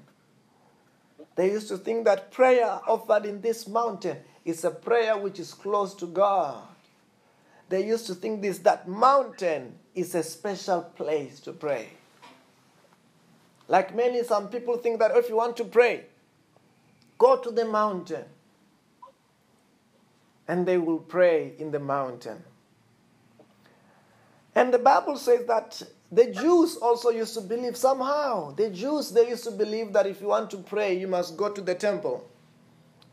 They 1.36 1.50
used 1.50 1.68
to 1.68 1.78
think 1.78 2.04
that 2.04 2.30
prayer 2.30 2.80
offered 2.86 3.24
in 3.24 3.40
this 3.40 3.66
mountain 3.66 4.18
is 4.44 4.64
a 4.64 4.70
prayer 4.70 5.16
which 5.16 5.40
is 5.40 5.52
close 5.52 5.94
to 5.94 6.06
God. 6.06 6.62
They 7.68 7.86
used 7.86 8.06
to 8.06 8.14
think 8.14 8.42
this 8.42 8.58
that 8.58 8.88
mountain 8.88 9.74
is 9.94 10.14
a 10.14 10.22
special 10.22 10.82
place 10.82 11.40
to 11.40 11.52
pray. 11.52 11.88
Like 13.68 13.94
many, 13.94 14.22
some 14.22 14.48
people 14.48 14.76
think 14.76 14.98
that 14.98 15.12
oh, 15.14 15.18
if 15.18 15.28
you 15.28 15.36
want 15.36 15.56
to 15.56 15.64
pray, 15.64 16.04
go 17.18 17.36
to 17.36 17.50
the 17.50 17.64
mountain 17.64 18.24
and 20.46 20.66
they 20.66 20.76
will 20.76 20.98
pray 20.98 21.54
in 21.58 21.70
the 21.70 21.78
mountain. 21.78 22.42
And 24.54 24.72
the 24.72 24.78
Bible 24.78 25.16
says 25.16 25.46
that 25.46 25.82
the 26.12 26.26
Jews 26.26 26.76
also 26.76 27.10
used 27.10 27.34
to 27.34 27.40
believe 27.40 27.76
somehow. 27.76 28.54
The 28.54 28.70
Jews, 28.70 29.10
they 29.10 29.28
used 29.28 29.44
to 29.44 29.50
believe 29.50 29.92
that 29.94 30.06
if 30.06 30.20
you 30.20 30.28
want 30.28 30.50
to 30.50 30.58
pray, 30.58 30.96
you 30.96 31.08
must 31.08 31.36
go 31.36 31.48
to 31.48 31.60
the 31.60 31.74
temple. 31.74 32.28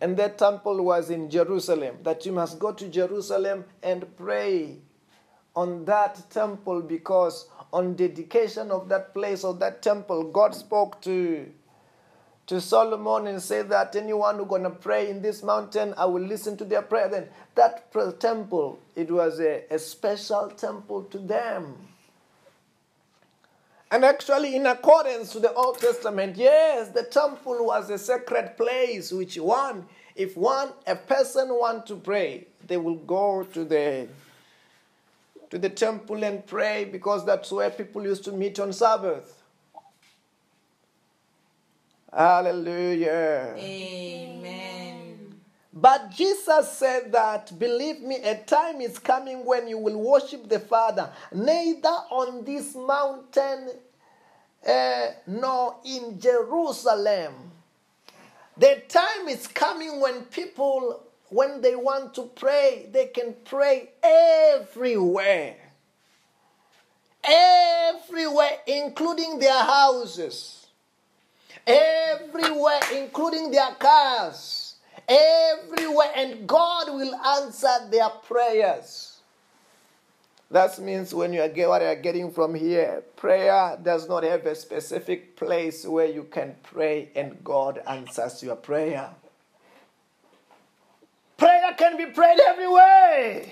And 0.02 0.18
that 0.18 0.39
temple 0.39 0.84
was 0.84 1.12
in 1.12 1.30
Jerusalem, 1.30 1.97
that 2.04 2.26
you 2.26 2.32
must 2.32 2.58
go 2.58 2.74
to 2.74 2.88
Jerusalem 2.89 3.66
and 3.84 4.06
pray 4.18 4.80
on 5.56 5.86
that 5.86 6.30
temple 6.32 6.82
because 6.82 7.47
on 7.72 7.95
dedication 7.95 8.72
of 8.72 8.89
that 8.89 9.14
place 9.14 9.43
or 9.43 9.54
that 9.56 9.82
temple, 9.82 10.32
God 10.32 10.56
spoke 10.56 11.02
to 11.02 11.52
to 12.47 12.60
Solomon 12.60 13.28
and 13.28 13.41
said 13.41 13.70
that 13.70 13.95
anyone 13.95 14.38
who's 14.38 14.47
going 14.47 14.64
to 14.64 14.72
pray 14.72 15.10
in 15.10 15.22
this 15.22 15.41
mountain, 15.41 15.93
I 15.95 16.06
will 16.06 16.24
listen 16.24 16.58
to 16.58 16.66
their 16.66 16.82
prayer. 16.82 17.08
Then 17.08 17.30
that 17.56 17.93
temple, 18.20 18.80
it 18.95 19.10
was 19.10 19.39
a, 19.39 19.64
a 19.70 19.80
special 19.80 20.49
temple 20.49 21.04
to 21.04 21.18
them. 21.20 21.78
And 23.92 24.06
actually, 24.06 24.56
in 24.56 24.66
accordance 24.66 25.34
to 25.34 25.39
the 25.42 25.54
Old 25.54 25.80
Testament, 25.80 26.38
yes, 26.38 26.89
the 26.89 27.04
temple 27.04 27.66
was 27.66 27.89
a 27.89 27.98
sacred 27.98 28.56
place 28.56 29.12
which 29.12 29.38
one, 29.38 29.86
if 30.16 30.38
one, 30.38 30.70
a 30.88 30.96
person 30.96 31.50
want 31.50 31.86
to 31.88 31.98
pray, 31.98 32.48
they 32.68 32.78
will 32.78 32.96
go 32.96 33.44
to 33.44 33.66
the 33.66 34.08
to 35.50 35.58
the 35.58 35.70
temple 35.70 36.24
and 36.24 36.46
pray 36.48 36.86
because 36.86 37.26
that's 37.26 37.52
where 37.52 37.70
people 37.70 38.04
used 38.04 38.24
to 38.24 38.32
meet 38.32 38.58
on 38.58 38.72
Sabbath. 38.72 39.44
Hallelujah. 42.14 43.54
Amen. 43.58 44.91
But 45.74 46.11
Jesus 46.11 46.72
said 46.74 47.13
that, 47.13 47.57
believe 47.57 48.01
me, 48.01 48.17
a 48.17 48.36
time 48.36 48.82
is 48.82 48.99
coming 48.99 49.45
when 49.45 49.67
you 49.67 49.78
will 49.78 49.97
worship 49.97 50.49
the 50.49 50.59
Father, 50.59 51.09
neither 51.34 51.88
on 51.88 52.43
this 52.43 52.76
mountain 52.76 53.69
uh, 54.67 55.07
nor 55.28 55.78
in 55.86 56.19
Jerusalem. 56.19 57.34
The 58.57 58.84
time 58.89 59.30
is 59.30 59.47
coming 59.47 60.01
when 60.01 60.24
people, 60.26 61.03
when 61.30 61.61
they 61.61 61.76
want 61.76 62.15
to 62.15 62.24
pray, 62.36 62.89
they 62.91 63.05
can 63.05 63.34
pray 63.45 63.91
everywhere. 64.03 65.55
Everywhere, 67.24 68.57
including 68.67 69.39
their 69.39 69.63
houses 69.63 70.61
everywhere, 71.67 72.80
including 72.95 73.51
their 73.51 73.72
cars, 73.80 74.61
everywhere, 75.12 76.12
and 76.16 76.47
God 76.47 76.88
will 76.88 77.14
answer 77.16 77.89
their 77.89 78.09
prayers. 78.09 79.20
That 80.49 80.78
means 80.80 81.14
when 81.14 81.32
you 81.32 81.47
get 81.47 81.70
what 81.70 81.82
you 81.82 81.88
are 81.88 81.95
getting 81.95 82.30
from 82.30 82.55
here, 82.55 83.03
prayer 83.16 83.78
does 83.82 84.09
not 84.09 84.24
have 84.24 84.45
a 84.45 84.53
specific 84.53 85.38
place 85.38 85.86
where 85.86 86.07
you 86.07 86.24
can 86.24 86.55
pray 86.62 87.09
and 87.16 87.41
God 87.41 87.82
answers 87.88 88.43
your 88.43 88.57
prayer. 88.57 89.09
Prayer 91.38 91.74
can 91.78 91.95
be 91.97 92.07
prayed 92.07 92.39
everywhere. 92.47 93.45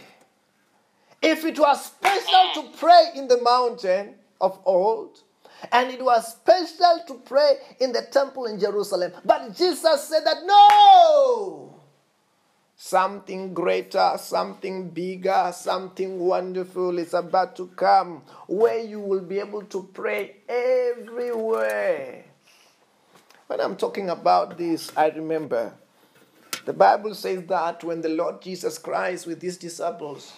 If 1.22 1.45
it 1.45 1.57
was 1.57 1.86
special 1.86 2.51
to 2.55 2.78
pray 2.78 3.12
in 3.16 3.30
the 3.30 3.41
mountain 3.41 4.16
of 4.41 4.60
old, 4.66 5.22
and 5.72 5.91
it 5.91 6.03
was 6.03 6.34
special 6.34 7.03
to 7.07 7.16
pray 7.26 7.55
in 7.80 7.91
the 7.91 8.03
temple 8.12 8.45
in 8.45 8.60
Jerusalem. 8.60 9.12
But 9.26 9.55
Jesus 9.55 10.07
said 10.07 10.26
that 10.26 10.45
no! 10.45 11.76
Something 12.76 13.53
greater, 13.53 14.14
something 14.18 14.89
bigger, 14.89 15.51
something 15.53 16.18
wonderful 16.18 16.97
is 16.97 17.14
about 17.14 17.57
to 17.57 17.68
come 17.76 18.24
where 18.47 18.80
you 18.80 19.01
will 19.01 19.20
be 19.20 19.39
able 19.39 19.64
to 19.64 19.89
pray 19.93 20.38
everywhere. 20.47 22.24
When 23.47 23.60
I'm 23.60 23.76
talking 23.76 24.10
about 24.10 24.57
this, 24.57 24.91
I 24.95 25.10
remember 25.10 25.74
the 26.66 26.74
Bible 26.74 27.16
says 27.16 27.43
that 27.47 27.84
when 27.84 28.01
the 28.01 28.10
Lord 28.10 28.41
Jesus 28.41 28.78
Christ 28.78 29.28
with 29.28 29.41
his 29.41 29.57
disciples, 29.57 30.32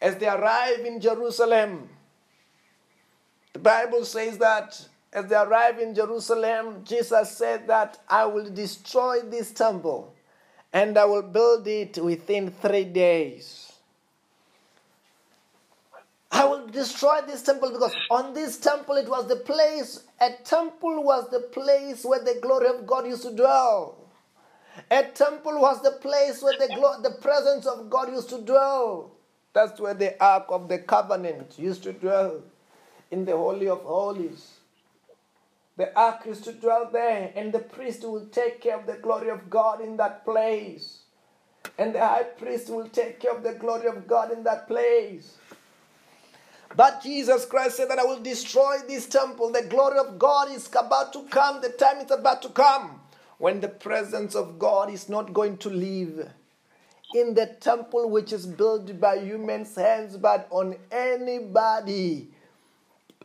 as 0.00 0.16
they 0.16 0.26
arrive 0.26 0.80
in 0.80 1.00
Jerusalem, 1.00 1.88
the 3.52 3.58
Bible 3.60 4.04
says 4.04 4.38
that 4.38 4.86
as 5.12 5.26
they 5.26 5.36
arrive 5.36 5.78
in 5.78 5.94
Jerusalem, 5.94 6.84
Jesus 6.84 7.36
said 7.36 7.66
that 7.68 7.98
I 8.08 8.24
will 8.26 8.50
destroy 8.50 9.20
this 9.20 9.50
temple 9.52 10.14
and 10.72 10.96
I 10.98 11.04
will 11.04 11.22
build 11.22 11.66
it 11.66 11.98
within 11.98 12.50
three 12.50 12.84
days. 12.84 13.72
I 16.32 16.46
will 16.46 16.66
destroy 16.66 17.20
this 17.26 17.42
temple 17.42 17.72
because 17.72 17.94
on 18.10 18.32
this 18.32 18.56
temple 18.58 18.96
it 18.96 19.08
was 19.08 19.28
the 19.28 19.36
place, 19.36 20.04
a 20.20 20.30
temple 20.44 21.04
was 21.04 21.28
the 21.30 21.40
place 21.40 22.04
where 22.04 22.24
the 22.24 22.38
glory 22.40 22.68
of 22.68 22.86
God 22.86 23.06
used 23.06 23.22
to 23.24 23.36
dwell. 23.36 23.98
A 24.90 25.04
temple 25.04 25.60
was 25.60 25.82
the 25.82 25.92
place 25.92 26.42
where 26.42 26.56
the, 26.58 26.68
glo- 26.74 27.02
the 27.02 27.10
presence 27.20 27.66
of 27.66 27.90
God 27.90 28.10
used 28.10 28.30
to 28.30 28.40
dwell. 28.40 29.10
That's 29.52 29.78
where 29.78 29.92
the 29.94 30.22
Ark 30.22 30.46
of 30.48 30.68
the 30.68 30.78
Covenant 30.78 31.58
used 31.58 31.82
to 31.82 31.92
dwell, 31.92 32.42
in 33.12 33.26
the 33.26 33.36
Holy 33.36 33.68
of 33.68 33.82
Holies. 33.82 34.58
The 35.76 35.96
ark 35.96 36.26
is 36.26 36.40
to 36.40 36.52
dwell 36.52 36.88
there, 36.92 37.32
and 37.36 37.52
the 37.52 37.60
priest 37.60 38.02
will 38.02 38.26
take 38.26 38.60
care 38.60 38.78
of 38.78 38.86
the 38.86 38.94
glory 38.94 39.30
of 39.30 39.48
God 39.48 39.80
in 39.80 39.96
that 39.98 40.24
place. 40.24 41.02
And 41.78 41.94
the 41.94 42.00
high 42.00 42.24
priest 42.24 42.68
will 42.68 42.88
take 42.88 43.20
care 43.20 43.34
of 43.34 43.42
the 43.42 43.54
glory 43.54 43.86
of 43.86 44.06
God 44.06 44.32
in 44.32 44.42
that 44.44 44.66
place. 44.66 45.36
But 46.74 47.02
Jesus 47.02 47.44
Christ 47.44 47.76
said 47.76 47.90
that 47.90 47.98
I 47.98 48.04
will 48.04 48.20
destroy 48.20 48.78
this 48.88 49.06
temple. 49.06 49.52
The 49.52 49.64
glory 49.64 49.98
of 49.98 50.18
God 50.18 50.50
is 50.50 50.68
about 50.68 51.12
to 51.12 51.22
come. 51.24 51.60
The 51.60 51.68
time 51.68 51.98
is 51.98 52.10
about 52.10 52.40
to 52.42 52.48
come 52.48 53.00
when 53.38 53.60
the 53.60 53.68
presence 53.68 54.34
of 54.34 54.58
God 54.58 54.90
is 54.90 55.08
not 55.08 55.34
going 55.34 55.58
to 55.58 55.68
live 55.68 56.30
in 57.14 57.34
the 57.34 57.46
temple 57.60 58.08
which 58.08 58.32
is 58.32 58.46
built 58.46 58.98
by 58.98 59.18
human's 59.18 59.74
hands, 59.74 60.16
but 60.16 60.46
on 60.50 60.76
anybody 60.90 62.28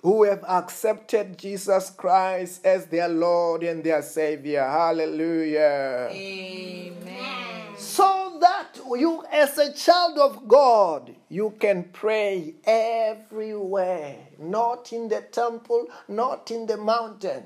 who 0.02 0.24
have 0.24 0.43
accepted 0.48 1.38
Jesus 1.38 1.89
Christ 1.89 2.66
as 2.66 2.86
their 2.88 3.08
Lord 3.08 3.64
and 3.64 3.84
their 3.84 4.02
Savior. 4.02 4.64
Hallelujah. 4.64 6.10
Amen. 6.12 7.78
So 7.78 8.38
that 8.39 8.78
you, 8.95 9.24
as 9.32 9.58
a 9.58 9.74
child 9.74 10.18
of 10.18 10.48
God, 10.48 11.14
you 11.30 11.56
can 11.60 11.86
pray 11.93 12.56
everywhere, 12.66 14.18
not 14.39 14.93
in 14.93 15.10
the 15.10 15.22
temple, 15.22 15.88
not 16.08 16.52
in 16.52 16.66
the 16.66 16.78
mountain. 16.78 17.43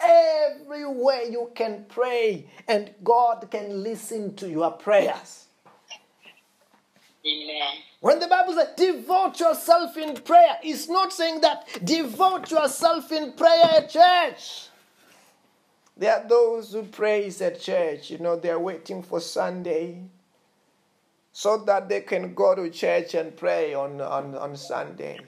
Everywhere 0.00 1.22
you 1.24 1.50
can 1.56 1.84
pray, 1.88 2.48
and 2.68 2.94
God 3.02 3.48
can 3.50 3.82
listen 3.82 4.36
to 4.36 4.48
your 4.48 4.70
prayers. 4.70 5.47
Amen. 7.28 7.82
When 8.00 8.18
the 8.20 8.28
Bible 8.28 8.54
says 8.54 8.68
devote 8.76 9.40
yourself 9.40 9.96
in 9.96 10.16
prayer, 10.16 10.58
it's 10.62 10.88
not 10.88 11.12
saying 11.12 11.40
that 11.40 11.66
devote 11.84 12.50
yourself 12.50 13.10
in 13.12 13.32
prayer 13.32 13.64
at 13.64 13.90
church. 13.90 14.68
There 15.96 16.14
are 16.14 16.28
those 16.28 16.72
who 16.72 16.84
praise 16.84 17.42
at 17.42 17.60
church, 17.60 18.10
you 18.10 18.18
know, 18.18 18.36
they're 18.36 18.58
waiting 18.58 19.02
for 19.02 19.20
Sunday 19.20 20.04
so 21.32 21.58
that 21.58 21.88
they 21.88 22.00
can 22.00 22.34
go 22.34 22.54
to 22.54 22.70
church 22.70 23.14
and 23.14 23.36
pray 23.36 23.74
on, 23.74 24.00
on, 24.00 24.34
on 24.36 24.56
Sunday. 24.56 25.18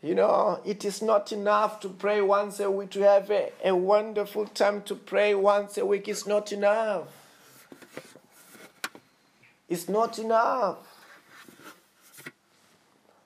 You 0.00 0.14
know, 0.14 0.60
it 0.64 0.84
is 0.84 1.02
not 1.02 1.32
enough 1.32 1.80
to 1.80 1.88
pray 1.88 2.20
once 2.20 2.60
a 2.60 2.70
week, 2.70 2.90
to 2.90 3.00
have 3.00 3.30
a, 3.30 3.50
a 3.64 3.74
wonderful 3.74 4.46
time 4.46 4.82
to 4.82 4.94
pray 4.94 5.34
once 5.34 5.78
a 5.78 5.86
week. 5.86 6.08
It's 6.08 6.26
not 6.26 6.52
enough. 6.52 7.23
It's 9.68 9.88
not 9.88 10.18
enough. 10.18 10.78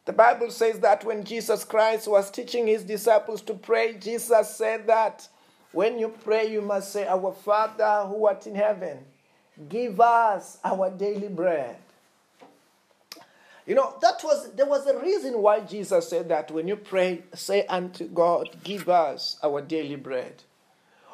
The 0.04 0.12
Bible 0.12 0.50
says 0.50 0.78
that 0.80 1.04
when 1.04 1.22
Jesus 1.22 1.64
Christ 1.64 2.08
was 2.08 2.30
teaching 2.30 2.66
his 2.66 2.82
disciples 2.82 3.42
to 3.42 3.54
pray, 3.54 3.94
Jesus 3.94 4.56
said 4.56 4.86
that 4.86 5.28
when 5.72 5.98
you 5.98 6.08
pray, 6.24 6.50
you 6.50 6.62
must 6.62 6.92
say, 6.92 7.06
Our 7.06 7.32
Father 7.32 8.06
who 8.08 8.26
art 8.26 8.46
in 8.46 8.54
heaven, 8.54 8.98
give 9.68 10.00
us 10.00 10.58
our 10.64 10.90
daily 10.90 11.28
bread. 11.28 11.76
You 13.66 13.74
know, 13.74 13.96
that 14.00 14.22
was 14.24 14.50
there 14.52 14.64
was 14.64 14.86
a 14.86 14.98
reason 14.98 15.42
why 15.42 15.60
Jesus 15.60 16.08
said 16.08 16.30
that 16.30 16.50
when 16.50 16.66
you 16.66 16.76
pray, 16.76 17.22
say 17.34 17.66
unto 17.66 18.06
God, 18.06 18.48
give 18.64 18.88
us 18.88 19.36
our 19.42 19.60
daily 19.60 19.96
bread. 19.96 20.42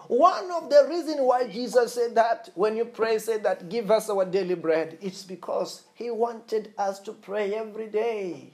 One 0.09 0.51
of 0.53 0.69
the 0.71 0.87
reasons 0.89 1.21
why 1.21 1.49
Jesus 1.49 1.95
said 1.95 2.15
that 2.17 2.51
when 2.55 2.77
you 2.77 2.85
pray, 2.85 3.19
say 3.19 3.39
that 3.39 3.69
give 3.71 3.91
us 3.91 4.11
our 4.11 4.25
daily 4.25 4.55
bread, 4.55 4.99
it's 5.01 5.23
because 5.25 5.85
he 5.95 6.11
wanted 6.11 6.75
us 6.77 7.01
to 7.01 7.13
pray 7.13 7.55
every 7.55 7.89
day. 7.89 8.53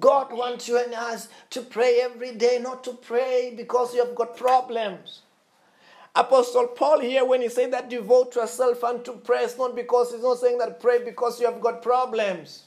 God 0.00 0.32
wants 0.32 0.68
you 0.68 0.78
and 0.78 0.94
us 0.94 1.28
to 1.50 1.62
pray 1.62 2.00
every 2.02 2.32
day, 2.34 2.58
not 2.60 2.84
to 2.84 2.92
pray 2.94 3.54
because 3.56 3.94
you 3.94 4.04
have 4.04 4.14
got 4.14 4.36
problems. 4.36 5.22
Apostle 6.14 6.68
Paul 6.68 7.00
here, 7.00 7.24
when 7.24 7.40
he 7.42 7.48
said 7.48 7.72
that 7.72 7.88
devote 7.88 8.34
yourself 8.34 8.82
unto 8.82 9.12
prayer, 9.18 9.44
it's 9.44 9.56
not 9.58 9.76
because 9.76 10.12
he's 10.12 10.22
not 10.22 10.38
saying 10.38 10.58
that 10.58 10.80
pray 10.80 11.04
because 11.04 11.40
you 11.40 11.46
have 11.46 11.60
got 11.60 11.82
problems. 11.82 12.64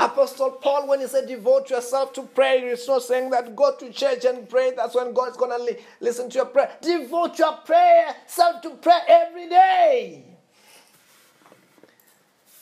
Apostle 0.00 0.52
Paul, 0.52 0.88
when 0.88 1.00
he 1.00 1.06
said 1.06 1.28
devote 1.28 1.68
yourself 1.68 2.14
to 2.14 2.22
prayer, 2.22 2.70
he's 2.70 2.88
not 2.88 3.02
saying 3.02 3.28
that 3.30 3.54
go 3.54 3.76
to 3.76 3.92
church 3.92 4.24
and 4.24 4.48
pray. 4.48 4.72
That's 4.74 4.94
when 4.94 5.12
God's 5.12 5.36
going 5.36 5.50
to 5.50 5.62
li- 5.62 5.76
listen 6.00 6.30
to 6.30 6.36
your 6.38 6.46
prayer. 6.46 6.70
Devote 6.80 7.38
your 7.38 7.52
prayer 7.58 8.14
self 8.26 8.62
to 8.62 8.70
prayer 8.70 9.02
every 9.06 9.48
day. 9.48 10.24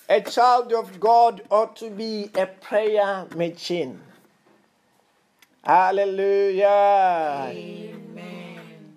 A 0.09 0.21
child 0.21 0.73
of 0.73 0.99
God 0.99 1.43
ought 1.51 1.77
to 1.77 1.91
be 1.91 2.31
a 2.35 2.47
prayer 2.47 3.27
machine. 3.37 4.01
Hallelujah. 5.63 7.45
Amen. 7.51 8.95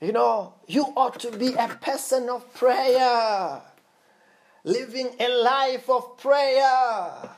You 0.00 0.12
know, 0.12 0.54
you 0.66 0.82
ought 0.96 1.18
to 1.20 1.30
be 1.30 1.54
a 1.54 1.68
person 1.68 2.28
of 2.28 2.52
prayer, 2.54 3.62
living 4.64 5.10
a 5.20 5.28
life 5.28 5.88
of 5.88 6.18
prayer, 6.18 7.30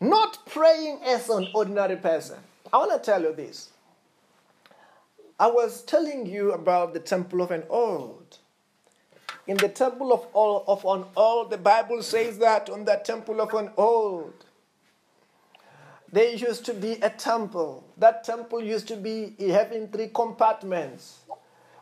not 0.00 0.46
praying 0.46 1.00
as 1.04 1.28
an 1.28 1.48
ordinary 1.54 1.96
person. 1.96 2.38
I 2.72 2.78
want 2.78 2.92
to 2.92 2.98
tell 2.98 3.22
you 3.22 3.32
this. 3.34 3.70
I 5.38 5.48
was 5.48 5.82
telling 5.82 6.26
you 6.26 6.52
about 6.52 6.94
the 6.94 7.00
temple 7.00 7.42
of 7.42 7.50
an 7.50 7.64
old. 7.68 8.38
In 9.46 9.56
the 9.56 9.68
temple 9.68 10.12
of 10.12 10.26
all 10.32 10.64
of 10.66 10.84
an 10.84 11.04
old, 11.16 11.50
the 11.50 11.58
Bible 11.58 12.02
says 12.02 12.38
that 12.38 12.70
on 12.70 12.84
the 12.84 13.00
temple 13.04 13.40
of 13.40 13.52
an 13.52 13.70
old, 13.76 14.32
there 16.10 16.34
used 16.34 16.64
to 16.66 16.74
be 16.74 16.92
a 17.02 17.10
temple. 17.10 17.84
That 17.98 18.24
temple 18.24 18.62
used 18.62 18.88
to 18.88 18.96
be 18.96 19.34
having 19.38 19.88
three 19.88 20.08
compartments, 20.14 21.18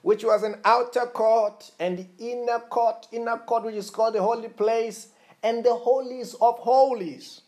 which 0.00 0.24
was 0.24 0.42
an 0.42 0.56
outer 0.64 1.06
court 1.06 1.70
and 1.78 1.98
the 1.98 2.06
inner 2.18 2.58
court, 2.58 3.06
inner 3.12 3.36
court, 3.36 3.64
which 3.64 3.74
is 3.74 3.90
called 3.90 4.14
the 4.14 4.22
holy 4.22 4.48
place, 4.48 5.08
and 5.42 5.62
the 5.62 5.74
holies 5.74 6.34
of 6.40 6.58
holies. 6.58 7.41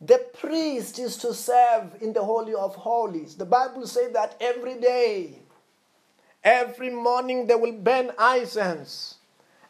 The 0.00 0.24
priest 0.38 0.98
is 0.98 1.16
to 1.18 1.34
serve 1.34 2.00
in 2.00 2.12
the 2.12 2.22
holy 2.22 2.54
of 2.54 2.76
holies. 2.76 3.34
The 3.34 3.44
Bible 3.44 3.86
says 3.86 4.12
that 4.12 4.36
every 4.40 4.78
day, 4.78 5.40
every 6.44 6.90
morning 6.90 7.46
they 7.46 7.56
will 7.56 7.72
burn 7.72 8.12
incense. 8.36 9.16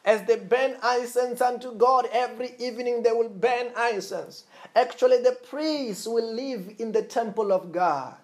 As 0.04 0.22
they 0.24 0.36
burn 0.36 0.76
incense 0.84 1.40
unto 1.40 1.74
God, 1.74 2.08
every 2.12 2.54
evening 2.58 3.02
they 3.02 3.12
will 3.12 3.30
burn 3.30 3.72
incense. 3.90 4.44
Actually, 4.76 5.22
the 5.22 5.36
priests 5.48 6.06
will 6.06 6.32
live 6.34 6.74
in 6.78 6.92
the 6.92 7.02
temple 7.02 7.50
of 7.50 7.72
God. 7.72 8.16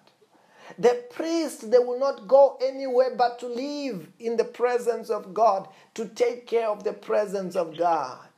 The 0.77 1.03
priests, 1.11 1.63
they 1.63 1.79
will 1.79 1.99
not 1.99 2.27
go 2.27 2.57
anywhere 2.61 3.15
but 3.15 3.39
to 3.39 3.47
live 3.47 4.07
in 4.19 4.37
the 4.37 4.43
presence 4.45 5.09
of 5.09 5.33
God, 5.33 5.67
to 5.95 6.07
take 6.07 6.47
care 6.47 6.69
of 6.69 6.83
the 6.83 6.93
presence 6.93 7.55
of 7.55 7.77
God. 7.77 8.29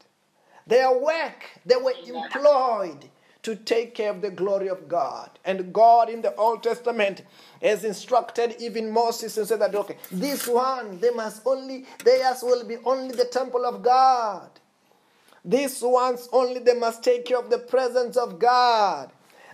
Their 0.66 0.98
work, 0.98 1.46
they 1.66 1.78
were 1.78 1.94
employed 2.06 3.10
to 3.48 3.56
take 3.56 3.96
care 3.96 4.12
of 4.12 4.22
the 4.22 4.30
glory 4.30 4.68
of 4.68 4.90
God. 4.90 5.30
And 5.46 5.72
God 5.72 6.10
in 6.10 6.22
the 6.22 6.36
Old 6.36 6.64
Testament 6.64 7.22
has 7.62 7.86
instructed 7.86 8.58
even 8.60 8.92
Moses 8.92 9.38
and 9.38 9.48
said 9.48 9.62
that, 9.62 9.74
okay, 9.74 9.96
this 10.12 10.50
one, 10.50 11.00
they 11.00 11.12
must 11.12 11.44
only, 11.48 11.86
theirs 12.04 12.44
will 12.44 12.66
be 12.66 12.76
only 12.84 13.16
the 13.16 13.24
temple 13.24 13.66
of 13.66 13.82
God. 13.82 14.50
These 15.46 15.82
ones 15.82 16.28
only 16.34 16.60
they 16.60 16.74
must 16.74 17.06
take 17.06 17.24
care 17.24 17.40
of 17.40 17.50
the 17.50 17.60
presence 17.60 18.18
of 18.18 18.38
God. 18.38 19.12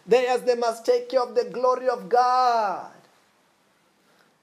Theirs 0.08 0.41
they 0.41 0.56
must 0.56 0.88
take 0.88 1.10
care 1.10 1.22
of 1.22 1.36
the 1.36 1.46
glory 1.46 1.88
of 1.88 2.10
God. 2.10 2.91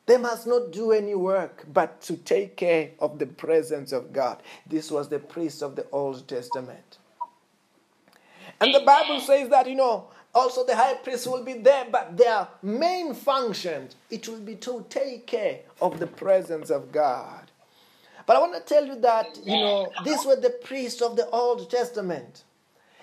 They 0.07 0.17
must 0.17 0.47
not 0.47 0.71
do 0.71 0.93
any 0.93 1.17
work 1.17 1.65
but 1.73 2.01
to 2.03 2.17
take 2.17 2.57
care 2.57 2.93
of 3.01 3.19
the 3.19 3.27
presence 3.27 3.91
of 3.91 4.13
God. 4.13 4.45
This 4.65 4.93
was 4.93 5.09
the 5.09 5.19
priest 5.19 5.61
of 5.61 5.75
the 5.75 5.89
Old 5.91 6.29
Testament. 6.29 7.00
And 8.61 8.75
the 8.75 8.81
Bible 8.81 9.21
says 9.21 9.49
that, 9.49 9.69
you 9.69 9.75
know, 9.75 10.09
also 10.35 10.65
the 10.65 10.77
high 10.77 10.95
priest 10.95 11.27
will 11.27 11.43
be 11.45 11.55
there, 11.55 11.87
but 11.91 12.17
their 12.17 12.47
main 12.63 13.15
function, 13.15 13.89
it 14.11 14.29
will 14.29 14.41
be 14.41 14.57
to 14.57 14.85
take 14.89 15.27
care 15.27 15.61
of 15.81 15.99
the 15.99 16.07
presence 16.07 16.71
of 16.71 16.93
God. 16.93 17.51
But 18.27 18.37
I 18.37 18.41
want 18.41 18.55
to 18.55 18.61
tell 18.61 18.85
you 18.85 19.01
that, 19.01 19.27
you 19.45 19.57
know, 19.57 19.91
these 20.05 20.25
were 20.25 20.37
the 20.37 20.51
priests 20.51 21.03
of 21.03 21.17
the 21.17 21.29
Old 21.31 21.71
Testament. 21.71 22.45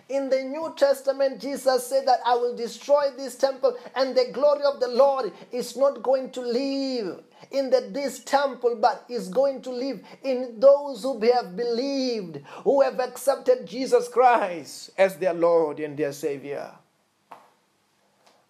In 0.10 0.30
the 0.30 0.42
New 0.44 0.74
Testament, 0.78 1.42
Jesus 1.42 1.86
said 1.86 2.08
that 2.08 2.20
I 2.26 2.36
will 2.36 2.56
destroy 2.56 3.10
this 3.18 3.36
temple, 3.36 3.78
and 3.96 4.16
the 4.16 4.30
glory 4.32 4.64
of 4.64 4.80
the 4.80 4.88
Lord 4.88 5.34
is 5.52 5.76
not 5.76 6.02
going 6.02 6.32
to 6.32 6.42
live 6.42 7.24
in 7.52 7.70
the, 7.70 7.90
this 7.92 8.20
temple, 8.20 8.78
but 8.80 9.04
is 9.10 9.28
going 9.28 9.62
to 9.64 9.70
live 9.70 10.02
in 10.24 10.60
those 10.60 11.04
who 11.04 11.20
have 11.32 11.58
believed, 11.58 12.40
who 12.64 12.82
have 12.82 13.00
accepted 13.00 13.66
Jesus 13.66 14.08
Christ 14.08 14.92
as 14.98 15.18
their 15.18 15.34
Lord 15.34 15.80
and 15.80 15.98
their 15.98 16.14
Savior. 16.14 16.72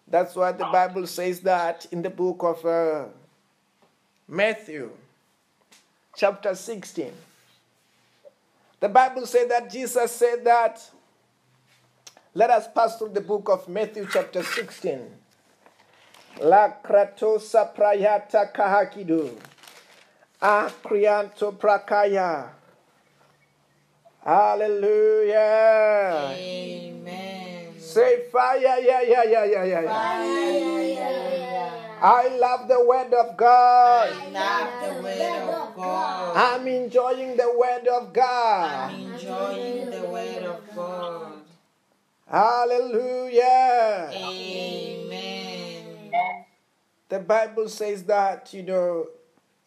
That's 0.06 0.36
why 0.36 0.52
the 0.52 0.64
Bible 0.64 1.06
says 1.06 1.40
that 1.40 1.86
in 1.90 2.02
the 2.02 2.10
book 2.10 2.42
of 2.42 2.64
uh, 2.64 3.06
Matthew, 4.26 4.90
chapter 6.16 6.54
16. 6.54 7.12
The 8.80 8.88
Bible 8.88 9.26
said 9.26 9.50
that 9.50 9.70
Jesus 9.70 10.12
said 10.12 10.44
that 10.44 10.88
let 12.34 12.50
us 12.50 12.66
pass 12.74 12.98
through 12.98 13.10
the 13.10 13.20
book 13.20 13.48
of 13.48 13.68
Matthew, 13.68 14.06
chapter 14.10 14.42
16. 14.42 15.00
La 16.40 16.68
kratosa 16.84 17.74
prayata 17.74 18.52
kahakidu. 18.52 19.36
Ah, 20.40 20.68
Akrianto 20.70 21.52
prakaya. 21.58 22.50
Hallelujah. 24.24 26.30
Amen. 26.36 27.74
Say 27.80 28.28
fire, 28.30 28.58
yeah, 28.60 28.78
yeah, 28.78 29.02
yeah, 29.02 29.24
yeah, 29.24 29.44
yeah, 29.44 29.64
yeah. 29.74 29.90
I 32.00 32.28
love 32.38 32.68
the 32.68 32.84
word 32.84 33.12
of 33.12 33.36
God. 33.36 34.12
I 34.12 34.28
love 34.30 34.70
the 34.84 35.02
word 35.02 35.54
of 35.54 35.74
God. 35.74 36.36
I'm 36.36 36.68
enjoying 36.68 37.36
the 37.36 37.50
word 37.58 37.88
of 37.88 38.12
God. 38.12 38.90
I'm 38.90 38.94
enjoying 39.14 39.90
the 39.90 40.02
word 40.06 40.42
of 40.44 40.60
God. 40.76 41.32
Hallelujah. 42.30 44.10
Amen. 44.12 46.08
The 47.08 47.20
Bible 47.20 47.68
says 47.70 48.04
that, 48.04 48.52
you 48.52 48.62
know, 48.62 49.06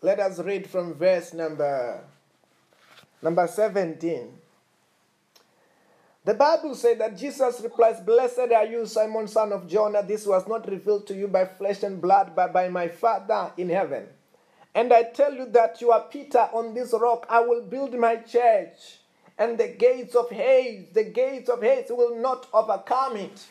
let 0.02 0.20
us 0.20 0.40
read 0.40 0.70
from 0.70 0.94
verse 0.94 1.34
number 1.34 2.04
number 3.22 3.48
17. 3.48 4.38
The 6.24 6.36
Bible 6.36 6.76
said 6.76 7.00
that 7.00 7.18
Jesus 7.18 7.62
replies, 7.62 8.00
Blessed 8.00 8.52
are 8.56 8.66
you, 8.66 8.86
Simon, 8.86 9.28
son 9.28 9.52
of 9.52 9.68
Jonah. 9.68 10.04
This 10.04 10.28
was 10.28 10.48
not 10.48 10.70
revealed 10.70 11.08
to 11.08 11.16
you 11.16 11.28
by 11.28 11.46
flesh 11.46 11.82
and 11.82 12.00
blood, 12.00 12.34
but 12.36 12.54
by 12.54 12.70
my 12.70 12.90
Father 12.90 13.52
in 13.58 13.70
heaven. 13.70 14.06
And 14.76 14.94
I 14.94 15.04
tell 15.04 15.34
you 15.34 15.48
that 15.48 15.82
you 15.82 15.92
are 15.92 16.08
Peter, 16.12 16.48
on 16.54 16.76
this 16.76 16.94
rock 16.94 17.26
I 17.28 17.40
will 17.42 17.64
build 17.64 17.96
my 17.96 18.18
church, 18.18 19.00
and 19.38 19.58
the 19.58 19.70
gates 19.70 20.16
of 20.16 20.30
Hades, 20.30 20.88
the 20.94 21.04
gates 21.04 21.50
of 21.50 21.62
Hades 21.62 21.90
will 21.90 22.20
not 22.20 22.48
overcome 22.54 23.18
it. 23.18 23.46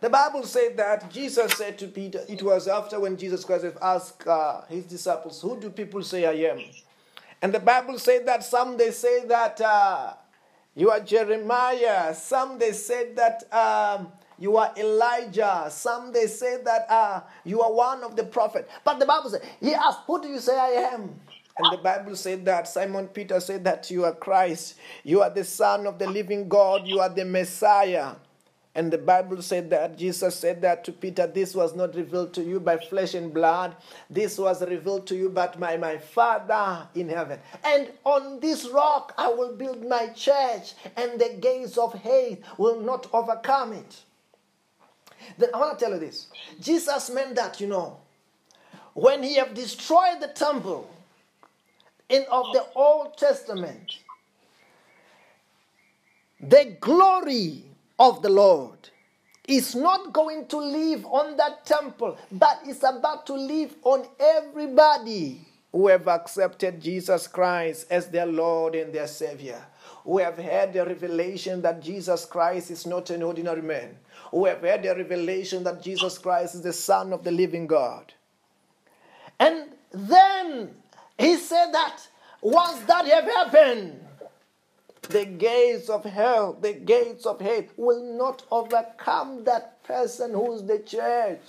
The 0.00 0.08
Bible 0.08 0.44
said 0.44 0.78
that 0.78 1.10
Jesus 1.10 1.52
said 1.52 1.78
to 1.78 1.86
Peter, 1.86 2.24
it 2.26 2.42
was 2.42 2.68
after 2.68 2.98
when 2.98 3.18
Jesus 3.18 3.44
Christ 3.44 3.66
asked 3.82 4.26
uh, 4.26 4.62
his 4.68 4.84
disciples, 4.84 5.42
Who 5.42 5.60
do 5.60 5.68
people 5.68 6.02
say 6.02 6.24
I 6.24 6.50
am? 6.50 6.60
And 7.42 7.52
the 7.52 7.60
Bible 7.60 7.98
said 7.98 8.26
that 8.26 8.42
some 8.42 8.76
they 8.78 8.92
say 8.92 9.26
that 9.26 9.60
uh, 9.60 10.14
you 10.74 10.90
are 10.90 11.00
Jeremiah, 11.00 12.14
some 12.14 12.58
they 12.58 12.72
said 12.72 13.16
that 13.16 13.52
um, 13.52 14.12
you 14.38 14.56
are 14.56 14.72
Elijah, 14.78 15.66
some 15.70 16.12
they 16.12 16.26
say 16.26 16.62
that 16.64 16.86
uh, 16.90 17.20
you 17.44 17.60
are 17.60 17.72
one 17.72 18.02
of 18.02 18.16
the 18.16 18.24
prophets. 18.24 18.70
But 18.84 18.98
the 18.98 19.06
Bible 19.06 19.28
said, 19.28 19.42
He 19.60 19.74
asked, 19.74 20.00
Who 20.06 20.22
do 20.22 20.28
you 20.28 20.38
say 20.38 20.58
I 20.58 20.94
am? 20.94 21.20
And 21.58 21.72
the 21.72 21.82
Bible 21.82 22.16
said 22.16 22.44
that 22.46 22.68
Simon 22.68 23.08
Peter 23.08 23.40
said 23.40 23.64
that 23.64 23.90
you 23.90 24.04
are 24.04 24.14
Christ, 24.14 24.76
you 25.04 25.20
are 25.22 25.30
the 25.30 25.44
Son 25.44 25.86
of 25.86 25.98
the 25.98 26.08
living 26.08 26.48
God, 26.48 26.86
you 26.86 27.00
are 27.00 27.08
the 27.08 27.24
Messiah. 27.24 28.14
And 28.74 28.92
the 28.92 28.98
Bible 28.98 29.42
said 29.42 29.68
that 29.70 29.98
Jesus 29.98 30.36
said 30.36 30.62
that 30.62 30.84
to 30.84 30.92
Peter, 30.92 31.26
This 31.26 31.56
was 31.56 31.74
not 31.74 31.96
revealed 31.96 32.32
to 32.34 32.42
you 32.42 32.60
by 32.60 32.78
flesh 32.78 33.14
and 33.14 33.34
blood. 33.34 33.74
This 34.08 34.38
was 34.38 34.62
revealed 34.62 35.08
to 35.08 35.16
you 35.16 35.28
by 35.28 35.52
my, 35.58 35.76
my 35.76 35.98
Father 35.98 36.86
in 36.94 37.08
heaven. 37.08 37.40
And 37.64 37.90
on 38.04 38.38
this 38.38 38.68
rock 38.68 39.12
I 39.18 39.28
will 39.28 39.56
build 39.56 39.84
my 39.86 40.08
church, 40.08 40.74
and 40.96 41.20
the 41.20 41.36
gates 41.40 41.76
of 41.76 41.94
Hades 41.94 42.44
will 42.58 42.80
not 42.80 43.08
overcome 43.12 43.72
it. 43.72 44.02
Then 45.36 45.50
I 45.52 45.58
want 45.58 45.78
to 45.78 45.84
tell 45.84 45.94
you 45.94 46.00
this. 46.00 46.28
Jesus 46.60 47.10
meant 47.10 47.34
that, 47.34 47.60
you 47.60 47.66
know, 47.66 47.98
when 48.94 49.22
he 49.22 49.34
have 49.36 49.52
destroyed 49.52 50.20
the 50.20 50.28
temple 50.28 50.88
in 52.10 52.24
of 52.30 52.52
the 52.52 52.66
Old 52.74 53.16
Testament, 53.16 53.98
the 56.40 56.76
glory 56.80 57.64
of 57.98 58.20
the 58.22 58.28
Lord 58.28 58.90
is 59.46 59.74
not 59.74 60.12
going 60.12 60.46
to 60.48 60.58
live 60.58 61.04
on 61.06 61.36
that 61.36 61.64
temple, 61.64 62.18
but 62.32 62.60
is 62.66 62.82
about 62.84 63.26
to 63.26 63.34
live 63.34 63.74
on 63.82 64.06
everybody 64.18 65.40
who 65.72 65.88
have 65.88 66.08
accepted 66.08 66.80
Jesus 66.80 67.26
Christ 67.26 67.86
as 67.90 68.08
their 68.08 68.26
Lord 68.26 68.74
and 68.74 68.92
their 68.92 69.06
Savior, 69.06 69.62
who 70.04 70.18
have 70.18 70.38
had 70.38 70.72
the 70.72 70.84
revelation 70.84 71.62
that 71.62 71.82
Jesus 71.82 72.24
Christ 72.24 72.70
is 72.70 72.86
not 72.86 73.10
an 73.10 73.22
ordinary 73.22 73.62
man, 73.62 73.96
who 74.30 74.46
have 74.46 74.62
had 74.62 74.82
the 74.82 74.94
revelation 74.94 75.62
that 75.64 75.82
Jesus 75.82 76.18
Christ 76.18 76.56
is 76.56 76.62
the 76.62 76.72
Son 76.72 77.12
of 77.12 77.22
the 77.22 77.30
living 77.30 77.66
God. 77.66 78.12
And 79.38 79.70
then 79.92 80.74
he 81.20 81.36
said 81.36 81.72
that 81.72 82.00
once 82.40 82.80
that 82.86 83.06
have 83.06 83.24
happened, 83.24 84.00
the 85.10 85.24
gates 85.24 85.88
of 85.88 86.04
hell, 86.04 86.56
the 86.60 86.72
gates 86.72 87.26
of 87.26 87.40
Hades 87.40 87.70
will 87.76 88.16
not 88.16 88.44
overcome 88.50 89.44
that 89.44 89.82
person 89.84 90.32
who's 90.32 90.62
the 90.62 90.78
church. 90.78 91.40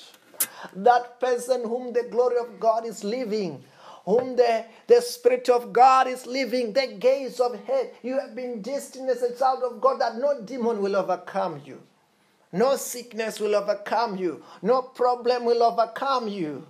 That 0.76 1.20
person 1.20 1.62
whom 1.64 1.94
the 1.94 2.04
glory 2.10 2.38
of 2.40 2.60
God 2.60 2.86
is 2.86 3.04
living, 3.04 3.64
whom 4.06 4.36
the, 4.36 4.66
the 4.88 5.02
Spirit 5.02 5.48
of 5.50 5.72
God 5.72 6.08
is 6.08 6.26
living, 6.26 6.74
the 6.74 6.98
gates 7.00 7.40
of 7.40 7.56
Hades. 7.66 7.94
You 8.02 8.20
have 8.20 8.36
been 8.36 8.62
destined 8.62 9.10
as 9.10 9.22
a 9.22 9.38
child 9.38 9.64
of 9.64 9.80
God 9.80 10.02
that 10.02 10.18
no 10.18 10.42
demon 10.42 10.82
will 10.82 10.96
overcome 10.96 11.62
you. 11.64 11.82
No 12.52 12.76
sickness 12.76 13.40
will 13.40 13.56
overcome 13.56 14.18
you. 14.18 14.44
No 14.62 14.82
problem 14.82 15.46
will 15.46 15.64
overcome 15.64 16.28
you. 16.28 16.68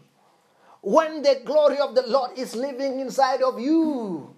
When 0.81 1.21
the 1.21 1.41
glory 1.45 1.77
of 1.77 1.95
the 1.95 2.07
Lord 2.07 2.37
is 2.37 2.55
living 2.55 2.99
inside 2.99 3.41
of 3.41 3.59
you. 3.59 4.35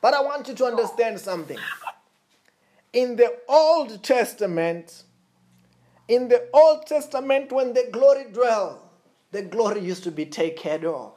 But 0.00 0.14
I 0.14 0.20
want 0.20 0.48
you 0.48 0.54
to 0.54 0.64
understand 0.66 1.18
something. 1.18 1.58
In 2.92 3.16
the 3.16 3.38
Old 3.48 4.04
Testament, 4.04 5.02
in 6.06 6.28
the 6.28 6.48
Old 6.52 6.86
Testament, 6.86 7.50
when 7.50 7.72
the 7.72 7.88
glory 7.90 8.26
dwell, 8.32 8.90
the 9.32 9.42
glory 9.42 9.80
used 9.80 10.04
to 10.04 10.12
be 10.12 10.26
taken 10.26 10.62
care 10.62 10.88
of. 10.88 11.12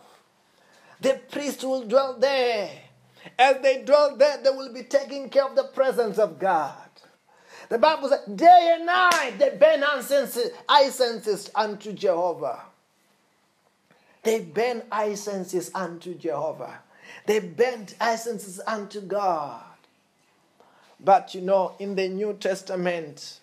The 1.02 1.20
priest 1.30 1.64
will 1.64 1.84
dwell 1.84 2.18
there. 2.18 2.72
As 3.38 3.62
they 3.62 3.84
dwell 3.84 4.16
there, 4.16 4.38
they 4.42 4.50
will 4.50 4.74
be 4.74 4.84
taking 4.84 5.30
care 5.30 5.46
of 5.46 5.56
the 5.56 5.66
presence 5.66 6.18
of 6.18 6.40
God. 6.40 6.74
The 7.70 7.78
Bible 7.78 8.10
says, 8.10 8.22
day 8.34 8.76
and 8.78 8.86
night 8.86 9.34
they 9.38 9.50
burn 9.50 9.84
incense, 9.96 10.40
incense 10.82 11.52
unto 11.54 11.92
Jehovah. 11.92 12.62
They 14.28 14.42
burn 14.42 14.84
incenses 14.92 15.72
unto 15.74 16.14
Jehovah. 16.14 16.80
They 17.26 17.40
burnt 17.40 17.96
incenses 18.02 18.60
unto 18.68 19.00
God. 19.00 19.64
But 21.00 21.34
you 21.34 21.40
know, 21.40 21.76
in 21.80 21.96
the 21.96 22.10
New 22.10 22.34
Testament, 22.34 23.40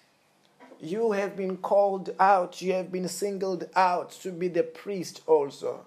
you 0.82 1.12
have 1.12 1.38
been 1.38 1.56
called 1.56 2.14
out, 2.20 2.60
you 2.60 2.74
have 2.74 2.92
been 2.92 3.08
singled 3.08 3.66
out 3.74 4.10
to 4.24 4.30
be 4.30 4.48
the 4.48 4.62
priest 4.62 5.22
also. 5.26 5.86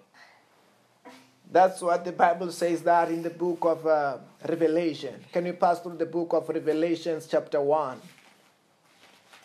That's 1.52 1.80
what 1.84 2.04
the 2.04 2.12
Bible 2.12 2.52
says 2.52 2.82
that 2.82 3.10
in 3.12 3.22
the 3.22 3.30
book 3.30 3.66
of 3.66 3.86
uh, 3.86 4.18
Revelation. 4.50 5.24
Can 5.32 5.43
we 5.43 5.52
pass 5.52 5.80
through 5.80 5.98
the 5.98 6.08
book 6.08 6.34
of 6.34 6.50
Revelations, 6.50 7.28
chapter 7.28 7.62
1? 7.62 8.02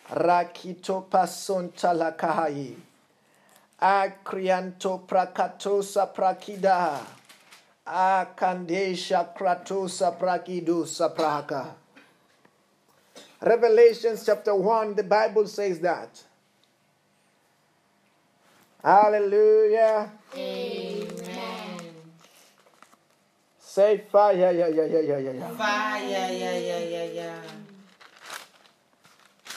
Rakito 0.09 1.05
pasonta 1.07 1.93
lakahai. 1.93 2.75
Akrianto 3.83 5.05
prakatosa 5.05 6.07
prakida. 6.15 7.01
Akandesha 7.85 9.35
kratosa 9.35 10.17
prakidusa 10.17 11.13
praka. 11.13 11.75
Revelations 13.41 14.25
chapter 14.25 14.55
1, 14.55 14.95
the 14.95 15.03
Bible 15.03 15.45
says 15.47 15.79
that. 15.81 16.23
Hallelujah. 18.81 20.09
Amen. 20.33 21.79
Say 23.59 24.03
fire, 24.09 24.33
yeah, 24.33 24.51
yeah, 24.51 24.67
yeah, 24.67 24.85
yeah, 24.85 25.17
yeah, 25.17 25.31
yeah. 25.31 25.49
Fire, 25.49 25.99
yeah, 26.07 26.31
yeah, 26.31 26.79
yeah, 26.79 27.03
yeah. 27.03 27.41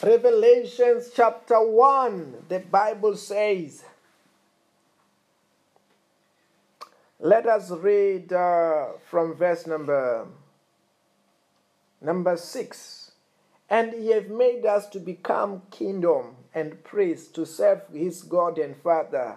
Revelations 0.02 1.10
chapter 1.14 1.60
1, 1.60 2.44
the 2.48 2.58
Bible 2.58 3.16
says, 3.16 3.84
let 7.20 7.46
us 7.46 7.70
read 7.70 8.32
uh, 8.32 8.86
from 9.08 9.34
verse 9.34 9.66
number 9.66 10.26
number 12.00 12.36
6. 12.36 13.10
And 13.68 13.92
he 13.94 14.12
have 14.12 14.28
made 14.28 14.64
us 14.64 14.86
to 14.90 15.00
become 15.00 15.62
kingdom 15.70 16.36
and 16.54 16.82
priests 16.84 17.28
to 17.32 17.44
serve 17.44 17.82
his 17.92 18.22
God 18.22 18.58
and 18.58 18.76
Father. 18.76 19.36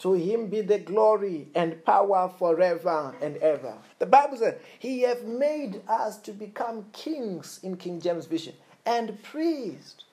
To 0.00 0.14
him 0.14 0.48
be 0.48 0.62
the 0.62 0.78
glory 0.78 1.48
and 1.54 1.84
power 1.84 2.32
forever 2.38 3.14
and 3.20 3.36
ever. 3.36 3.74
The 3.98 4.06
Bible 4.06 4.38
says, 4.38 4.54
He 4.78 5.02
have 5.02 5.24
made 5.24 5.82
us 5.86 6.16
to 6.20 6.32
become 6.32 6.86
kings 6.92 7.60
in 7.62 7.76
King 7.76 8.00
James 8.00 8.26
Version 8.26 8.54
and 8.86 9.22
priests. 9.22 10.04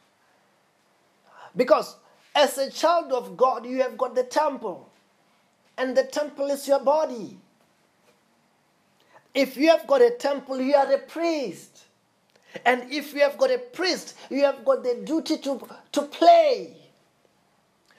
Because 1.56 1.96
as 2.36 2.58
a 2.58 2.70
child 2.70 3.14
of 3.14 3.38
God, 3.38 3.66
you 3.66 3.82
have 3.82 3.98
got 3.98 4.14
the 4.14 4.24
temple, 4.24 4.90
and 5.78 5.96
the 5.96 6.04
temple 6.04 6.48
is 6.48 6.68
your 6.68 6.80
body. 6.80 7.38
If 9.34 9.56
you 9.56 9.70
have 9.70 9.86
got 9.86 10.02
a 10.02 10.12
temple, 10.12 10.60
you 10.60 10.76
are 10.76 10.92
a 10.92 10.98
priest. 10.98 11.84
And 12.66 12.92
if 12.92 13.14
you 13.14 13.22
have 13.22 13.38
got 13.38 13.52
a 13.52 13.60
priest, 13.60 14.16
you 14.30 14.44
have 14.44 14.66
got 14.66 14.84
the 14.84 15.02
duty 15.06 15.38
to, 15.38 15.62
to 15.92 16.02
play. 16.04 16.76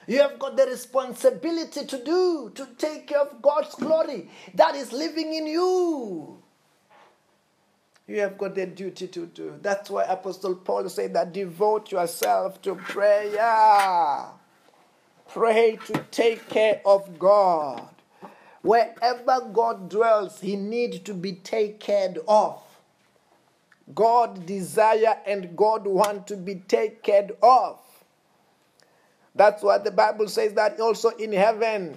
You 0.07 0.23
have 0.23 0.39
got 0.39 0.57
the 0.57 0.65
responsibility 0.65 1.85
to 1.85 2.05
do, 2.05 2.51
to 2.55 2.67
take 2.79 3.07
care 3.09 3.21
of 3.21 3.43
God's 3.43 3.75
glory 3.75 4.31
that 4.55 4.75
is 4.75 4.91
living 4.93 5.35
in 5.35 5.47
you. 5.47 6.43
You 8.07 8.21
have 8.21 8.39
got 8.39 8.55
the 8.55 8.65
duty 8.65 9.07
to 9.09 9.27
do. 9.27 9.59
That's 9.61 9.91
why 9.91 10.05
Apostle 10.05 10.57
Paul 10.57 10.89
said 10.89 11.13
that 11.13 11.35
devote 11.35 11.93
yourself 11.93 12.61
to 12.63 12.75
prayer. 12.75 14.31
Pray 15.29 15.79
to 15.87 16.05
take 16.11 16.49
care 16.49 16.81
of 16.85 17.19
God. 17.19 17.89
Wherever 18.63 19.41
God 19.53 19.89
dwells, 19.89 20.41
he 20.41 20.57
needs 20.57 21.01
to 21.01 21.15
be 21.15 21.33
taken 21.33 22.17
of. 22.27 22.63
God 23.95 24.47
desire 24.47 25.19
and 25.27 25.57
God 25.57 25.87
want 25.87 26.27
to 26.29 26.37
be 26.37 26.57
taken 26.57 27.31
of. 27.43 27.79
That's 29.35 29.63
what 29.63 29.85
the 29.85 29.91
Bible 29.91 30.29
says 30.29 30.55
that 30.55 30.81
also 30.81 31.11
in 31.11 31.33
heaven, 31.33 31.97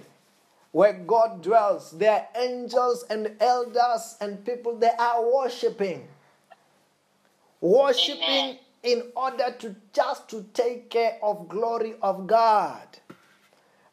where 0.70 0.92
God 0.92 1.42
dwells, 1.42 1.90
there 1.90 2.12
are 2.12 2.28
angels 2.40 3.04
and 3.10 3.34
elders 3.40 4.16
and 4.20 4.44
people 4.44 4.76
they 4.76 4.90
are 4.98 5.30
worshiping. 5.30 6.06
Worshiping 7.60 8.22
Amen. 8.22 8.58
in 8.82 9.02
order 9.14 9.54
to 9.58 9.76
just 9.92 10.28
to 10.30 10.44
take 10.54 10.88
care 10.90 11.18
of 11.22 11.48
glory 11.48 11.94
of 12.00 12.26
God. 12.26 12.86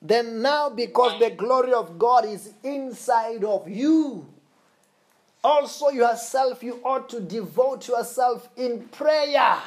Then 0.02 0.42
now 0.42 0.70
because 0.70 1.20
the 1.20 1.30
glory 1.32 1.74
of 1.74 2.00
God 2.00 2.26
is 2.26 2.54
inside 2.64 3.44
of 3.44 3.68
you, 3.68 4.26
also 5.44 5.90
yourself 5.90 6.64
you 6.64 6.80
ought 6.84 7.10
to 7.10 7.20
devote 7.20 7.88
yourself 7.88 8.50
in 8.56 8.88
prayer. 8.90 9.58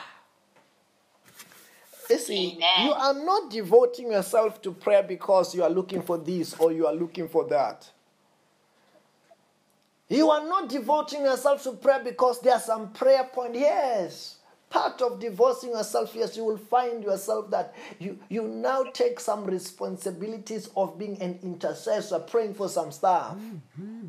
You 2.10 2.18
see, 2.18 2.56
Amen. 2.56 2.86
you 2.86 2.92
are 2.92 3.14
not 3.14 3.50
devoting 3.50 4.12
yourself 4.12 4.60
to 4.62 4.72
prayer 4.72 5.02
because 5.02 5.54
you 5.54 5.62
are 5.62 5.70
looking 5.70 6.02
for 6.02 6.18
this 6.18 6.54
or 6.54 6.72
you 6.72 6.86
are 6.86 6.94
looking 6.94 7.28
for 7.28 7.46
that. 7.48 7.90
You 10.08 10.30
are 10.30 10.46
not 10.46 10.68
devoting 10.68 11.22
yourself 11.22 11.62
to 11.64 11.72
prayer 11.72 12.02
because 12.04 12.40
there 12.42 12.52
are 12.54 12.60
some 12.60 12.90
prayer 12.92 13.24
points. 13.24 13.58
Yes, 13.58 14.36
part 14.72 15.02
of 15.02 15.20
divorcing 15.20 15.70
yourself, 15.70 16.12
yes, 16.14 16.34
you 16.34 16.44
will 16.44 16.56
find 16.56 17.04
yourself 17.04 17.50
that 17.50 17.74
you, 17.98 18.18
you 18.30 18.48
now 18.48 18.82
take 18.84 19.20
some 19.20 19.44
responsibilities 19.44 20.70
of 20.76 20.98
being 20.98 21.20
an 21.20 21.38
intercessor, 21.42 22.18
praying 22.18 22.54
for 22.54 22.70
some 22.70 22.90
stuff. 22.90 23.36
Mm-hmm. 23.36 24.06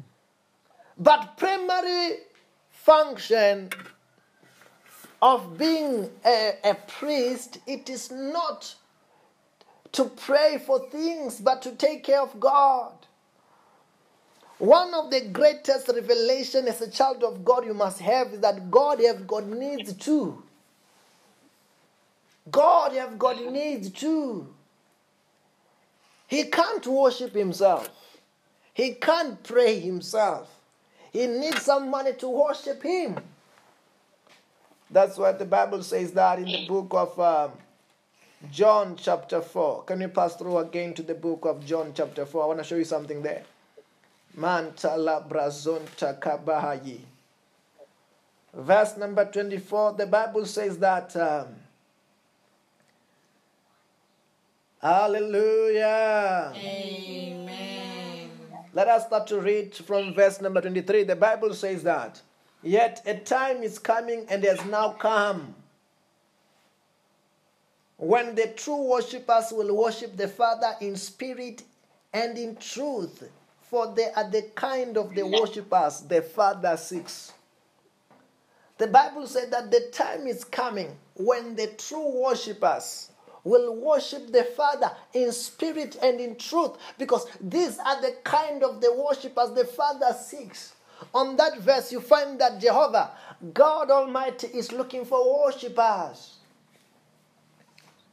But 0.97 1.37
primary 1.37 2.19
function 2.71 3.69
of 5.21 5.57
being 5.57 6.09
a, 6.25 6.53
a 6.63 6.75
priest, 6.75 7.59
it 7.67 7.89
is 7.89 8.09
not 8.09 8.73
to 9.91 10.05
pray 10.05 10.61
for 10.65 10.89
things, 10.89 11.39
but 11.41 11.61
to 11.63 11.71
take 11.73 12.03
care 12.03 12.21
of 12.21 12.39
God. 12.39 12.93
One 14.59 14.93
of 14.93 15.11
the 15.11 15.21
greatest 15.21 15.89
revelation 15.89 16.67
as 16.67 16.81
a 16.81 16.89
child 16.89 17.23
of 17.23 17.43
God 17.43 17.65
you 17.65 17.73
must 17.73 17.99
have 17.99 18.27
is 18.27 18.39
that 18.39 18.71
God 18.71 19.01
have 19.01 19.27
got 19.27 19.45
needs 19.45 19.93
too. 19.93 20.42
God 22.51 22.93
have 22.93 23.17
got 23.17 23.43
needs 23.51 23.89
too. 23.89 24.53
He 26.27 26.45
can't 26.45 26.85
worship 26.87 27.33
himself. 27.33 27.89
He 28.73 28.95
can't 28.95 29.41
pray 29.43 29.79
himself. 29.79 30.49
He 31.11 31.27
needs 31.27 31.61
somebody 31.61 32.13
to 32.13 32.27
worship 32.27 32.81
him. 32.81 33.19
That's 34.89 35.17
what 35.17 35.39
the 35.39 35.45
Bible 35.45 35.83
says 35.83 36.11
that 36.13 36.39
in 36.39 36.45
the 36.45 36.65
book 36.67 36.87
of 36.91 37.19
um, 37.19 37.51
John 38.51 38.95
chapter 38.95 39.41
4. 39.41 39.83
Can 39.83 40.01
you 40.01 40.07
pass 40.07 40.35
through 40.35 40.57
again 40.57 40.93
to 40.95 41.03
the 41.03 41.15
book 41.15 41.45
of 41.45 41.65
John 41.65 41.93
chapter 41.95 42.25
4? 42.25 42.43
I 42.43 42.47
want 42.47 42.59
to 42.59 42.65
show 42.65 42.75
you 42.75 42.83
something 42.83 43.21
there. 43.21 43.43
Mantala 44.37 45.27
brazonta 45.27 46.19
kabahayi. 46.19 46.99
Verse 48.53 48.97
number 48.97 49.25
24, 49.25 49.93
the 49.93 50.07
Bible 50.07 50.45
says 50.45 50.77
that. 50.79 51.15
Um, 51.15 51.47
hallelujah. 54.83 56.53
Amen. 56.55 58.29
Let 58.73 58.87
us 58.87 59.07
start 59.07 59.27
to 59.27 59.39
read 59.39 59.73
from 59.73 60.13
verse 60.13 60.41
number 60.41 60.61
23. 60.61 61.03
The 61.03 61.15
Bible 61.15 61.53
says 61.53 61.83
that, 61.83 62.21
Yet 62.61 63.01
a 63.05 63.15
time 63.17 63.63
is 63.63 63.79
coming 63.79 64.25
and 64.29 64.43
has 64.43 64.63
now 64.65 64.89
come 64.91 65.55
when 67.97 68.35
the 68.35 68.47
true 68.47 68.89
worshippers 68.89 69.51
will 69.51 69.75
worship 69.75 70.17
the 70.17 70.27
Father 70.27 70.73
in 70.81 70.95
spirit 70.95 71.63
and 72.13 72.37
in 72.37 72.55
truth, 72.57 73.29
for 73.61 73.93
they 73.95 74.11
are 74.11 74.29
the 74.29 74.43
kind 74.55 74.97
of 74.97 75.15
the 75.15 75.25
worshippers 75.25 76.01
the 76.01 76.21
Father 76.21 76.75
seeks. 76.75 77.31
The 78.77 78.87
Bible 78.87 79.27
said 79.27 79.51
that 79.51 79.71
the 79.71 79.89
time 79.91 80.27
is 80.27 80.43
coming 80.43 80.97
when 81.15 81.55
the 81.55 81.67
true 81.67 82.21
worshippers 82.21 83.11
will 83.43 83.75
worship 83.75 84.31
the 84.31 84.43
Father 84.43 84.91
in 85.13 85.31
spirit 85.31 85.97
and 86.01 86.19
in 86.19 86.35
truth 86.35 86.71
because 86.97 87.27
these 87.41 87.77
are 87.79 88.01
the 88.01 88.15
kind 88.23 88.63
of 88.63 88.81
the 88.81 88.93
worshippers 88.93 89.51
the 89.51 89.65
Father 89.65 90.13
seeks. 90.13 90.73
On 91.13 91.35
that 91.35 91.59
verse, 91.59 91.91
you 91.91 91.99
find 91.99 92.39
that 92.39 92.61
Jehovah, 92.61 93.11
God 93.53 93.91
Almighty, 93.91 94.47
is 94.47 94.71
looking 94.71 95.03
for 95.03 95.45
worshippers. 95.45 96.37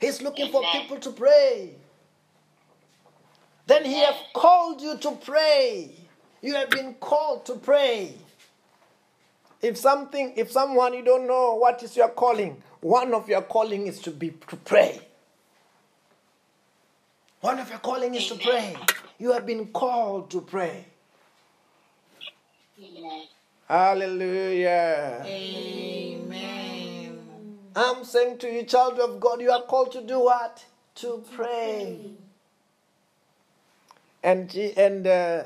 He's 0.01 0.21
looking 0.23 0.51
for 0.51 0.63
people 0.73 0.97
to 0.99 1.11
pray. 1.11 1.75
Then 3.67 3.85
He 3.85 4.01
have 4.01 4.17
called 4.35 4.81
you 4.81 4.97
to 4.99 5.13
pray. 5.13 5.93
You 6.43 6.55
have 6.55 6.71
been 6.71 6.95
called 6.95 7.45
to 7.47 7.55
pray. 7.55 8.15
If 9.63 9.77
something, 9.77 10.33
if 10.37 10.51
someone 10.51 10.95
you 10.95 11.05
don't 11.05 11.27
know 11.27 11.55
what 11.55 11.83
is 11.83 11.97
your 11.97 12.09
calling, 12.09 12.63
one 12.81 13.13
of 13.13 13.29
your 13.29 13.43
calling 13.43 13.87
is 13.87 14.01
to 14.01 14.11
be 14.11 14.31
to 14.49 14.57
pray. 14.57 15.01
One 17.41 17.59
of 17.59 17.71
your 17.71 17.79
calling 17.79 18.15
is 18.15 18.27
to 18.29 18.35
pray. 18.35 18.77
You 19.19 19.33
have 19.33 19.47
been 19.47 19.69
called 19.69 20.31
to 20.31 20.43
pray. 20.43 20.85
Amen. 22.79 23.23
Hallelujah. 23.67 25.23
Amen. 25.25 27.19
I'm 27.75 28.05
saying 28.05 28.39
to 28.39 28.49
you, 28.53 28.65
child 28.65 28.99
of 28.99 29.21
God, 29.21 29.41
you 29.41 29.51
are 29.51 29.63
called 29.63 29.93
to 29.93 30.03
do 30.03 30.21
what? 30.21 30.65
To 30.97 31.25
pray. 31.33 32.11
And 34.23 34.55
and 34.55 35.07
uh, 35.07 35.45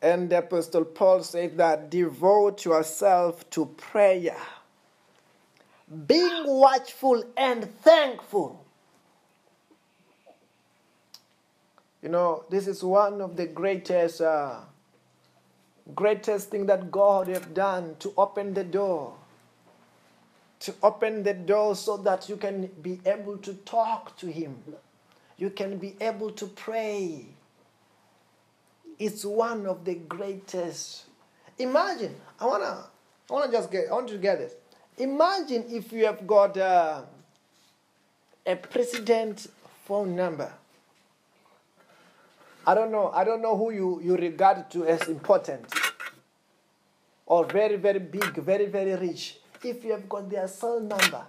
and 0.00 0.30
the 0.30 0.38
Apostle 0.38 0.86
Paul 0.86 1.22
said 1.22 1.58
that 1.58 1.90
devote 1.90 2.64
yourself 2.64 3.50
to 3.50 3.66
prayer, 3.66 4.36
being 6.06 6.44
watchful 6.46 7.22
and 7.36 7.68
thankful. 7.82 8.61
You 12.02 12.08
know, 12.08 12.44
this 12.50 12.66
is 12.66 12.82
one 12.82 13.20
of 13.20 13.36
the 13.36 13.46
greatest, 13.46 14.20
uh, 14.20 14.60
greatest 15.94 16.50
thing 16.50 16.66
that 16.66 16.90
God 16.90 17.28
have 17.28 17.54
done 17.54 17.96
to 18.00 18.12
open 18.16 18.54
the 18.54 18.64
door 18.64 19.14
to 20.62 20.72
open 20.82 21.24
the 21.24 21.34
door 21.34 21.74
so 21.74 21.96
that 21.96 22.28
you 22.28 22.36
can 22.36 22.68
be 22.82 23.00
able 23.04 23.36
to 23.38 23.52
talk 23.54 24.16
to 24.16 24.28
Him. 24.28 24.56
You 25.36 25.50
can 25.50 25.76
be 25.78 25.96
able 26.00 26.30
to 26.32 26.46
pray 26.46 27.26
It's 28.98 29.24
one 29.24 29.66
of 29.66 29.84
the 29.84 29.96
greatest. 29.96 31.06
Imagine, 31.58 32.14
I 32.38 32.46
wanna, 32.46 32.84
I 33.28 33.32
wanna 33.32 33.50
just 33.50 33.70
get, 33.72 33.88
I 33.90 33.94
want 33.94 34.08
you 34.10 34.16
to 34.16 34.22
get 34.22 34.38
this. 34.38 34.54
Imagine 34.98 35.64
if 35.68 35.92
you 35.92 36.06
have 36.06 36.24
got 36.24 36.56
uh, 36.56 37.02
a 38.46 38.54
president 38.56 39.48
phone 39.84 40.14
number. 40.14 40.52
I 42.66 42.74
don't 42.74 42.92
know. 42.92 43.10
I 43.12 43.24
don't 43.24 43.42
know 43.42 43.56
who 43.56 43.72
you, 43.72 44.00
you 44.02 44.16
regard 44.16 44.70
to 44.70 44.86
as 44.86 45.08
important 45.08 45.66
or 47.26 47.44
very, 47.46 47.76
very 47.76 47.98
big, 47.98 48.34
very, 48.36 48.66
very 48.66 48.94
rich. 48.94 49.38
If 49.64 49.84
you 49.84 49.92
have 49.92 50.08
got 50.08 50.28
their 50.30 50.46
cell 50.48 50.80
number, 50.80 51.24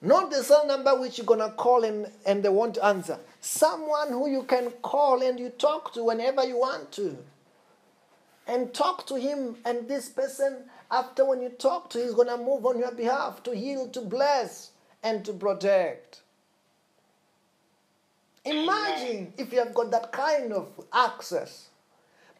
not 0.00 0.30
the 0.30 0.42
cell 0.42 0.66
number 0.66 0.98
which 0.98 1.18
you're 1.18 1.26
gonna 1.26 1.50
call 1.50 1.84
and, 1.84 2.08
and 2.26 2.42
they 2.42 2.48
won't 2.48 2.78
answer. 2.82 3.18
Someone 3.40 4.08
who 4.08 4.28
you 4.28 4.42
can 4.42 4.70
call 4.82 5.22
and 5.22 5.38
you 5.38 5.50
talk 5.50 5.92
to 5.94 6.04
whenever 6.04 6.44
you 6.44 6.58
want 6.58 6.90
to. 6.92 7.16
And 8.48 8.74
talk 8.74 9.06
to 9.06 9.14
him, 9.14 9.54
and 9.64 9.88
this 9.88 10.08
person, 10.08 10.64
after 10.90 11.24
when 11.24 11.40
you 11.40 11.50
talk 11.50 11.88
to, 11.90 12.02
he's 12.02 12.14
gonna 12.14 12.36
move 12.36 12.66
on 12.66 12.78
your 12.78 12.90
behalf 12.90 13.42
to 13.44 13.54
heal, 13.54 13.88
to 13.90 14.00
bless, 14.00 14.72
and 15.04 15.24
to 15.24 15.32
protect. 15.32 16.21
Imagine 18.44 19.32
if 19.36 19.52
you 19.52 19.58
have 19.60 19.74
got 19.74 19.90
that 19.92 20.12
kind 20.12 20.52
of 20.52 20.68
access. 20.92 21.68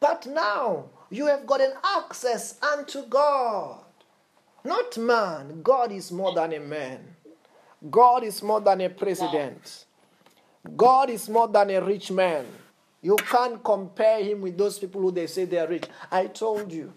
But 0.00 0.26
now 0.26 0.86
you 1.10 1.26
have 1.26 1.46
got 1.46 1.60
an 1.60 1.74
access 1.96 2.58
unto 2.60 3.06
God. 3.06 3.80
Not 4.64 4.96
man. 4.98 5.62
God 5.62 5.92
is 5.92 6.10
more 6.10 6.34
than 6.34 6.52
a 6.52 6.60
man. 6.60 7.16
God 7.90 8.24
is 8.24 8.42
more 8.42 8.60
than 8.60 8.80
a 8.80 8.88
president. 8.88 9.84
God 10.76 11.10
is 11.10 11.28
more 11.28 11.48
than 11.48 11.70
a 11.70 11.80
rich 11.80 12.10
man. 12.10 12.46
You 13.00 13.16
can't 13.16 13.62
compare 13.62 14.22
him 14.22 14.40
with 14.40 14.56
those 14.56 14.78
people 14.78 15.00
who 15.00 15.10
they 15.10 15.26
say 15.26 15.44
they 15.44 15.58
are 15.58 15.66
rich. 15.66 15.84
I 16.10 16.26
told 16.26 16.72
you 16.72 16.92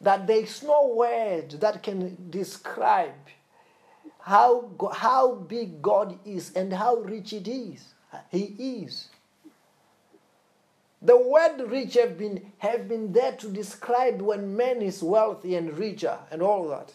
that 0.00 0.26
there 0.26 0.40
is 0.42 0.62
no 0.62 0.88
word 0.94 1.50
that 1.60 1.82
can 1.82 2.16
describe 2.30 3.12
how, 4.28 4.68
how 4.92 5.34
big 5.34 5.80
God 5.80 6.18
is 6.26 6.52
and 6.54 6.70
how 6.70 6.96
rich 6.96 7.32
it 7.32 7.48
is. 7.48 7.82
He 8.30 8.84
is. 8.84 9.08
The 11.00 11.16
word 11.16 11.62
rich 11.70 11.94
have 11.94 12.18
been, 12.18 12.52
have 12.58 12.88
been 12.88 13.10
there 13.10 13.32
to 13.32 13.48
describe 13.48 14.20
when 14.20 14.54
man 14.54 14.82
is 14.82 15.02
wealthy 15.02 15.54
and 15.54 15.78
richer 15.78 16.18
and 16.30 16.42
all 16.42 16.68
that. 16.68 16.92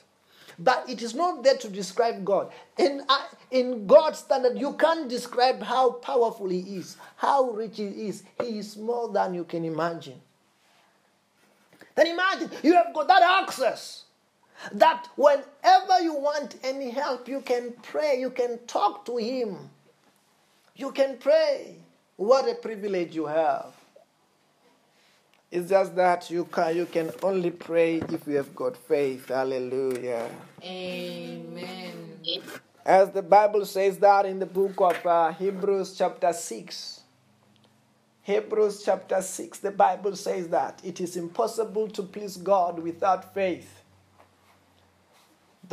But 0.59 0.87
it 0.87 1.01
is 1.01 1.15
not 1.15 1.43
there 1.43 1.57
to 1.57 1.69
describe 1.69 2.23
God. 2.23 2.51
In, 2.77 3.01
uh, 3.09 3.27
in 3.49 3.87
God's 3.87 4.19
standard, 4.19 4.59
you 4.59 4.73
can't 4.73 5.09
describe 5.09 5.63
how 5.63 5.93
powerful 5.93 6.49
He 6.49 6.59
is, 6.59 6.97
how 7.15 7.49
rich 7.49 7.77
He 7.77 7.85
is. 7.85 8.21
He 8.41 8.59
is 8.59 8.77
more 8.77 9.11
than 9.11 9.33
you 9.33 9.45
can 9.45 9.65
imagine. 9.65 10.21
Then 11.95 12.05
imagine 12.05 12.51
you 12.61 12.75
have 12.75 12.93
got 12.93 13.07
that 13.07 13.41
access 13.41 14.02
that 14.71 15.07
whenever 15.15 16.01
you 16.01 16.13
want 16.15 16.55
any 16.63 16.89
help, 16.89 17.27
you 17.27 17.41
can 17.41 17.73
pray, 17.83 18.19
you 18.19 18.29
can 18.29 18.59
talk 18.67 19.05
to 19.05 19.17
Him, 19.17 19.69
you 20.75 20.91
can 20.91 21.17
pray. 21.17 21.75
What 22.15 22.47
a 22.47 22.55
privilege 22.55 23.15
you 23.15 23.25
have. 23.25 23.73
It's 25.51 25.69
just 25.69 25.95
that 25.95 26.31
you 26.31 26.45
can 26.45 26.75
you 26.75 26.85
can 26.85 27.11
only 27.21 27.51
pray 27.51 27.97
if 27.97 28.25
you 28.27 28.37
have 28.37 28.55
got 28.55 28.75
faith. 28.75 29.27
Hallelujah. 29.29 30.29
Amen. 30.63 32.19
As 32.85 33.11
the 33.11 33.21
Bible 33.21 33.65
says 33.65 33.97
that 33.99 34.25
in 34.25 34.39
the 34.39 34.45
book 34.45 34.73
of 34.79 35.05
uh, 35.05 35.31
Hebrews 35.33 35.95
chapter 35.97 36.33
6. 36.33 37.01
Hebrews 38.23 38.83
chapter 38.83 39.21
6, 39.21 39.59
the 39.59 39.71
Bible 39.71 40.15
says 40.15 40.47
that 40.49 40.81
it 40.83 41.01
is 41.01 41.17
impossible 41.17 41.89
to 41.89 42.03
please 42.03 42.37
God 42.37 42.79
without 42.79 43.33
faith. 43.33 43.82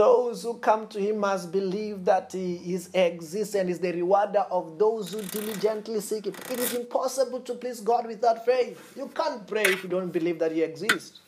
Those 0.01 0.45
who 0.45 0.55
come 0.55 0.87
to 0.89 0.99
him 0.99 1.19
must 1.19 1.53
believe 1.53 2.07
that 2.07 2.33
he 2.33 2.73
is 2.73 2.89
exists 2.95 3.55
and 3.55 3.69
is 3.69 3.81
the 3.81 3.93
rewarder 3.93 4.47
of 4.51 4.79
those 4.79 5.13
who 5.13 5.21
diligently 5.21 6.01
seek 6.01 6.25
him. 6.25 6.33
It 6.51 6.59
is 6.59 6.73
impossible 6.73 7.41
to 7.41 7.53
please 7.53 7.81
God 7.83 8.07
without 8.07 8.47
faith. 8.47 8.95
You 8.97 9.09
can't 9.09 9.47
pray 9.47 9.65
if 9.65 9.83
you 9.83 9.91
don't 9.91 10.11
believe 10.11 10.39
that 10.39 10.53
he 10.53 10.63
exists. 10.63 11.21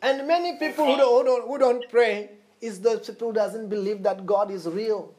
And 0.00 0.28
many 0.28 0.56
people 0.56 0.86
who 0.86 0.96
don't, 0.96 1.18
who 1.18 1.24
don't, 1.24 1.48
who 1.48 1.58
don't 1.58 1.90
pray 1.90 2.30
is 2.60 2.80
those 2.80 3.08
people 3.08 3.30
who 3.30 3.34
doesn't 3.34 3.68
believe 3.68 4.04
that 4.04 4.24
God 4.24 4.52
is 4.52 4.68
real. 4.68 5.12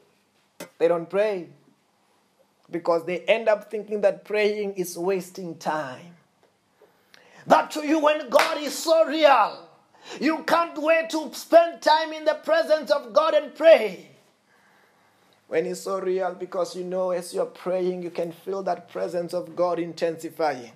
They 0.78 0.88
don't 0.88 1.10
pray 1.10 1.50
because 2.70 3.04
they 3.04 3.18
end 3.18 3.50
up 3.50 3.70
thinking 3.70 4.00
that 4.00 4.24
praying 4.24 4.72
is 4.76 4.96
wasting 4.96 5.58
time. 5.58 6.16
But 7.46 7.70
to 7.72 7.86
you, 7.86 7.98
when 7.98 8.30
God 8.30 8.62
is 8.62 8.78
so 8.78 9.04
real, 9.04 9.69
you 10.18 10.42
can't 10.44 10.76
wait 10.78 11.10
to 11.10 11.32
spend 11.34 11.82
time 11.82 12.12
in 12.12 12.24
the 12.24 12.34
presence 12.34 12.90
of 12.90 13.12
God 13.12 13.34
and 13.34 13.54
pray. 13.54 14.08
When 15.48 15.66
it's 15.66 15.80
so 15.80 16.00
real, 16.00 16.34
because 16.34 16.76
you 16.76 16.84
know 16.84 17.10
as 17.10 17.34
you're 17.34 17.46
praying, 17.46 18.02
you 18.02 18.10
can 18.10 18.32
feel 18.32 18.62
that 18.62 18.88
presence 18.88 19.34
of 19.34 19.56
God 19.56 19.78
intensifying. 19.78 20.72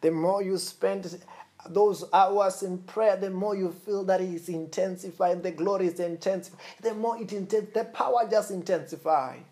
The 0.00 0.10
more 0.10 0.42
you 0.42 0.58
spend 0.58 1.20
those 1.68 2.04
hours 2.12 2.62
in 2.62 2.78
prayer, 2.78 3.16
the 3.16 3.30
more 3.30 3.54
you 3.56 3.72
feel 3.84 4.04
that 4.04 4.20
it's 4.20 4.48
intensifying, 4.48 5.42
the 5.42 5.50
glory 5.52 5.88
is 5.88 6.00
intensifying. 6.00 6.60
The 6.80 6.94
more 6.94 7.20
it 7.20 7.32
intensifies, 7.32 7.74
the 7.74 7.84
power 7.90 8.28
just 8.30 8.50
intensifies. 8.50 9.42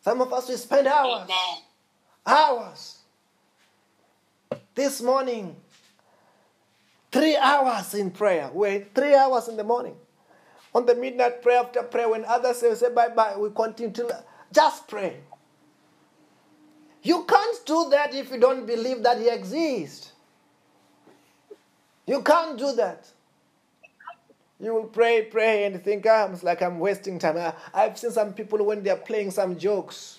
Some 0.00 0.20
of 0.20 0.32
us 0.32 0.48
we 0.48 0.56
spend 0.56 0.86
hours, 0.86 1.22
Amen. 1.24 1.62
hours. 2.26 2.98
This 4.74 5.02
morning, 5.02 5.56
Three 7.18 7.36
hours 7.36 7.94
in 7.94 8.12
prayer. 8.12 8.48
We're 8.54 8.86
three 8.94 9.12
hours 9.12 9.48
in 9.48 9.56
the 9.56 9.64
morning. 9.64 9.96
On 10.72 10.86
the 10.86 10.94
midnight 10.94 11.42
prayer 11.42 11.58
after 11.58 11.82
prayer, 11.82 12.08
when 12.08 12.24
others 12.24 12.58
say, 12.58 12.72
say 12.76 12.94
bye 12.94 13.08
bye, 13.08 13.36
we 13.36 13.50
continue 13.50 13.92
to 13.94 14.22
just 14.52 14.86
pray. 14.86 15.16
You 17.02 17.24
can't 17.24 17.66
do 17.66 17.88
that 17.90 18.14
if 18.14 18.30
you 18.30 18.38
don't 18.38 18.64
believe 18.68 19.02
that 19.02 19.18
He 19.18 19.28
exists. 19.28 20.12
You 22.06 22.22
can't 22.22 22.56
do 22.56 22.72
that. 22.76 23.10
You 24.60 24.74
will 24.74 24.84
pray, 24.84 25.22
pray, 25.22 25.64
and 25.64 25.82
think, 25.82 26.06
ah, 26.08 26.28
it's 26.32 26.44
like 26.44 26.62
I'm 26.62 26.78
wasting 26.78 27.18
time. 27.18 27.52
I've 27.74 27.98
seen 27.98 28.12
some 28.12 28.32
people 28.32 28.64
when 28.64 28.84
they're 28.84 28.94
playing 28.94 29.32
some 29.32 29.58
jokes. 29.58 30.17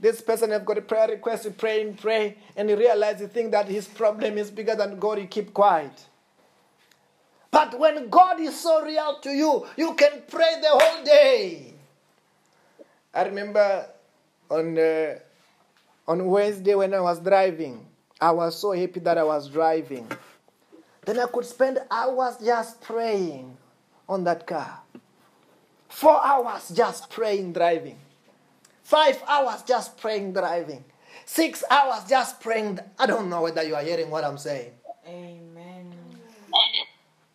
This 0.00 0.22
person 0.22 0.50
have 0.50 0.64
got 0.64 0.78
a 0.78 0.82
prayer 0.82 1.08
request, 1.08 1.44
you 1.44 1.50
pray 1.50 1.82
and 1.82 1.98
pray, 1.98 2.38
and 2.56 2.70
you 2.70 2.76
realize 2.76 3.20
you 3.20 3.28
think 3.28 3.50
that 3.50 3.68
his 3.68 3.86
problem 3.86 4.38
is 4.38 4.50
bigger 4.50 4.74
than 4.74 4.98
God, 4.98 5.18
you 5.18 5.26
keep 5.26 5.52
quiet. 5.52 5.92
But 7.50 7.78
when 7.78 8.08
God 8.08 8.40
is 8.40 8.58
so 8.58 8.82
real 8.82 9.18
to 9.20 9.30
you, 9.30 9.66
you 9.76 9.94
can 9.94 10.22
pray 10.26 10.54
the 10.62 10.68
whole 10.68 11.04
day. 11.04 11.74
I 13.12 13.24
remember 13.24 13.86
on, 14.48 14.78
uh, 14.78 15.18
on 16.08 16.24
Wednesday 16.26 16.74
when 16.74 16.94
I 16.94 17.00
was 17.00 17.20
driving, 17.20 17.84
I 18.20 18.30
was 18.30 18.58
so 18.58 18.72
happy 18.72 19.00
that 19.00 19.18
I 19.18 19.24
was 19.24 19.48
driving. 19.48 20.10
Then 21.04 21.18
I 21.18 21.26
could 21.26 21.44
spend 21.44 21.78
hours 21.90 22.36
just 22.42 22.80
praying 22.80 23.56
on 24.08 24.24
that 24.24 24.46
car. 24.46 24.80
Four 25.88 26.24
hours 26.24 26.70
just 26.70 27.10
praying, 27.10 27.52
driving. 27.52 27.98
Five 28.90 29.22
hours 29.28 29.62
just 29.62 29.96
praying, 29.98 30.32
driving. 30.32 30.84
Six 31.24 31.62
hours 31.70 32.02
just 32.08 32.40
praying. 32.40 32.80
I 32.98 33.06
don't 33.06 33.30
know 33.30 33.42
whether 33.42 33.62
you 33.62 33.76
are 33.76 33.84
hearing 33.84 34.10
what 34.10 34.24
I'm 34.24 34.36
saying. 34.36 34.72
Amen. 35.06 35.94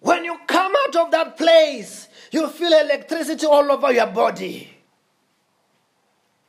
When 0.02 0.26
you 0.26 0.38
come 0.48 0.74
out 0.76 0.96
of 0.98 1.12
that 1.12 1.38
place, 1.38 2.10
you 2.30 2.50
feel 2.50 2.74
electricity 2.74 3.46
all 3.46 3.72
over 3.72 3.90
your 3.94 4.08
body. 4.08 4.70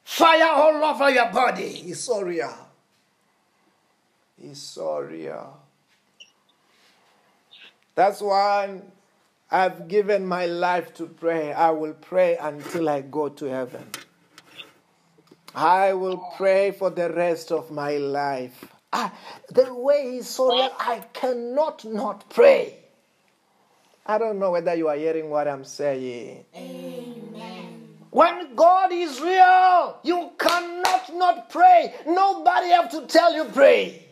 Fire 0.02 0.50
all 0.52 0.84
over 0.84 1.08
your 1.08 1.30
body. 1.30 1.84
It's 1.86 2.00
so 2.00 2.22
real. 2.22 2.68
It's 4.42 4.58
so 4.58 4.98
real. 4.98 5.56
That's 7.94 8.20
why 8.20 8.80
I've 9.52 9.86
given 9.86 10.26
my 10.26 10.46
life 10.46 10.94
to 10.94 11.06
pray. 11.06 11.52
I 11.52 11.70
will 11.70 11.94
pray 11.94 12.36
until 12.38 12.88
I 12.88 13.02
go 13.02 13.28
to 13.28 13.44
heaven. 13.44 13.86
I 15.56 15.94
will 15.94 16.18
pray 16.36 16.70
for 16.70 16.90
the 16.90 17.10
rest 17.10 17.50
of 17.50 17.70
my 17.70 17.96
life. 17.96 18.66
Ah, 18.92 19.10
the 19.48 19.72
way 19.72 20.18
is 20.18 20.28
so 20.28 20.52
real, 20.52 20.70
I 20.78 21.00
cannot 21.14 21.82
not 21.86 22.28
pray. 22.28 22.76
I 24.04 24.18
don't 24.18 24.38
know 24.38 24.50
whether 24.52 24.74
you 24.74 24.88
are 24.88 24.96
hearing 24.96 25.30
what 25.30 25.48
I'm 25.48 25.64
saying. 25.64 26.44
Amen. 26.54 27.88
When 28.10 28.54
God 28.54 28.92
is 28.92 29.18
real, 29.20 29.98
you 30.04 30.30
cannot 30.38 31.14
not 31.14 31.48
pray. 31.48 31.94
Nobody 32.06 32.68
have 32.68 32.90
to 32.90 33.06
tell 33.06 33.34
you 33.34 33.44
pray. 33.46 34.05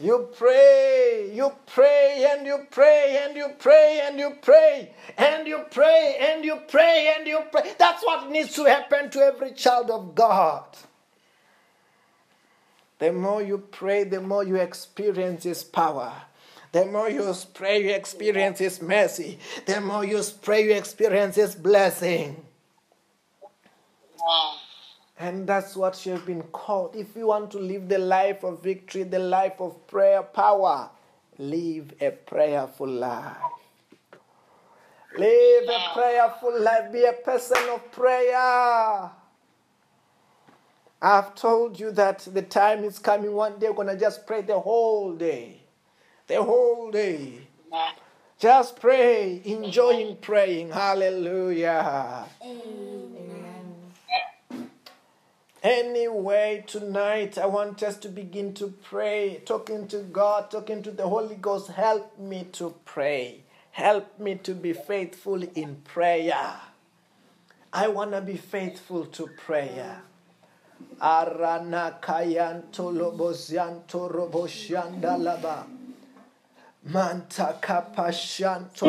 You 0.00 0.28
pray, 0.36 1.32
you 1.34 1.50
pray, 1.66 2.28
and 2.30 2.46
you 2.46 2.66
pray, 2.70 3.20
and 3.20 3.36
you 3.36 3.48
pray, 3.58 4.00
and 4.04 4.16
you 4.16 4.30
pray, 4.40 4.94
and 5.16 5.46
you 5.46 5.64
pray, 5.72 6.16
and 6.20 6.44
you 6.44 6.60
pray, 6.68 7.14
and 7.16 7.26
you 7.26 7.40
pray. 7.50 7.72
That's 7.76 8.04
what 8.04 8.30
needs 8.30 8.54
to 8.54 8.64
happen 8.66 9.10
to 9.10 9.18
every 9.18 9.52
child 9.54 9.90
of 9.90 10.14
God. 10.14 10.64
The 13.00 13.12
more 13.12 13.42
you 13.42 13.58
pray, 13.58 14.04
the 14.04 14.20
more 14.20 14.44
you 14.44 14.56
experience 14.56 15.42
His 15.42 15.64
power. 15.64 16.12
The 16.70 16.84
more 16.86 17.10
you 17.10 17.34
pray, 17.54 17.82
you 17.82 17.90
experience 17.90 18.60
His 18.60 18.80
mercy. 18.80 19.40
The 19.66 19.80
more 19.80 20.04
you 20.04 20.22
pray, 20.42 20.64
you 20.64 20.74
experience 20.74 21.34
His 21.34 21.56
blessing. 21.56 22.44
Amen. 24.22 24.67
And 25.20 25.46
that's 25.48 25.74
what 25.74 26.06
you've 26.06 26.24
been 26.24 26.42
called. 26.44 26.94
If 26.94 27.16
you 27.16 27.26
want 27.26 27.50
to 27.52 27.58
live 27.58 27.88
the 27.88 27.98
life 27.98 28.44
of 28.44 28.62
victory, 28.62 29.02
the 29.02 29.18
life 29.18 29.60
of 29.60 29.86
prayer 29.88 30.22
power, 30.22 30.90
live 31.38 31.92
a 32.00 32.10
prayerful 32.10 32.88
life. 32.88 33.36
Live 35.16 35.68
a 35.68 35.92
prayerful 35.94 36.60
life. 36.60 36.92
Be 36.92 37.04
a 37.04 37.12
person 37.14 37.58
of 37.70 37.90
prayer. 37.90 39.10
I've 41.00 41.34
told 41.34 41.78
you 41.80 41.90
that 41.92 42.20
the 42.32 42.42
time 42.42 42.84
is 42.84 42.98
coming. 42.98 43.32
One 43.32 43.58
day 43.58 43.68
we're 43.68 43.74
going 43.74 43.88
to 43.88 43.98
just 43.98 44.26
pray 44.26 44.42
the 44.42 44.58
whole 44.58 45.14
day. 45.14 45.62
The 46.28 46.42
whole 46.42 46.90
day. 46.90 47.48
Just 48.38 48.80
pray, 48.80 49.42
enjoying 49.44 50.16
praying. 50.16 50.70
Hallelujah. 50.70 52.26
Anyway, 55.68 56.64
tonight 56.66 57.36
I 57.36 57.44
want 57.44 57.82
us 57.82 57.98
to 57.98 58.08
begin 58.08 58.54
to 58.54 58.68
pray, 58.68 59.42
talking 59.44 59.86
to 59.88 59.98
God, 59.98 60.50
talking 60.50 60.82
to 60.82 60.90
the 60.90 61.06
Holy 61.06 61.34
Ghost. 61.34 61.68
Help 61.68 62.18
me 62.18 62.46
to 62.52 62.74
pray. 62.86 63.42
Help 63.72 64.18
me 64.18 64.36
to 64.36 64.54
be 64.54 64.72
faithful 64.72 65.42
in 65.42 65.76
prayer. 65.84 66.56
I 67.70 67.88
want 67.88 68.12
to 68.12 68.22
be 68.22 68.38
faithful 68.38 69.04
to 69.04 69.26
prayer. 69.26 70.00
Arana 71.02 71.98
kayanto 72.00 72.90
lobosyanto 72.90 74.10
roboshandalaba. 74.10 75.66
Manta 76.84 77.58
kapashanto. 77.60 78.86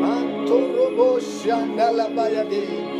Manto 0.00 0.58
roboshandalaba 0.74 2.26
yadi. 2.34 2.64
Mayandalaba 2.66 2.95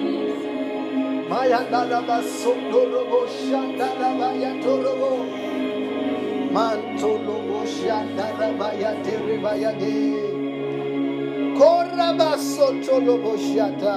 Korabasotoloboshiata 11.59 13.97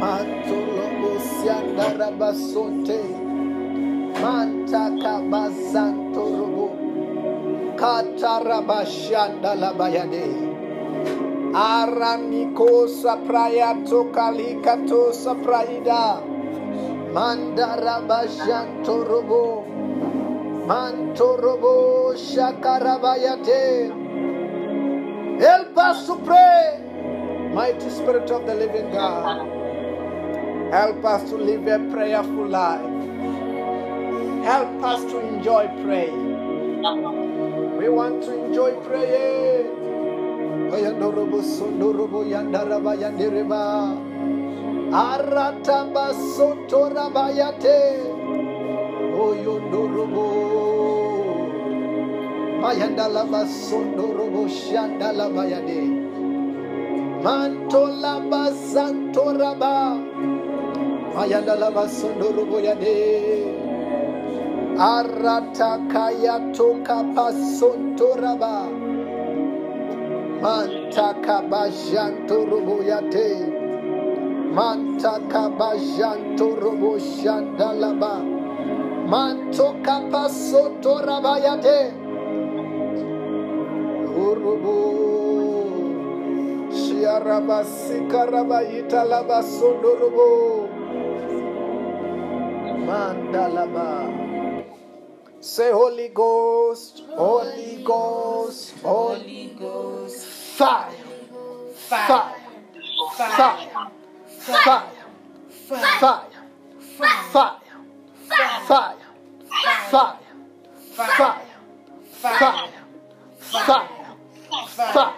Mantolobosiandarabasote 0.00 3.00
Mantakabasantorobo 4.20 6.66
Katarabashandalabayade. 7.80 10.43
Aramiko 11.54 12.88
sapraya 12.90 13.78
tokalika 13.86 14.74
to 14.88 15.14
sapraida. 15.14 16.18
Mandarabashanto 17.14 19.06
robo. 19.06 19.62
Mantorobo 20.66 22.14
shakarabayate. 22.18 23.92
Help 25.38 25.78
us 25.78 26.06
to 26.06 26.16
pray, 26.24 26.80
mighty 27.54 27.90
Spirit 27.90 28.30
of 28.32 28.46
the 28.46 28.54
living 28.54 28.90
God. 28.90 29.46
Help 30.72 31.04
us 31.04 31.30
to 31.30 31.36
live 31.36 31.68
a 31.68 31.78
prayerful 31.92 32.48
life. 32.48 32.82
Help 34.42 34.82
us 34.82 35.04
to 35.04 35.20
enjoy 35.20 35.68
prayer. 35.84 36.10
We 37.78 37.88
want 37.88 38.24
to 38.24 38.44
enjoy 38.44 38.72
prayer. 38.82 39.83
Ayandorobo 40.74 41.42
sondorobo 41.42 42.24
yandaraba 42.24 42.94
yandereba. 42.96 43.94
Arataba 44.92 46.14
sotorabayate. 46.36 47.80
Oyondorobo. 49.14 50.26
Mayandalaba 52.62 53.46
sondorobo 53.46 54.48
shandalaba 54.48 55.44
yade. 55.46 55.82
Mantolaba 57.22 58.50
santoraba. 58.72 59.98
Mayandalaba 61.14 61.84
sondorobo 61.88 62.58
yade. 62.64 62.98
Aratakaya 64.78 66.50
toka 66.56 67.04
pasontoraba. 67.14 68.73
Manta 70.44 71.14
kabashanto 71.24 72.36
roboyate. 72.50 73.28
Manta 74.52 75.12
kabashanto 75.32 76.48
robo 76.60 76.98
shandalaba. 76.98 78.14
Manto 79.08 79.68
kapasoto 79.82 81.00
rabayate. 81.06 81.80
Urubu. 84.24 84.76
Shiarabasika 86.78 88.20
rabayita 88.28 89.00
labasundorobo. 89.10 90.28
Mandalaba. 92.86 93.88
Say 95.44 95.70
Holy 95.72 96.08
Ghost, 96.08 97.02
Holy 97.10 97.82
Ghost, 97.84 98.74
Holy 98.82 99.54
Ghost 99.60 100.33
fire, 100.54 100.92
fire, 101.74 102.34
fire, 103.16 103.54
fire, 104.38 104.78
fire, 104.78 104.92
fire, 105.68 106.30
fire, 107.00 107.60
fire, 108.66 108.98
fire, 109.90 110.18
fire, 110.92 111.38
fire, 112.12 112.68
fire, 113.50 113.88
fire, 114.60 115.14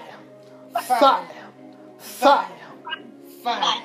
fire. 0.74 1.26
fire. 2.00 2.46
Fire. 3.42 3.82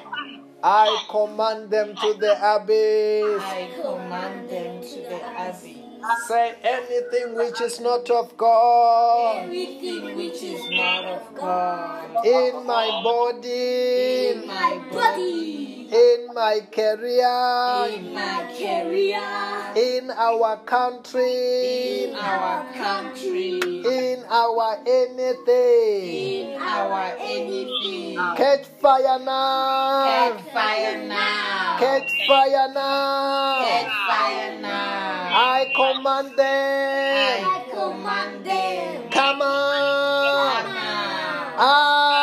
I 0.63 1.05
command 1.09 1.69
them 1.69 1.95
to 1.95 2.13
the 2.19 2.33
abyss. 2.33 3.43
I 3.43 3.69
command 3.81 4.49
them 4.49 4.81
to 4.81 4.95
the 5.01 5.19
abyss. 5.49 5.80
Say 6.27 6.55
anything 6.63 7.35
which 7.35 7.61
is 7.61 7.79
not 7.79 8.09
of 8.09 8.35
God. 8.37 9.43
Everything 9.43 10.15
which 10.15 10.41
is 10.41 10.69
not 10.69 11.05
of 11.05 11.35
God. 11.35 12.25
In 12.25 12.65
my 12.65 12.87
body, 13.03 14.27
in 14.29 14.47
my 14.47 14.81
body, 14.91 15.80
in 15.91 16.33
my 16.33 16.61
career, 16.71 17.87
in 17.91 18.13
my 18.13 18.47
career, 18.55 19.19
in 19.75 20.09
our 20.11 20.57
country, 20.63 22.05
in 22.05 22.15
our 22.15 22.73
country, 22.73 23.59
in 23.59 24.23
our 24.29 24.79
anything. 24.87 26.55
in 26.55 26.61
our 26.61 27.15
anything. 27.19 28.15
Catch 28.37 28.65
fire 28.79 29.19
now. 29.19 30.31
Catch 30.31 30.53
fire 30.53 31.07
now. 31.07 31.77
Catch 31.79 32.11
fire 32.27 32.67
now. 32.73 33.65
Catch 33.65 33.91
fire 34.07 34.61
now. 34.61 35.11
I 35.33 35.65
command 35.75 36.37
them. 36.37 37.43
I 37.43 37.65
command 37.69 38.45
them. 38.45 39.09
Come 39.09 39.41
on. 39.41 40.63
Come 40.63 40.77
out. 40.77 41.55
Ah. 41.57 42.20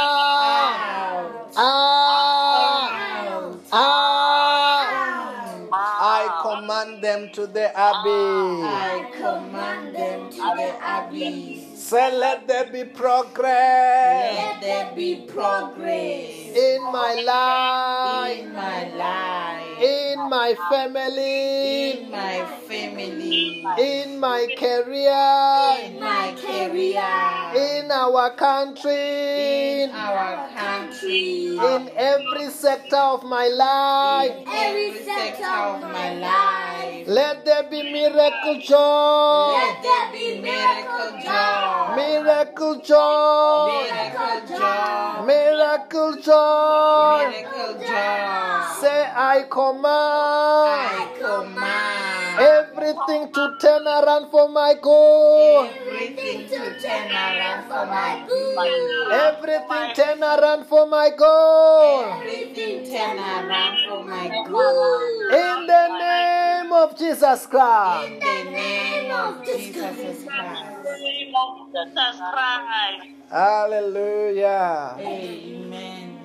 To 7.33 7.47
the 7.47 7.69
abyss. 7.71 8.65
I 8.65 9.11
command 9.15 9.95
them 9.95 10.31
to 10.31 10.37
the 10.37 10.71
abyss. 10.81 11.68
Say, 11.89 12.19
let 12.19 12.47
there 12.47 12.71
be 12.71 12.85
progress. 12.85 14.37
Let 14.37 14.61
there 14.61 14.93
be 14.95 15.25
progress. 15.27 16.55
In 16.55 16.83
my 16.93 17.15
life, 17.25 18.39
in 18.39 18.53
my 18.53 18.95
life, 18.95 19.83
in 19.83 20.29
my 20.29 20.55
family, 20.69 21.93
in 22.03 22.11
my 22.11 22.45
family, 22.69 23.65
in 23.81 24.21
my 24.21 24.47
career, 24.59 25.89
in 25.89 25.99
my 25.99 26.37
career, 26.37 27.09
in 27.57 27.91
our 27.91 28.35
country, 28.37 29.85
in 29.85 29.91
our 29.91 30.47
country, 30.55 31.57
in 31.57 31.91
every 31.97 32.51
sector 32.51 32.97
of 32.97 33.25
my 33.25 33.49
life. 33.49 34.37
in 34.37 34.45
every 34.47 34.93
sector 35.05 35.47
of 35.73 35.81
my 35.81 36.13
life. 36.21 37.09
Let 37.09 37.47
there 37.47 37.63
be 37.71 37.83
miracle 37.91 38.61
joy, 38.61 39.57
Let 39.57 39.83
there 39.83 40.13
be 40.13 40.41
miracle 40.43 41.17
joy, 41.25 41.78
miracle 41.97 42.81
joy, 42.81 43.87
miracle 43.87 44.41
joy, 44.49 45.27
miracle 45.27 46.13
joy. 46.23 47.29
miracle 47.31 47.75
joy. 47.81 48.49
Say, 48.81 49.01
I 49.15 49.47
command 49.51 49.85
I 49.85 51.17
command 51.19 52.18
everything 52.39 53.33
to 53.33 53.57
turn 53.61 53.87
around 53.87 54.31
for 54.31 54.49
my 54.49 54.75
good. 54.81 55.71
everything 55.71 56.49
to 56.49 56.81
turn 56.81 57.11
around 57.11 57.65
for 57.69 57.87
my 57.87 58.25
good. 58.29 59.13
Everything 59.13 59.95
turn 59.95 60.23
around 60.23 60.65
for 60.67 60.87
my 60.87 61.11
good. 61.17 62.05
Everything 62.21 62.85
turn 62.85 63.19
around 63.19 63.77
for 63.89 64.05
my 64.05 64.29
good. 64.47 65.33
In 65.33 65.67
the 65.67 65.89
name 65.99 66.73
of 66.73 66.99
Jesus 66.99 67.47
Christ. 67.47 68.13
In 68.13 68.19
the 68.19 68.51
name 68.51 69.11
of 69.13 69.45
Jesus 69.45 70.25
Christ. 70.25 70.65
name 71.01 71.35
of 71.35 71.67
Jesus 71.73 72.21
Christ. 72.33 73.19
Hallelujah. 73.31 74.97
Amen. 75.01 76.18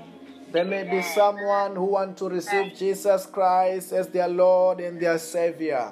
There 0.53 0.65
may 0.65 0.84
be 0.84 1.01
someone 1.01 1.75
who 1.75 1.85
want 1.85 2.15
to 2.17 2.30
receive 2.30 2.75
Jesus 2.75 3.25
Christ 3.25 3.91
as 3.91 4.07
their 4.09 4.27
Lord 4.27 4.81
and 4.81 4.99
their 4.99 5.17
Savior. 5.17 5.91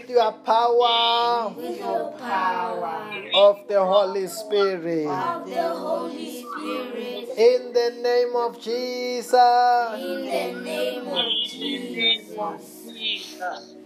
your 0.09 0.31
power 0.31 1.53
With 1.55 1.79
your 1.79 2.11
power 2.13 3.11
of 3.33 3.67
the 3.67 3.83
Holy 3.83 4.27
Spirit. 4.27 5.07
of 5.07 5.49
the 5.49 5.69
Holy 5.69 6.41
Spirit. 6.43 7.29
In 7.37 7.73
the 7.73 7.99
name 8.01 8.35
of 8.35 8.59
Jesus. 8.61 9.33
In 9.33 10.25
the 10.25 10.61
name 10.63 11.07
of. 11.07 11.25
Jesus. 11.43 12.37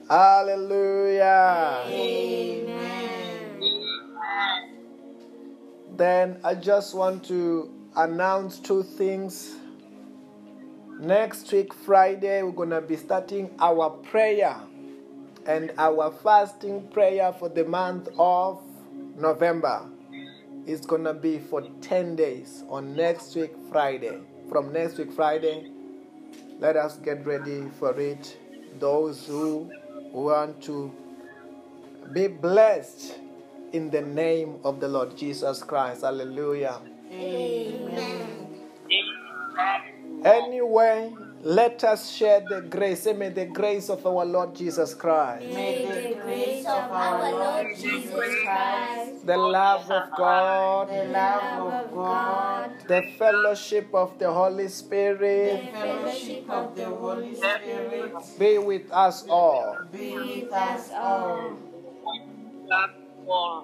Hallelujah. 0.09 1.83
Amen. 1.87 2.75
Then 5.95 6.39
I 6.43 6.55
just 6.55 6.93
want 6.93 7.23
to 7.25 7.71
announce 7.95 8.59
two 8.59 8.83
things. 8.83 9.55
Next 10.99 11.51
week, 11.51 11.73
Friday, 11.73 12.43
we're 12.43 12.51
going 12.51 12.69
to 12.69 12.81
be 12.81 12.95
starting 12.97 13.49
our 13.59 13.89
prayer 13.89 14.55
and 15.47 15.71
our 15.77 16.11
fasting 16.23 16.87
prayer 16.89 17.33
for 17.33 17.49
the 17.49 17.65
month 17.65 18.09
of 18.17 18.61
November. 19.17 19.89
is 20.65 20.85
going 20.85 21.03
to 21.03 21.13
be 21.13 21.39
for 21.39 21.61
10 21.81 22.15
days 22.15 22.63
on 22.69 22.95
next 22.95 23.35
week, 23.35 23.53
Friday. 23.71 24.19
From 24.49 24.73
next 24.73 24.97
week, 24.97 25.11
Friday, 25.13 25.71
let 26.59 26.75
us 26.75 26.97
get 26.97 27.25
ready 27.25 27.69
for 27.79 27.99
it. 27.99 28.37
Those 28.79 29.25
who 29.27 29.71
want 30.11 30.61
to 30.63 30.91
be 32.13 32.27
blessed 32.27 33.19
in 33.73 33.89
the 33.91 34.01
name 34.01 34.57
of 34.63 34.79
the 34.79 34.87
Lord 34.87 35.17
Jesus 35.17 35.63
Christ. 35.63 36.01
Hallelujah. 36.01 36.79
Amen. 37.11 38.47
Anyway, 40.23 41.13
let 41.45 41.83
us 41.83 42.09
share 42.09 42.41
the 42.41 42.61
grace. 42.61 43.05
May 43.05 43.29
the 43.29 43.45
grace 43.45 43.87
of 43.91 44.03
our 44.07 44.25
Lord 44.25 44.55
Jesus 44.55 44.95
Christ, 44.95 45.45
May 45.53 45.85
the 45.85 46.19
grace 46.19 46.65
of 46.65 46.91
our 46.91 47.31
Lord 47.31 47.67
Jesus 47.77 48.33
Christ, 48.43 49.27
the 49.27 49.37
love 49.37 49.91
of 49.91 50.09
God, 50.17 50.89
The 50.89 51.05
love 51.05 51.73
of 51.73 51.93
God, 51.93 52.71
the 52.87 53.03
fellowship 53.19 53.93
of 53.93 54.17
the 54.17 54.33
Holy 54.33 54.63
the 54.63 54.69
Spirit 54.69 55.71
fellowship 55.71 56.49
of 56.49 56.75
the 56.75 56.85
Holy 56.85 57.35
Spirit 57.35 58.13
be 58.39 58.57
with 58.57 58.91
us 58.91 59.23
all. 59.29 59.77
be 59.91 60.17
with 60.17 60.51
us 60.51 60.89
all. 60.97 61.57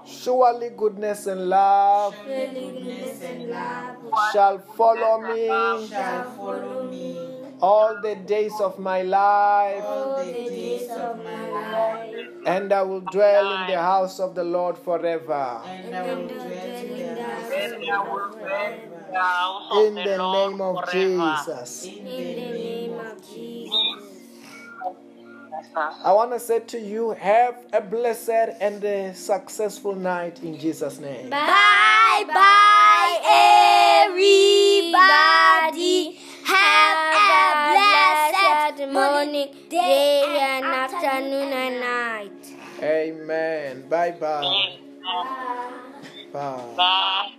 Surely 0.05 0.69
goodness 0.69 1.25
and 1.25 1.49
love 1.49 2.15
Goodness 2.25 3.21
and 3.23 3.49
love 3.49 3.95
shall 4.33 4.59
follow 4.59 5.21
me 5.21 5.47
shall 5.87 6.31
follow 6.35 6.89
me 6.89 7.30
all 7.61 8.01
the 8.01 8.15
days 8.15 8.53
of 8.59 8.79
my 8.79 9.01
life, 9.03 9.83
all 9.83 10.25
the 10.25 10.31
days 10.31 10.89
of 10.89 11.23
my 11.23 11.49
life, 11.71 12.15
and 12.45 12.73
I 12.73 12.81
will 12.81 13.01
dwell 13.01 13.53
in 13.61 13.67
the 13.71 13.79
house 13.79 14.19
of 14.19 14.33
the 14.35 14.43
Lord 14.43 14.77
forever. 14.77 15.61
and 15.65 15.95
I 15.95 16.01
will 16.13 16.27
dwell 16.27 16.41
in 16.43 17.15
the 17.15 17.23
house 17.23 17.51
of 17.53 17.79
the 17.79 17.88
Lord 17.88 18.33
forever. 18.33 19.05
the 19.11 19.19
house 19.19 19.71
of 19.71 19.77
In 19.88 19.95
the 19.95 20.17
name 20.17 20.61
of. 20.61 20.91
Jesus. 20.91 21.85
In 21.85 22.03
the 22.05 22.11
name 22.11 22.99
of 22.99 23.29
Jesus. 23.29 24.07
I 26.03 26.11
want 26.13 26.31
to 26.31 26.39
say 26.39 26.59
to 26.59 26.79
you, 26.79 27.11
have 27.11 27.55
a 27.71 27.79
blessed 27.81 28.29
and 28.59 28.83
a 28.83 29.13
successful 29.13 29.95
night 29.95 30.41
in 30.43 30.57
Jesus' 30.59 30.99
name. 30.99 31.29
Bye 31.29 32.25
bye, 32.27 33.19
everybody. 34.09 36.19
Have 36.53 36.99
a 37.15 37.73
blessed 37.73 38.94
morning, 38.94 39.56
day, 39.69 40.38
and 40.41 40.65
afternoon 40.65 41.53
and 41.53 41.80
night. 41.80 42.44
Amen. 42.84 43.88
Bye 43.90 44.11
bye. 44.11 44.44
Amen. 44.44 44.80
Bye. 46.34 46.73
Bye. 46.78 47.32